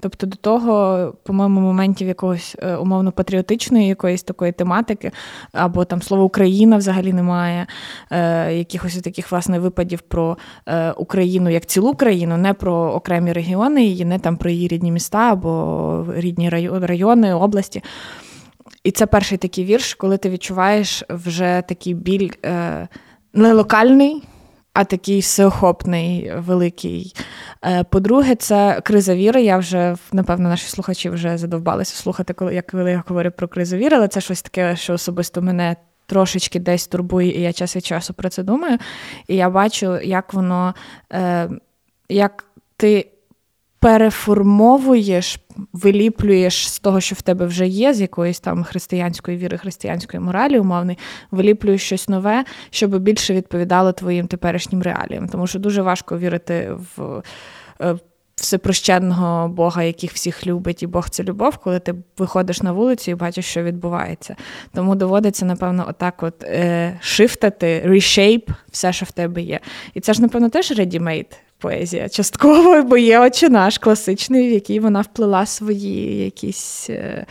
Тобто 0.04 0.26
до 0.26 0.36
того, 0.36 1.12
по-моєму, 1.22 1.60
моментів 1.60 2.08
якогось 2.08 2.56
е, 2.62 2.76
умовно 2.76 3.12
патріотичної 3.12 3.88
якоїсь 3.88 4.22
такої 4.22 4.52
тематики, 4.52 5.10
або 5.52 5.84
там 5.84 6.02
слово 6.02 6.24
Україна 6.24 6.76
взагалі 6.76 7.12
немає, 7.12 7.66
е, 8.10 8.54
якихось 8.54 8.96
таких 8.96 9.32
власне 9.32 9.58
випадів 9.58 10.00
про 10.00 10.38
е, 10.66 10.92
Україну 10.92 11.50
як 11.50 11.66
цілу 11.66 11.94
країну, 11.94 12.36
не 12.36 12.54
про 12.54 12.74
окремі 12.74 13.32
регіони, 13.32 13.84
її, 13.84 14.04
не 14.04 14.18
там 14.18 14.36
про 14.36 14.50
її 14.50 14.68
рідні 14.68 14.92
міста 14.92 15.32
або 15.32 16.06
рідні 16.16 16.48
райони, 16.80 17.34
області. 17.34 17.82
І 18.84 18.90
це 18.90 19.06
перший 19.06 19.38
такий 19.38 19.64
вірш, 19.64 19.94
коли 19.94 20.16
ти 20.16 20.30
відчуваєш 20.30 21.04
вже 21.08 21.62
такий 21.68 21.94
біль. 21.94 22.30
Е, 22.44 22.88
не 23.34 23.52
локальний, 23.52 24.22
а 24.72 24.84
такий 24.84 25.20
всеохопний, 25.20 26.32
великий. 26.36 27.14
Е, 27.64 27.84
по-друге, 27.84 28.34
це 28.34 28.80
криза 28.84 29.14
віри. 29.14 29.42
Я 29.42 29.58
вже, 29.58 29.96
напевно, 30.12 30.48
наші 30.48 30.68
слухачі 30.68 31.10
вже 31.10 31.38
задовбалися 31.38 31.96
слухати, 31.96 32.32
коли 32.32 32.54
як 32.54 32.74
я 32.74 33.02
говорю 33.06 33.30
про 33.30 33.48
кризу 33.48 33.76
віри, 33.76 33.96
але 33.96 34.08
це 34.08 34.20
щось 34.20 34.42
таке, 34.42 34.76
що 34.76 34.92
особисто 34.94 35.42
мене. 35.42 35.76
Трошечки 36.06 36.60
десь 36.60 36.86
турбує, 36.86 37.38
і 37.38 37.42
я 37.42 37.52
час 37.52 37.76
від 37.76 37.84
часу 37.84 38.14
про 38.14 38.28
це 38.28 38.42
думаю. 38.42 38.78
І 39.28 39.36
я 39.36 39.50
бачу, 39.50 40.00
як 40.00 40.34
воно, 40.34 40.74
е, 41.12 41.50
як 42.08 42.44
ти 42.76 43.10
переформовуєш, 43.84 45.38
виліплюєш 45.72 46.68
з 46.68 46.78
того, 46.78 47.00
що 47.00 47.14
в 47.14 47.22
тебе 47.22 47.46
вже 47.46 47.66
є, 47.66 47.94
з 47.94 48.00
якоїсь 48.00 48.40
там 48.40 48.64
християнської 48.64 49.36
віри, 49.36 49.58
християнської 49.58 50.20
моралі, 50.20 50.58
умовний, 50.58 50.98
виліплюєш 51.30 51.82
щось 51.82 52.08
нове, 52.08 52.44
щоб 52.70 52.98
більше 52.98 53.34
відповідало 53.34 53.92
твоїм 53.92 54.26
теперішнім 54.26 54.82
реаліям. 54.82 55.28
Тому 55.28 55.46
що 55.46 55.58
дуже 55.58 55.82
важко 55.82 56.18
вірити 56.18 56.76
в. 56.96 57.22
Е, 57.80 57.96
всепрощенного 58.36 59.48
Бога, 59.48 59.82
яких 59.82 60.12
всіх 60.12 60.46
любить, 60.46 60.82
і 60.82 60.86
Бог 60.86 61.10
це 61.10 61.22
любов, 61.22 61.56
коли 61.56 61.78
ти 61.78 61.94
виходиш 62.18 62.62
на 62.62 62.72
вулицю 62.72 63.10
і 63.10 63.14
бачиш, 63.14 63.44
що 63.44 63.62
відбувається. 63.62 64.36
Тому 64.72 64.94
доводиться, 64.94 65.46
напевно, 65.46 65.86
отак 65.88 66.22
от 66.22 66.42
е, 66.42 66.98
шифтати, 67.00 67.82
решейп 67.84 68.50
все, 68.70 68.92
що 68.92 69.06
в 69.06 69.10
тебе 69.10 69.42
є. 69.42 69.60
І 69.94 70.00
це 70.00 70.12
ж, 70.12 70.22
напевно, 70.22 70.48
теж 70.48 70.72
ready-made 70.72 71.32
поезія. 71.58 72.08
Частково, 72.08 72.82
бо 72.88 72.96
є 72.96 73.20
очі 73.20 73.48
наш 73.48 73.78
класичний, 73.78 74.48
в 74.48 74.52
який 74.52 74.80
вона 74.80 75.00
вплила 75.00 75.46
свої 75.46 76.24
якісь. 76.24 76.90
Е, 76.90 77.26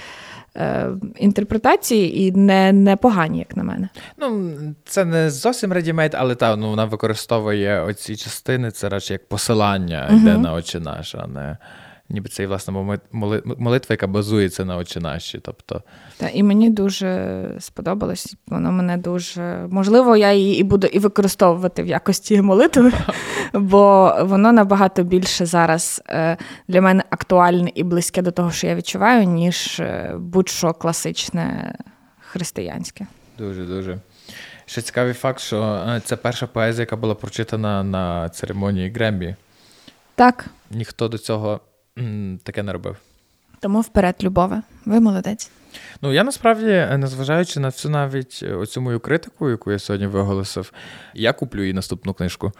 е, 0.55 0.89
інтерпретації 1.17 2.21
і 2.21 2.32
не 2.32 2.71
не 2.71 2.95
погані, 2.95 3.39
як 3.39 3.57
на 3.57 3.63
мене. 3.63 3.89
Ну, 4.17 4.51
це 4.86 5.05
не 5.05 5.30
зовсім 5.30 5.74
редімейт, 5.74 6.15
але 6.15 6.36
та, 6.36 6.55
ну, 6.55 6.69
вона 6.69 6.86
використовує 6.86 7.82
оці 7.82 8.15
частини, 8.15 8.71
це 8.71 8.89
радше 8.89 9.13
як 9.13 9.28
посилання 9.28 10.09
uh-huh. 10.11 10.17
йде 10.17 10.38
на 10.38 10.53
очі 10.53 10.80
наш, 10.80 11.15
а 11.15 11.28
не 11.28 11.57
ніби 12.10 12.30
це 12.30 12.43
і 12.43 12.45
власне 12.45 12.99
молитва, 13.58 13.93
яка 13.93 14.08
базується 14.08 14.66
на 14.66 14.78
очі 14.78 14.99
наші. 14.99 15.39
Тобто... 15.39 15.82
Та, 16.18 16.30
і 16.30 16.43
мені 16.43 16.70
дуже 16.70 17.47
сподобалось. 17.60 18.36
Воно 18.47 18.72
мене 18.72 18.97
дуже 18.97 19.68
можливо, 19.70 20.16
я 20.16 20.34
її 20.34 20.60
і 20.60 20.64
буду 20.64 20.88
і 20.88 20.99
використовувати 20.99 21.84
в 21.84 21.88
якості 21.88 22.41
молитви, 22.41 22.91
бо 23.54 24.16
воно 24.22 24.51
набагато 24.51 25.04
більше 25.04 25.45
зараз 25.45 26.01
е, 26.10 26.38
для 26.68 26.82
мене 26.82 27.04
актуальне 27.10 27.72
і 27.76 27.84
близьке 27.84 28.22
до 28.22 28.32
того, 28.32 28.51
що 28.51 28.68
я 28.68 28.76
відчуваю, 28.76 29.24
ніж 29.24 29.80
е, 29.80 30.16
будь-що 30.18 30.74
класичне 30.74 31.76
християнське. 32.20 33.08
Дуже 33.38 33.64
дуже. 33.64 33.97
Ще 34.66 34.82
цікавий 34.82 35.14
факт, 35.14 35.39
що 35.39 35.86
це 36.06 36.16
перша 36.16 36.47
поезія, 36.47 36.82
яка 36.82 36.95
була 36.95 37.16
прочитана 37.16 37.84
на 37.84 38.30
церемонії 38.30 38.89
Грембі. 38.89 39.36
Так. 40.16 40.45
Ніхто 40.72 41.08
до 41.08 41.18
цього 41.18 41.60
таке 42.44 42.64
не 42.64 42.74
робив. 42.74 42.98
Тому 43.60 43.82
вперед, 43.82 44.16
Любове, 44.24 44.62
ви 44.86 45.00
молодець. 45.00 45.52
Ну 46.02 46.14
я 46.14 46.24
насправді, 46.24 46.68
е, 46.68 46.98
незважаючи 46.98 47.60
на 47.60 47.68
всю 47.68 47.91
навіть 47.91 48.39
е, 48.44 48.54
оцю 48.54 48.82
мою 48.82 49.00
критику, 49.00 49.50
яку 49.50 49.72
я 49.72 49.80
сьогодні 49.80 50.08
виголосив, 50.08 50.74
я 51.14 51.34
куплю 51.34 51.62
її 51.62 51.74
наступну 51.74 52.14
книжку 52.14 52.52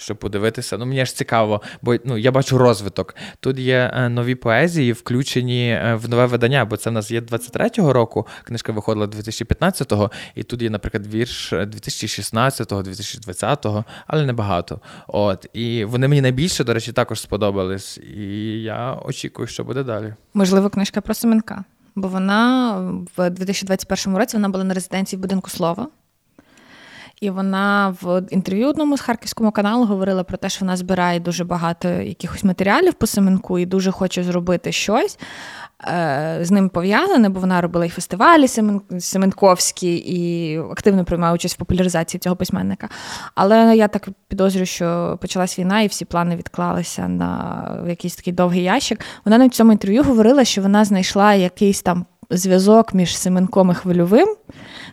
щоб 0.00 0.16
подивитися. 0.16 0.78
Ну, 0.78 0.86
мені 0.86 1.06
ж 1.06 1.16
цікаво, 1.16 1.62
бо 1.82 1.96
ну, 2.04 2.18
я 2.18 2.32
бачу 2.32 2.58
розвиток. 2.58 3.16
Тут 3.40 3.58
є 3.58 3.90
е, 3.94 4.08
нові 4.08 4.34
поезії, 4.34 4.92
включені 4.92 5.70
е, 5.70 5.94
в 5.94 6.08
нове 6.08 6.26
видання, 6.26 6.64
бо 6.64 6.76
це 6.76 6.90
в 6.90 6.92
нас 6.92 7.10
є 7.10 7.20
23-го 7.20 7.92
року, 7.92 8.26
книжка 8.44 8.72
виходила 8.72 9.06
2015-го, 9.06 10.10
і 10.34 10.42
тут 10.42 10.62
є, 10.62 10.70
наприклад, 10.70 11.06
вірш 11.14 11.52
2016-го, 11.52 12.82
2020-го, 12.82 13.84
але 14.06 14.26
небагато. 14.26 14.80
От, 15.08 15.46
І 15.52 15.84
вони 15.84 16.08
мені 16.08 16.20
найбільше, 16.20 16.64
до 16.64 16.74
речі, 16.74 16.92
також 16.92 17.20
сподобались. 17.20 17.98
І 18.16 18.62
я 18.62 18.94
очікую, 19.04 19.48
що 19.48 19.64
буде 19.64 19.82
далі. 19.82 20.14
Можливо, 20.34 20.70
книжка 20.70 21.00
про 21.00 21.14
Семенка. 21.14 21.64
Бо 21.94 22.08
вона 22.08 22.72
в 23.16 23.30
2021 23.30 24.16
році 24.16 24.36
вона 24.36 24.48
була 24.48 24.64
на 24.64 24.74
резиденції 24.74 25.20
будинку 25.20 25.50
слова. 25.50 25.88
І 27.20 27.30
вона 27.30 27.96
в 28.02 28.22
інтерв'ю 28.30 28.68
одному 28.68 28.96
з 28.96 29.00
харківському 29.00 29.50
каналу 29.50 29.84
говорила 29.84 30.24
про 30.24 30.36
те, 30.36 30.48
що 30.48 30.60
вона 30.60 30.76
збирає 30.76 31.20
дуже 31.20 31.44
багато 31.44 31.88
якихось 31.88 32.44
матеріалів 32.44 32.94
по 32.94 33.06
Семенку 33.06 33.58
і 33.58 33.66
дуже 33.66 33.90
хоче 33.90 34.22
зробити 34.22 34.72
щось 34.72 35.18
е, 35.84 36.38
з 36.42 36.50
ним 36.50 36.68
пов'язане, 36.68 37.28
бо 37.28 37.40
вона 37.40 37.60
робила 37.60 37.86
і 37.86 37.88
фестивалі 37.88 38.48
Семенковські, 38.98 39.96
і 39.96 40.58
активно 40.58 41.04
приймає 41.04 41.34
участь 41.34 41.54
в 41.54 41.58
популяризації 41.58 42.18
цього 42.18 42.36
письменника. 42.36 42.88
Але 43.34 43.76
я 43.76 43.88
так 43.88 44.08
підозрюю, 44.28 44.66
що 44.66 45.18
почалась 45.20 45.58
війна, 45.58 45.80
і 45.80 45.86
всі 45.86 46.04
плани 46.04 46.36
відклалися 46.36 47.08
на 47.08 47.84
якийсь 47.88 48.16
такий 48.16 48.32
довгий 48.32 48.62
ящик. 48.62 49.00
Вона 49.24 49.38
на 49.38 49.48
цьому 49.48 49.72
інтерв'ю 49.72 50.02
говорила, 50.02 50.44
що 50.44 50.62
вона 50.62 50.84
знайшла 50.84 51.34
якийсь 51.34 51.82
там 51.82 52.06
зв'язок 52.30 52.94
між 52.94 53.16
Семенком 53.16 53.70
і 53.70 53.74
хвильовим. 53.74 54.28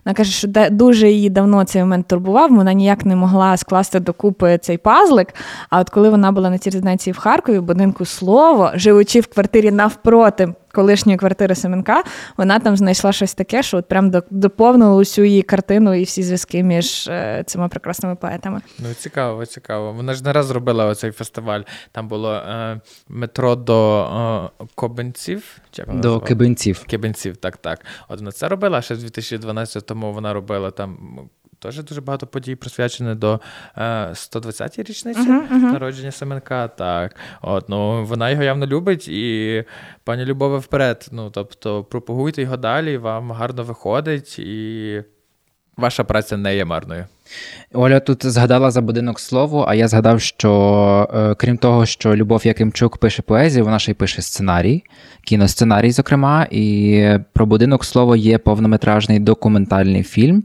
Вона 0.06 0.14
каже, 0.16 0.32
що 0.32 0.48
дуже 0.72 1.12
її 1.12 1.30
давно 1.30 1.64
цей 1.64 1.82
момент 1.82 2.08
турбував, 2.08 2.50
вона 2.50 2.74
ніяк 2.74 3.06
не 3.06 3.16
могла 3.16 3.58
скласти 3.58 4.00
докупи 4.00 4.58
цей 4.62 4.78
пазлик. 4.78 5.28
А 5.70 5.80
от 5.80 5.90
коли 5.90 6.10
вона 6.10 6.32
була 6.32 6.50
на 6.50 6.58
цій 6.58 6.70
резиденції 6.70 7.14
в 7.14 7.18
Харкові, 7.18 7.60
будинку 7.60 8.06
слово, 8.06 8.72
живучи 8.76 9.20
в 9.20 9.28
квартирі 9.28 9.72
навпроти 9.72 10.54
колишньої 10.78 11.18
квартири 11.18 11.56
Семенка, 11.56 12.04
вона 12.38 12.60
там 12.60 12.78
знайшла 12.78 13.12
щось 13.12 13.34
таке, 13.34 13.64
що 13.64 13.78
от 13.78 13.88
прям 13.88 14.12
доповнило 14.30 14.96
усю 14.96 15.24
її 15.24 15.42
картину 15.42 15.94
і 15.94 16.04
всі 16.04 16.24
зв'язки 16.24 16.64
між 16.64 17.08
е, 17.08 17.44
цими 17.48 17.68
прекрасними 17.68 18.16
поетами. 18.16 18.62
Ну 18.80 18.94
цікаво, 18.94 19.46
цікаво. 19.46 19.94
Вона 19.94 20.14
ж 20.14 20.24
не 20.24 20.34
раз 20.34 20.46
зробила 20.46 20.86
оцей 20.86 21.12
фестиваль. 21.12 21.62
Там 21.92 22.08
було 22.08 22.34
е, 22.34 22.82
метро 23.08 23.56
до 23.56 24.02
е, 24.62 24.66
Кобенців. 24.76 25.58
До 25.88 26.20
Кибенців. 26.20 26.84
Кибенців, 26.84 27.38
так, 27.38 27.58
так. 27.58 27.86
От 28.10 28.20
вона 28.20 28.32
це 28.32 28.48
робила, 28.48 28.82
ще 28.82 28.96
в 28.96 28.98
2012-му 28.98 30.14
вона 30.14 30.34
робила 30.34 30.72
там 30.72 30.98
Теж 31.60 31.84
дуже 31.84 32.02
багато 32.02 32.28
подій 32.28 32.56
присвячені 32.56 33.16
до 33.16 33.40
е, 33.78 33.82
120-ї 34.10 34.84
річниці 34.84 35.20
uh-huh, 35.20 35.50
uh-huh. 35.50 35.72
народження 35.72 36.12
Семенка. 36.12 36.68
Так, 36.68 37.16
от 37.42 37.70
ну 37.70 38.06
вона 38.06 38.30
його 38.30 38.44
явно 38.44 38.68
любить, 38.68 39.08
і 39.08 39.64
пані 40.04 40.26
Любове 40.26 40.58
вперед. 40.58 41.08
Ну 41.12 41.30
тобто, 41.30 41.84
пропагуйте 41.84 42.42
його 42.42 42.58
далі, 42.58 42.98
вам 42.98 43.32
гарно 43.32 43.64
виходить, 43.64 44.40
і 44.40 45.04
ваша 45.78 46.04
праця 46.04 46.38
не 46.38 46.56
є 46.56 46.66
марною. 46.66 47.06
Оля 47.74 48.00
тут 48.00 48.26
згадала 48.26 48.72
за 48.72 48.82
будинок 48.82 49.20
слово, 49.20 49.66
а 49.68 49.76
я 49.76 49.88
згадав, 49.88 50.22
що 50.22 51.10
е, 51.14 51.36
крім 51.36 51.58
того, 51.58 51.86
що 51.86 52.16
Любов 52.16 52.48
Якимчук 52.48 52.98
пише 52.98 53.22
поезію, 53.22 53.66
вона 53.66 53.80
ще 53.80 53.92
й 53.92 53.94
пише 53.94 54.22
сценарій, 54.22 54.84
кіносценарій, 55.24 55.92
зокрема, 55.92 56.48
і 56.52 57.04
про 57.34 57.46
будинок 57.46 57.86
слово 57.86 58.16
є 58.16 58.38
повнометражний 58.38 59.20
документальний 59.20 60.04
фільм, 60.04 60.44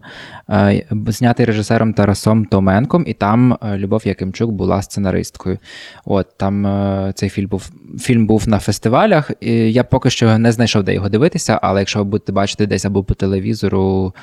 е, 0.51 0.87
знятий 1.07 1.47
режисером 1.47 1.95
Тарасом 1.95 2.45
Томенком, 2.45 3.05
і 3.07 3.15
там 3.15 3.53
е, 3.53 3.79
Любов 3.79 4.03
Якимчук 4.05 4.51
була 4.51 4.83
сценаристкою. 4.83 5.59
От 6.05 6.27
там 6.37 6.67
цей 7.15 7.29
фільм 7.29 7.49
був 7.49 7.71
фільм 7.99 8.27
був 8.27 8.49
на 8.49 8.59
фестивалях. 8.59 9.31
і 9.41 9.53
Я 9.53 9.85
поки 9.85 10.11
що 10.11 10.39
не 10.39 10.53
знайшов, 10.53 10.83
де 10.83 10.95
його 10.95 11.09
дивитися, 11.09 11.59
але 11.63 11.81
якщо 11.81 11.99
ви 11.99 12.05
будете 12.05 12.33
бачити 12.33 12.67
десь 12.67 12.85
або 12.85 13.05
по 13.05 13.15
телевізору, 13.15 14.15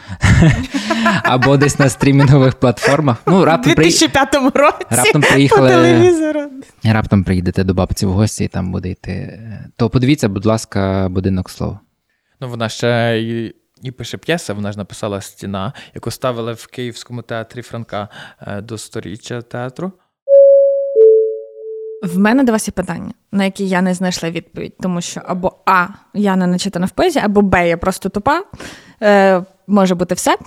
або 1.24 1.58
десь 1.58 1.80
на 1.80 1.90
стрімінгових 1.90 2.49
цифрових 2.50 2.56
платформах. 2.56 3.18
Ну, 3.26 3.46
раптом 3.46 3.72
У 3.72 3.76
2005 3.76 4.32
при... 4.32 4.62
році 4.62 4.86
раптом 4.90 5.22
приїхали... 5.22 5.70
по 5.70 5.74
телевізору. 5.74 6.50
Раптом 6.84 7.24
приїдете 7.24 7.64
до 7.64 7.74
бабці 7.74 8.06
в 8.06 8.12
гості 8.12 8.44
і 8.44 8.48
там 8.48 8.72
буде 8.72 8.90
йти. 8.90 9.40
То 9.78 9.90
подивіться, 9.90 10.30
будь 10.30 10.46
ласка, 10.46 11.08
будинок 11.10 11.50
слова. 11.50 11.80
Ну, 12.42 12.50
вона 12.50 12.70
ще 12.70 13.20
і, 13.22 13.56
і 13.84 13.92
пише 13.92 14.18
п'єса, 14.18 14.54
вона 14.54 14.72
ж 14.72 14.78
написала 14.78 15.22
стіна, 15.22 15.74
яку 15.96 16.12
ставили 16.12 16.54
в 16.54 16.68
Київському 16.68 17.22
театрі 17.22 17.62
Франка 17.62 18.10
е, 18.42 18.62
до 18.62 18.78
сторіччя 18.78 19.42
театру. 19.42 19.92
В 22.04 22.18
мене 22.18 22.44
до 22.44 22.52
вас 22.52 22.68
є 22.68 22.72
питання, 22.72 23.14
на 23.32 23.44
які 23.44 23.68
я 23.68 23.82
не 23.82 23.94
знайшла 23.94 24.30
відповідь, 24.30 24.74
тому 24.82 25.02
що 25.02 25.22
або 25.26 25.54
А, 25.66 25.88
я 26.14 26.36
не 26.36 26.48
начитана 26.48 26.86
в 26.86 26.92
поезії, 26.92 27.26
або 27.26 27.42
Б, 27.42 27.68
я 27.68 27.78
просто 27.78 28.10
тупа. 28.10 28.44
Е, 29.02 29.44
Може 29.68 29.96
бути 29.96 30.16
все. 30.16 30.38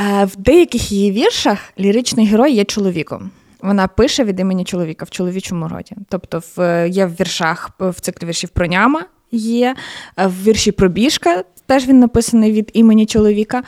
Е, 0.00 0.24
в 0.24 0.36
деяких 0.36 0.92
її 0.92 1.12
віршах 1.12 1.58
ліричний 1.78 2.26
герой 2.26 2.52
є 2.52 2.64
чоловіком. 2.64 3.30
Вона 3.62 3.88
пише 3.88 4.24
від 4.24 4.40
імені 4.40 4.64
чоловіка 4.64 5.04
в 5.04 5.10
чоловічому 5.10 5.68
роді. 5.68 5.96
Тобто, 6.08 6.42
в, 6.56 6.88
є 6.88 7.06
в 7.06 7.20
віршах 7.20 7.70
в 7.78 8.00
циклі 8.00 8.26
віршів 8.26 8.48
про 8.48 8.66
няма 8.66 9.04
є, 9.32 9.74
е, 10.16 10.26
в 10.26 10.42
вірші 10.42 10.72
про 10.72 10.88
біжка 10.88 11.44
теж 11.66 11.88
він 11.88 12.00
написаний 12.00 12.52
від 12.52 12.70
імені 12.72 13.06
чоловіка. 13.06 13.62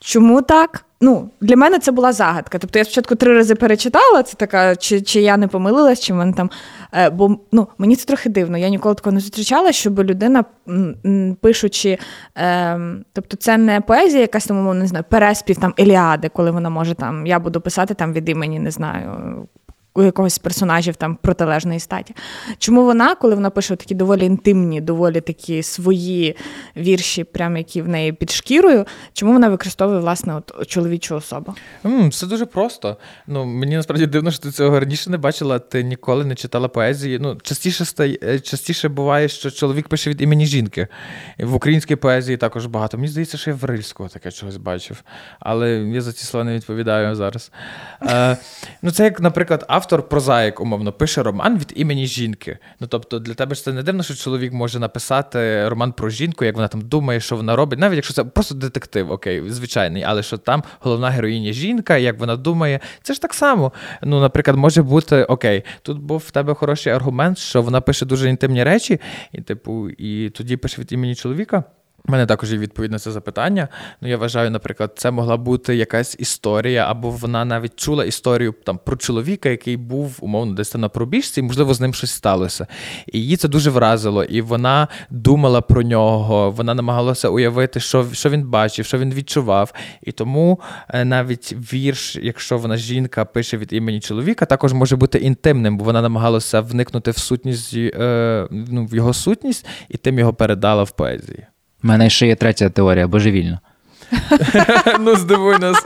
Чому 0.00 0.42
так? 0.42 0.84
Ну, 1.02 1.30
Для 1.40 1.56
мене 1.56 1.78
це 1.78 1.92
була 1.92 2.12
загадка. 2.12 2.58
Тобто 2.58 2.78
я 2.78 2.84
спочатку 2.84 3.14
три 3.14 3.34
рази 3.34 3.54
перечитала, 3.54 4.22
це 4.22 4.36
така, 4.36 4.76
чи 4.76 5.00
чи 5.00 5.20
я 5.20 5.36
не 5.36 5.48
помилилась, 5.48 6.00
чи 6.00 6.14
мене 6.14 6.32
там. 6.32 6.50
Е, 6.92 7.10
бо 7.10 7.38
ну, 7.52 7.68
мені 7.78 7.96
це 7.96 8.06
трохи 8.06 8.28
дивно. 8.28 8.58
Я 8.58 8.68
ніколи 8.68 8.94
такого 8.94 9.14
не 9.14 9.20
зустрічала, 9.20 9.72
щоб 9.72 10.00
людина, 10.00 10.44
пишучи, 11.40 11.98
е, 12.36 12.80
тобто 13.12 13.36
це 13.36 13.58
не 13.58 13.80
поезія, 13.80 14.20
якась 14.20 14.46
там, 14.46 14.78
не 14.78 14.86
знаю, 14.86 15.04
переспів 15.08 15.56
там 15.56 15.74
Еліади, 15.80 16.28
коли 16.28 16.50
вона 16.50 16.70
може 16.70 16.94
там, 16.94 17.26
я 17.26 17.38
буду 17.38 17.60
писати 17.60 17.94
там 17.94 18.12
від 18.12 18.28
імені, 18.28 18.58
не 18.58 18.70
знаю, 18.70 19.10
у 19.94 20.02
якогось 20.02 20.38
персонажів 20.38 20.96
там 20.96 21.18
протилежної 21.22 21.80
статі. 21.80 22.14
Чому 22.58 22.84
вона, 22.84 23.14
коли 23.14 23.34
вона 23.34 23.50
пише 23.50 23.76
такі 23.76 23.94
доволі 23.94 24.24
інтимні, 24.24 24.80
доволі 24.80 25.20
такі 25.20 25.62
свої 25.62 26.36
вірші, 26.76 27.24
прямо 27.24 27.58
які 27.58 27.82
в 27.82 27.88
неї 27.88 28.12
під 28.12 28.30
шкірою, 28.30 28.84
чому 29.12 29.32
вона 29.32 29.48
використовує 29.48 30.00
власне 30.00 30.34
от 30.34 30.66
чоловічу 30.66 31.14
особу? 31.16 31.54
Це 32.12 32.26
дуже 32.26 32.46
просто. 32.46 32.96
Ну 33.26 33.44
мені 33.44 33.76
насправді 33.76 34.06
дивно, 34.06 34.30
що 34.30 34.42
ти 34.42 34.50
цього 34.50 34.80
раніше 34.80 35.10
не 35.10 35.16
бачила. 35.16 35.58
Ти 35.58 35.82
ніколи 35.82 36.24
не 36.24 36.34
читала 36.34 36.68
поезії. 36.68 37.18
Ну 37.18 37.38
частіше 37.42 37.84
стає 37.84 38.18
е, 38.22 38.40
частіше 38.40 38.88
буває, 38.88 39.28
що 39.28 39.50
чоловік 39.50 39.88
пише 39.88 40.10
від 40.10 40.20
імені 40.20 40.46
жінки. 40.46 40.86
В 41.38 41.54
українській 41.54 41.96
поезії 41.96 42.36
також 42.36 42.66
багато. 42.66 42.96
Мені 42.96 43.08
здається, 43.08 43.38
що 43.38 43.50
я 43.50 43.56
в 43.56 43.64
Рильського 43.64 44.08
таке 44.08 44.30
чогось 44.30 44.56
бачив, 44.56 45.02
але 45.40 45.70
я 45.70 46.00
за 46.00 46.12
ці 46.12 46.24
слова 46.24 46.44
не 46.44 46.54
відповідаю 46.54 47.14
зараз. 47.14 47.52
Е, 48.02 48.36
Ну 48.82 48.90
це 48.90 49.04
як, 49.04 49.20
наприклад, 49.20 49.64
автор 49.80 50.08
прозаїк, 50.08 50.60
умовно, 50.60 50.92
пише 50.92 51.22
роман 51.22 51.58
від 51.58 51.72
імені 51.76 52.06
жінки. 52.06 52.58
Ну 52.80 52.86
тобто, 52.86 53.18
для 53.18 53.34
тебе 53.34 53.54
ж 53.54 53.64
це 53.64 53.72
не 53.72 53.82
дивно, 53.82 54.02
що 54.02 54.14
чоловік 54.14 54.52
може 54.52 54.78
написати 54.78 55.68
роман 55.68 55.92
про 55.92 56.10
жінку, 56.10 56.44
як 56.44 56.54
вона 56.54 56.68
там 56.68 56.80
думає, 56.80 57.20
що 57.20 57.36
вона 57.36 57.56
робить, 57.56 57.78
навіть 57.78 57.96
якщо 57.96 58.14
це 58.14 58.24
просто 58.24 58.54
детектив, 58.54 59.10
окей, 59.10 59.50
звичайний, 59.50 60.02
але 60.02 60.22
що 60.22 60.38
там 60.38 60.62
головна 60.80 61.10
героїня 61.10 61.52
жінка, 61.52 61.96
як 61.96 62.20
вона 62.20 62.36
думає, 62.36 62.80
це 63.02 63.14
ж 63.14 63.22
так 63.22 63.34
само. 63.34 63.72
Ну, 64.02 64.20
наприклад, 64.20 64.56
може 64.56 64.82
бути 64.82 65.24
окей, 65.24 65.62
тут 65.82 65.98
був 65.98 66.24
в 66.26 66.30
тебе 66.30 66.54
хороший 66.54 66.92
аргумент, 66.92 67.38
що 67.38 67.62
вона 67.62 67.80
пише 67.80 68.06
дуже 68.06 68.28
інтимні 68.28 68.64
речі, 68.64 69.00
і 69.32 69.40
типу, 69.42 69.90
і 69.90 70.30
тоді 70.30 70.56
пише 70.56 70.80
від 70.80 70.92
імені 70.92 71.14
чоловіка. 71.14 71.64
У 72.08 72.12
мене 72.12 72.26
також 72.26 72.52
є 72.52 72.58
відповідь 72.58 72.90
на 72.90 72.98
це 72.98 73.10
запитання. 73.10 73.68
Ну, 74.00 74.08
я 74.08 74.16
вважаю, 74.16 74.50
наприклад, 74.50 74.92
це 74.96 75.10
могла 75.10 75.36
бути 75.36 75.76
якась 75.76 76.16
історія, 76.18 76.86
або 76.90 77.10
вона 77.10 77.44
навіть 77.44 77.76
чула 77.76 78.04
історію 78.04 78.54
там 78.64 78.78
про 78.84 78.96
чоловіка, 78.96 79.48
який 79.48 79.76
був 79.76 80.18
умовно 80.20 80.54
десь 80.54 80.74
на 80.74 80.88
пробіжці, 80.88 81.40
і 81.40 81.42
можливо 81.42 81.74
з 81.74 81.80
ним 81.80 81.94
щось 81.94 82.10
сталося. 82.10 82.66
І 83.12 83.18
її 83.18 83.36
це 83.36 83.48
дуже 83.48 83.70
вразило. 83.70 84.24
І 84.24 84.40
вона 84.40 84.88
думала 85.10 85.60
про 85.60 85.82
нього, 85.82 86.50
вона 86.50 86.74
намагалася 86.74 87.28
уявити, 87.28 87.80
що 87.80 88.06
що 88.12 88.30
він 88.30 88.42
бачив, 88.42 88.86
що 88.86 88.98
він 88.98 89.14
відчував. 89.14 89.72
І 90.02 90.12
тому 90.12 90.60
е, 90.88 91.04
навіть 91.04 91.52
вірш, 91.72 92.16
якщо 92.16 92.58
вона 92.58 92.76
жінка 92.76 93.24
пише 93.24 93.56
від 93.56 93.72
імені 93.72 94.00
чоловіка, 94.00 94.46
також 94.46 94.72
може 94.72 94.96
бути 94.96 95.18
інтимним, 95.18 95.78
бо 95.78 95.84
вона 95.84 96.02
намагалася 96.02 96.60
вникнути 96.60 97.10
в 97.10 97.18
сутність 97.18 97.74
е, 97.74 98.48
ну, 98.50 98.86
в 98.86 98.94
його 98.94 99.12
сутність 99.12 99.66
і 99.88 99.96
тим 99.96 100.18
його 100.18 100.34
передала 100.34 100.82
в 100.82 100.90
поезії. 100.90 101.46
У 101.84 101.86
мене 101.86 102.10
ще 102.10 102.26
є 102.26 102.36
третя 102.36 102.68
теорія 102.68 103.06
божевільна. 103.06 103.60
Ну, 105.00 105.16
здивуй 105.16 105.58
нас. 105.58 105.84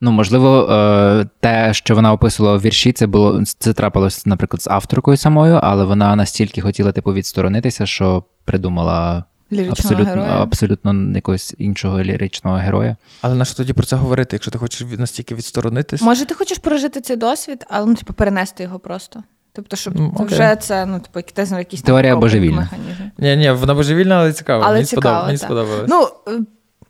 Ну, 0.00 0.12
можливо, 0.12 0.72
е, 0.72 1.26
те, 1.40 1.74
що 1.74 1.94
вона 1.94 2.12
описувала 2.12 2.56
в 2.56 2.60
вірші, 2.60 2.92
це 2.92 3.06
було 3.06 3.42
це 3.58 3.72
трапилось, 3.72 4.26
наприклад, 4.26 4.62
з 4.62 4.66
авторкою 4.68 5.16
самою, 5.16 5.60
але 5.62 5.84
вона 5.84 6.16
настільки 6.16 6.60
хотіла 6.60 6.92
типу 6.92 7.12
відсторонитися, 7.12 7.86
що 7.86 8.24
придумала 8.44 9.24
абсолютно 9.70 10.04
героя. 10.04 10.42
абсолютно 10.42 11.12
якогось 11.14 11.54
іншого 11.58 12.02
ліричного 12.02 12.56
героя. 12.56 12.96
Але 13.20 13.34
на 13.34 13.44
що 13.44 13.54
тоді 13.56 13.72
про 13.72 13.86
це 13.86 13.96
говорити, 13.96 14.36
якщо 14.36 14.50
ти 14.50 14.58
хочеш 14.58 14.86
настільки 14.98 15.34
відсторонитися? 15.34 16.04
Може, 16.04 16.24
ти 16.24 16.34
хочеш 16.34 16.58
прожити 16.58 17.00
цей 17.00 17.16
досвід, 17.16 17.64
але 17.70 17.86
ну, 17.86 17.94
типу, 17.94 18.12
перенести 18.12 18.62
його 18.62 18.78
просто. 18.78 19.22
Тобто, 19.56 19.76
щоб 19.76 19.94
ну, 19.96 20.12
вже 20.18 20.56
це 20.56 20.86
ну, 20.86 21.00
типу, 21.00 21.44
якісь 21.58 21.82
теорія 21.82 22.16
божевільна. 22.16 22.70
Ні, 23.18 23.36
ні, 23.36 23.50
вона 23.50 23.74
божевільна, 23.74 24.14
але 24.16 24.32
цікава. 24.32 24.64
Але 24.66 24.74
мені 24.74 24.84
цікаво, 24.84 25.08
сподоб... 25.08 25.26
мені 25.26 25.38
сподобалось. 25.38 25.88
Ну, 25.88 26.08
е, 26.34 26.40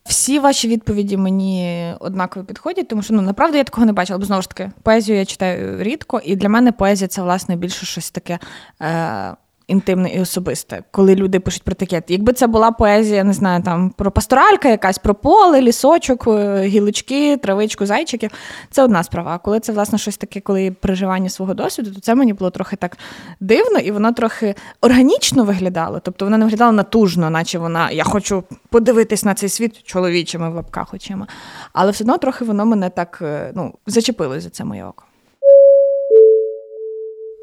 всі 0.05 0.39
ваші 0.39 0.69
відповіді 0.69 1.17
мені 1.17 1.85
однаково 2.01 2.47
підходять, 2.47 2.89
тому 2.89 3.03
що 3.03 3.15
ну 3.15 3.23
направду 3.23 3.57
я 3.57 3.65
такого 3.65 3.87
не 3.87 3.93
бачила, 3.93 4.19
бо 4.19 4.25
знову 4.25 4.43
ж 4.43 4.49
таки, 4.49 4.71
поезію 4.83 5.19
я 5.19 5.25
читаю 5.25 5.83
рідко, 5.83 6.21
і 6.25 6.37
для 6.37 6.49
мене 6.49 6.73
поезія 6.73 7.09
це 7.09 7.23
власне 7.23 7.57
більше 7.57 7.87
щось 7.87 8.11
таке. 8.11 8.39
Е- 8.83 9.35
інтимне 9.69 10.11
і 10.11 10.21
особисте, 10.21 10.83
коли 10.91 11.15
люди 11.15 11.41
пишуть 11.41 11.63
про 11.63 11.75
таке. 11.75 12.03
Якби 12.09 12.33
це 12.33 12.47
була 12.47 12.71
поезія, 12.71 13.25
не 13.25 13.33
знаю, 13.33 13.63
там 13.63 13.91
про 13.91 14.11
пасторалька, 14.11 14.69
якась 14.69 14.99
про 14.99 15.15
поле, 15.15 15.61
лісочок, 15.61 16.25
е, 16.29 16.63
гілочки, 16.63 17.37
травичку, 17.37 17.87
зайчиків, 17.87 18.31
це 18.71 18.83
одна 18.83 19.03
справа. 19.03 19.35
А 19.35 19.39
коли 19.39 19.61
це 19.61 19.73
власне 19.73 19.99
щось 19.99 20.17
таке, 20.17 20.41
коли 20.41 20.71
переживання 20.71 21.29
свого 21.29 21.55
досвіду, 21.55 21.91
то 21.91 22.01
це 22.01 22.15
мені 22.15 22.33
було 22.33 22.51
трохи 22.51 22.77
так 22.77 22.99
дивно, 23.41 23.79
і 23.79 23.91
воно 23.91 24.13
трохи 24.13 24.55
органічно 24.81 25.45
виглядало. 25.45 26.01
Тобто 26.01 26.25
воно 26.25 26.39
не 26.39 26.45
виглядало 26.45 26.73
натужно, 26.73 27.31
наче 27.31 27.59
вона 27.59 27.91
я 27.91 28.05
хочу 28.05 28.45
подивитись 28.71 29.25
на 29.25 29.35
цей 29.35 29.49
світ 29.49 29.83
чоловічими 29.83 30.51
в 30.51 30.55
лапках 30.55 30.95
очима. 30.95 31.27
Але 31.73 31.91
все 31.91 32.05
одно 32.05 32.19
трохи 32.19 32.45
воно 32.45 32.67
мене 32.67 32.91
так 32.91 33.19
е, 33.23 33.53
ну, 33.55 33.75
зачепило 33.87 34.41
за 34.41 34.51
це 34.51 34.65
моє 34.65 34.85
око. 34.85 35.05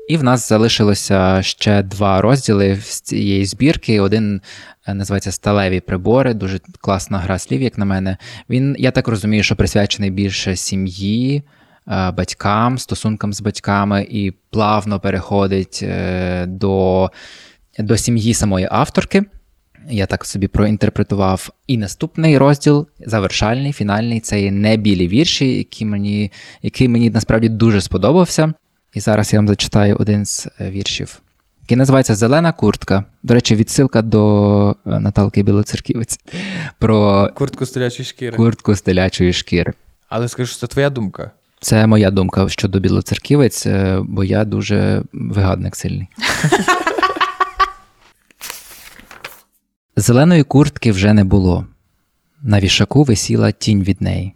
І 0.08 0.18
в 0.18 0.24
нас 0.24 0.50
залишилося 0.50 1.42
ще 1.42 1.84
два 1.84 2.22
розділи 2.22 2.78
з 2.82 3.02
цієї 3.02 3.46
збірки. 3.46 4.00
Один 4.00 4.42
е, 4.88 4.94
називається 4.94 5.32
Сталеві 5.32 5.80
прибори, 5.80 6.34
дуже 6.34 6.60
класна 6.82 7.18
гра 7.18 7.40
слів, 7.40 7.62
як 7.62 7.78
на 7.78 7.86
мене. 7.86 8.18
Він, 8.50 8.76
я 8.80 8.92
так 8.92 9.08
розумію, 9.08 9.44
що 9.44 9.56
присвячений 9.56 10.12
більше 10.12 10.56
сім'ї, 10.56 11.44
е, 11.88 12.12
батькам, 12.12 12.78
стосункам 12.78 13.34
з 13.34 13.42
батьками, 13.42 14.08
і 14.10 14.32
плавно 14.50 15.00
переходить 15.00 15.80
е, 15.84 16.46
до, 16.46 17.12
до 17.80 17.98
сім'ї 17.98 18.34
самої 18.34 18.68
авторки. 18.72 19.24
Я 19.90 20.06
так 20.06 20.26
собі 20.26 20.48
проінтерпретував. 20.48 21.50
І 21.68 21.78
наступний 21.78 22.38
розділ, 22.38 22.88
завершальний, 23.00 23.74
фінальний, 23.74 24.20
це 24.20 24.42
є 24.42 24.52
не 24.52 24.78
білі 24.78 25.08
вірші, 25.08 25.58
які 25.58 25.86
мені, 25.86 26.32
який 26.62 26.88
мені 26.88 27.10
насправді 27.10 27.50
дуже 27.50 27.82
сподобався. 27.82 28.54
І 28.94 29.00
зараз 29.00 29.34
я 29.34 29.40
вам 29.40 29.48
зачитаю 29.48 29.96
один 30.00 30.26
з 30.26 30.48
е, 30.60 30.72
віршів, 30.72 31.22
який 31.62 31.78
називається 31.78 32.16
Зелена 32.16 32.52
куртка. 32.52 33.04
До 33.24 33.34
речі, 33.34 33.56
відсилка 33.56 34.02
до 34.02 34.76
е, 34.86 35.00
Наталки 35.00 35.44
Білоцерківець 35.44 36.20
про 36.80 37.30
куртку 37.36 37.66
стелячої 37.66 38.06
шкіри. 38.06 38.38
Куртку 38.38 38.76
стелячої 38.76 39.34
шкіри. 39.34 39.74
Але 40.10 40.28
скажу, 40.28 40.52
що 40.52 40.60
це 40.60 40.68
твоя 40.68 40.90
думка. 40.90 41.32
Це 41.60 41.88
моя 41.88 42.12
думка 42.12 42.50
щодо 42.50 42.80
білоцерківець, 42.80 43.66
е, 43.66 44.02
бо 44.04 44.24
я 44.24 44.46
дуже 44.46 45.04
вигадник 45.14 45.76
сильний. 45.76 46.08
Зеленої 49.96 50.44
куртки 50.44 50.92
вже 50.92 51.14
не 51.14 51.24
було. 51.24 51.66
На 52.42 52.60
вішаку 52.60 53.04
висіла 53.04 53.52
тінь 53.52 53.84
від 53.84 54.02
неї, 54.02 54.34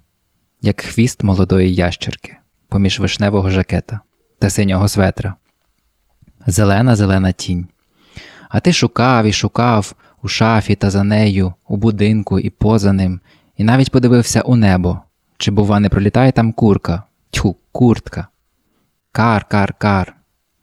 як 0.62 0.82
хвіст 0.82 1.24
молодої 1.24 1.76
ящерки 1.76 2.38
поміж 2.70 3.00
вишневого 3.00 3.50
жакета 3.50 4.00
та 4.40 4.50
синього 4.50 4.88
светра. 4.88 5.36
Зелена 6.48 6.96
зелена 6.96 7.32
тінь. 7.32 7.68
А 8.50 8.60
ти 8.60 8.74
шукав 8.74 9.26
і 9.26 9.34
шукав 9.34 9.96
у 10.24 10.28
шафі 10.28 10.76
та 10.76 10.90
за 10.90 11.04
нею, 11.04 11.54
у 11.68 11.78
будинку 11.78 12.40
і 12.40 12.50
поза 12.50 12.94
ним, 12.94 13.20
і 13.58 13.64
навіть 13.64 13.92
подивився 13.92 14.42
у 14.42 14.56
небо, 14.56 15.00
чи, 15.38 15.52
бува, 15.52 15.80
не 15.80 15.90
пролітає 15.90 16.32
там 16.32 16.54
курка, 16.54 17.04
тьху, 17.32 17.56
куртка. 17.72 18.28
Кар, 19.12 19.46
кар, 19.46 19.74
кар, 19.74 20.16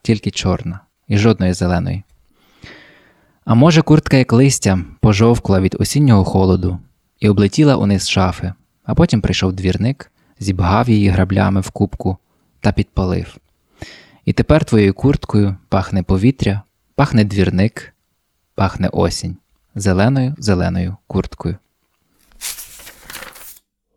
тільки 0.02 0.30
чорна, 0.30 0.80
і 1.08 1.18
жодної 1.18 1.52
зеленої. 1.52 2.04
А 3.44 3.54
може, 3.54 3.82
куртка, 3.82 4.16
як 4.16 4.32
листя, 4.32 4.78
пожовкла 5.00 5.60
від 5.60 5.76
осіннього 5.78 6.24
холоду 6.24 6.78
і 7.20 7.28
облетіла 7.28 7.76
униз 7.76 8.08
шафи, 8.08 8.52
а 8.84 8.94
потім 8.94 9.20
прийшов 9.20 9.52
двірник, 9.52 10.12
зібгав 10.38 10.90
її 10.90 11.08
граблями 11.08 11.60
в 11.60 11.70
кубку 11.70 12.16
та 12.60 12.72
підпалив. 12.72 13.36
І 14.24 14.32
тепер 14.32 14.64
твоєю 14.64 14.94
курткою 14.94 15.56
пахне 15.68 16.02
повітря, 16.02 16.62
пахне 16.94 17.24
двірник, 17.24 17.94
пахне 18.54 18.88
осінь 18.88 19.36
зеленою 19.74 20.34
зеленою 20.38 20.96
курткою. 21.06 21.56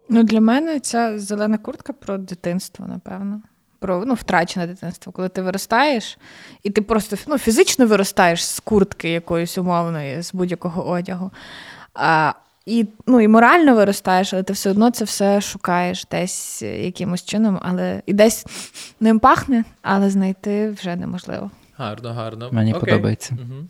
Ну, 0.10 0.24
Для 0.24 0.42
мене 0.42 0.80
ця 0.80 1.20
зелена 1.20 1.58
куртка 1.58 1.94
про 1.94 2.18
дитинство, 2.18 2.88
напевно. 2.88 3.42
Про 3.80 4.06
ну, 4.06 4.14
втрачене 4.14 4.68
дитинство, 4.68 5.12
коли 5.12 5.30
ти 5.30 5.42
виростаєш, 5.42 6.18
і 6.64 6.70
ти 6.70 6.82
просто 6.82 7.16
ну, 7.28 7.38
фізично 7.38 7.88
виростаєш 7.88 8.46
з 8.46 8.60
куртки 8.60 9.10
якоїсь 9.10 9.58
умовної, 9.58 10.22
з 10.22 10.34
будь-якого 10.34 10.88
одягу. 10.88 11.32
А, 11.94 12.34
І 12.68 12.88
ну, 13.08 13.22
і 13.22 13.28
морально 13.28 13.76
виростаєш, 13.76 14.34
але 14.34 14.44
ти 14.44 14.54
все 14.54 14.72
одно 14.72 14.92
це 14.92 15.06
все 15.06 15.42
шукаєш 15.42 16.06
десь 16.12 16.62
якимось 16.62 17.26
чином, 17.26 17.60
але 17.62 18.02
і 18.06 18.14
десь 18.14 18.46
ним 19.00 19.20
пахне, 19.20 19.64
але 19.82 20.10
знайти 20.10 20.70
вже 20.70 20.96
неможливо. 20.96 21.52
Гарно, 21.78 22.14
гарно. 22.14 22.50
Мені 22.52 22.74
Окей. 22.74 22.90
подобається. 22.90 23.38
Угу. 23.42 23.68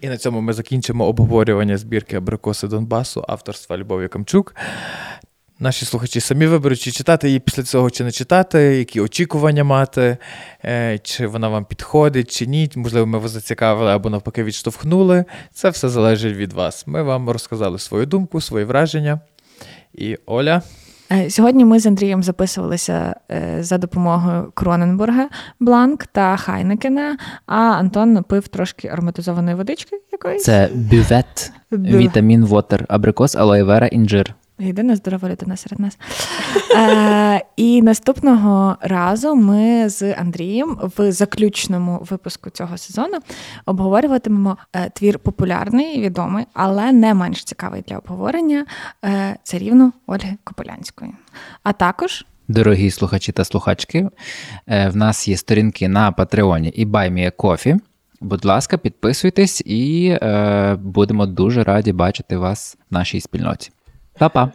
І 0.00 0.08
на 0.08 0.16
цьому 0.16 0.40
ми 0.40 0.52
закінчимо 0.52 1.06
обговорювання 1.06 1.76
збірки 1.76 2.16
Абрикоси 2.16 2.68
Донбасу 2.68 3.24
авторства 3.28 3.76
Любові 3.76 4.08
Камчук. 4.08 4.54
Наші 5.58 5.84
слухачі 5.84 6.20
самі 6.20 6.46
виберуть, 6.46 6.80
чи 6.80 6.92
читати 6.92 7.26
її 7.26 7.40
після 7.40 7.62
цього, 7.62 7.90
чи 7.90 8.04
не 8.04 8.10
читати, 8.10 8.58
які 8.58 9.00
очікування 9.00 9.64
мати, 9.64 10.16
е, 10.64 10.98
чи 11.02 11.26
вона 11.26 11.48
вам 11.48 11.64
підходить, 11.64 12.30
чи 12.30 12.46
ні. 12.46 12.70
Можливо, 12.76 13.06
ми 13.06 13.18
вас 13.18 13.30
зацікавили 13.30 13.92
або 13.92 14.10
навпаки 14.10 14.44
відштовхнули. 14.44 15.24
Це 15.52 15.70
все 15.70 15.88
залежить 15.88 16.36
від 16.36 16.52
вас. 16.52 16.86
Ми 16.86 17.02
вам 17.02 17.30
розказали 17.30 17.78
свою 17.78 18.06
думку, 18.06 18.40
свої 18.40 18.64
враження. 18.64 19.20
І 19.94 20.18
Оля. 20.26 20.62
Е, 21.12 21.30
сьогодні 21.30 21.64
ми 21.64 21.80
з 21.80 21.86
Андрієм 21.86 22.22
записувалися 22.22 23.16
е, 23.30 23.56
за 23.60 23.78
допомогою 23.78 24.52
Кроненбурга, 24.54 25.28
Бланк 25.60 26.06
та 26.06 26.36
Хайнекена, 26.36 27.18
а 27.46 27.56
Антон 27.56 28.22
пив 28.22 28.48
трошки 28.48 28.88
ароматизованої 28.88 29.56
водички 29.56 29.96
якоїсь. 30.12 30.42
Це 30.42 30.70
бювет, 30.74 31.52
вітамін, 31.72 32.44
вотер, 32.44 32.84
абрикос, 32.88 33.36
алоевера, 33.36 33.86
інжир. 33.86 34.34
Єдина 34.58 34.96
здорова 34.96 35.28
людина 35.28 35.56
серед 35.56 35.80
нас. 35.80 35.98
Е, 36.76 37.42
І 37.56 37.82
наступного 37.82 38.76
разу 38.80 39.34
ми 39.34 39.88
з 39.88 40.14
Андрієм 40.14 40.78
в 40.96 41.12
заключному 41.12 42.06
випуску 42.10 42.50
цього 42.50 42.78
сезону 42.78 43.18
обговорюватимемо 43.66 44.56
е, 44.72 44.90
твір 44.90 45.18
популярний, 45.18 46.00
відомий, 46.00 46.44
але 46.52 46.92
не 46.92 47.14
менш 47.14 47.44
цікавий 47.44 47.84
для 47.88 47.98
обговорення 47.98 48.66
е, 49.04 49.36
царівну 49.42 49.92
Ольги 50.06 50.36
Кополянської. 50.44 51.10
А 51.62 51.72
також. 51.72 52.26
Дорогі 52.48 52.90
слухачі 52.90 53.32
та 53.32 53.44
слухачки, 53.44 54.08
е, 54.66 54.88
в 54.88 54.96
нас 54.96 55.28
є 55.28 55.36
сторінки 55.36 55.88
на 55.88 56.12
Патреоні 56.12 56.68
і 56.68 57.30
Кофі. 57.30 57.76
Будь 58.20 58.44
ласка, 58.44 58.78
підписуйтесь 58.78 59.62
і 59.66 60.08
е, 60.22 60.76
будемо 60.80 61.26
дуже 61.26 61.64
раді 61.64 61.92
бачити 61.92 62.36
вас 62.36 62.76
в 62.90 62.94
нашій 62.94 63.20
спільноті. 63.20 63.70
Papá. 64.18 64.52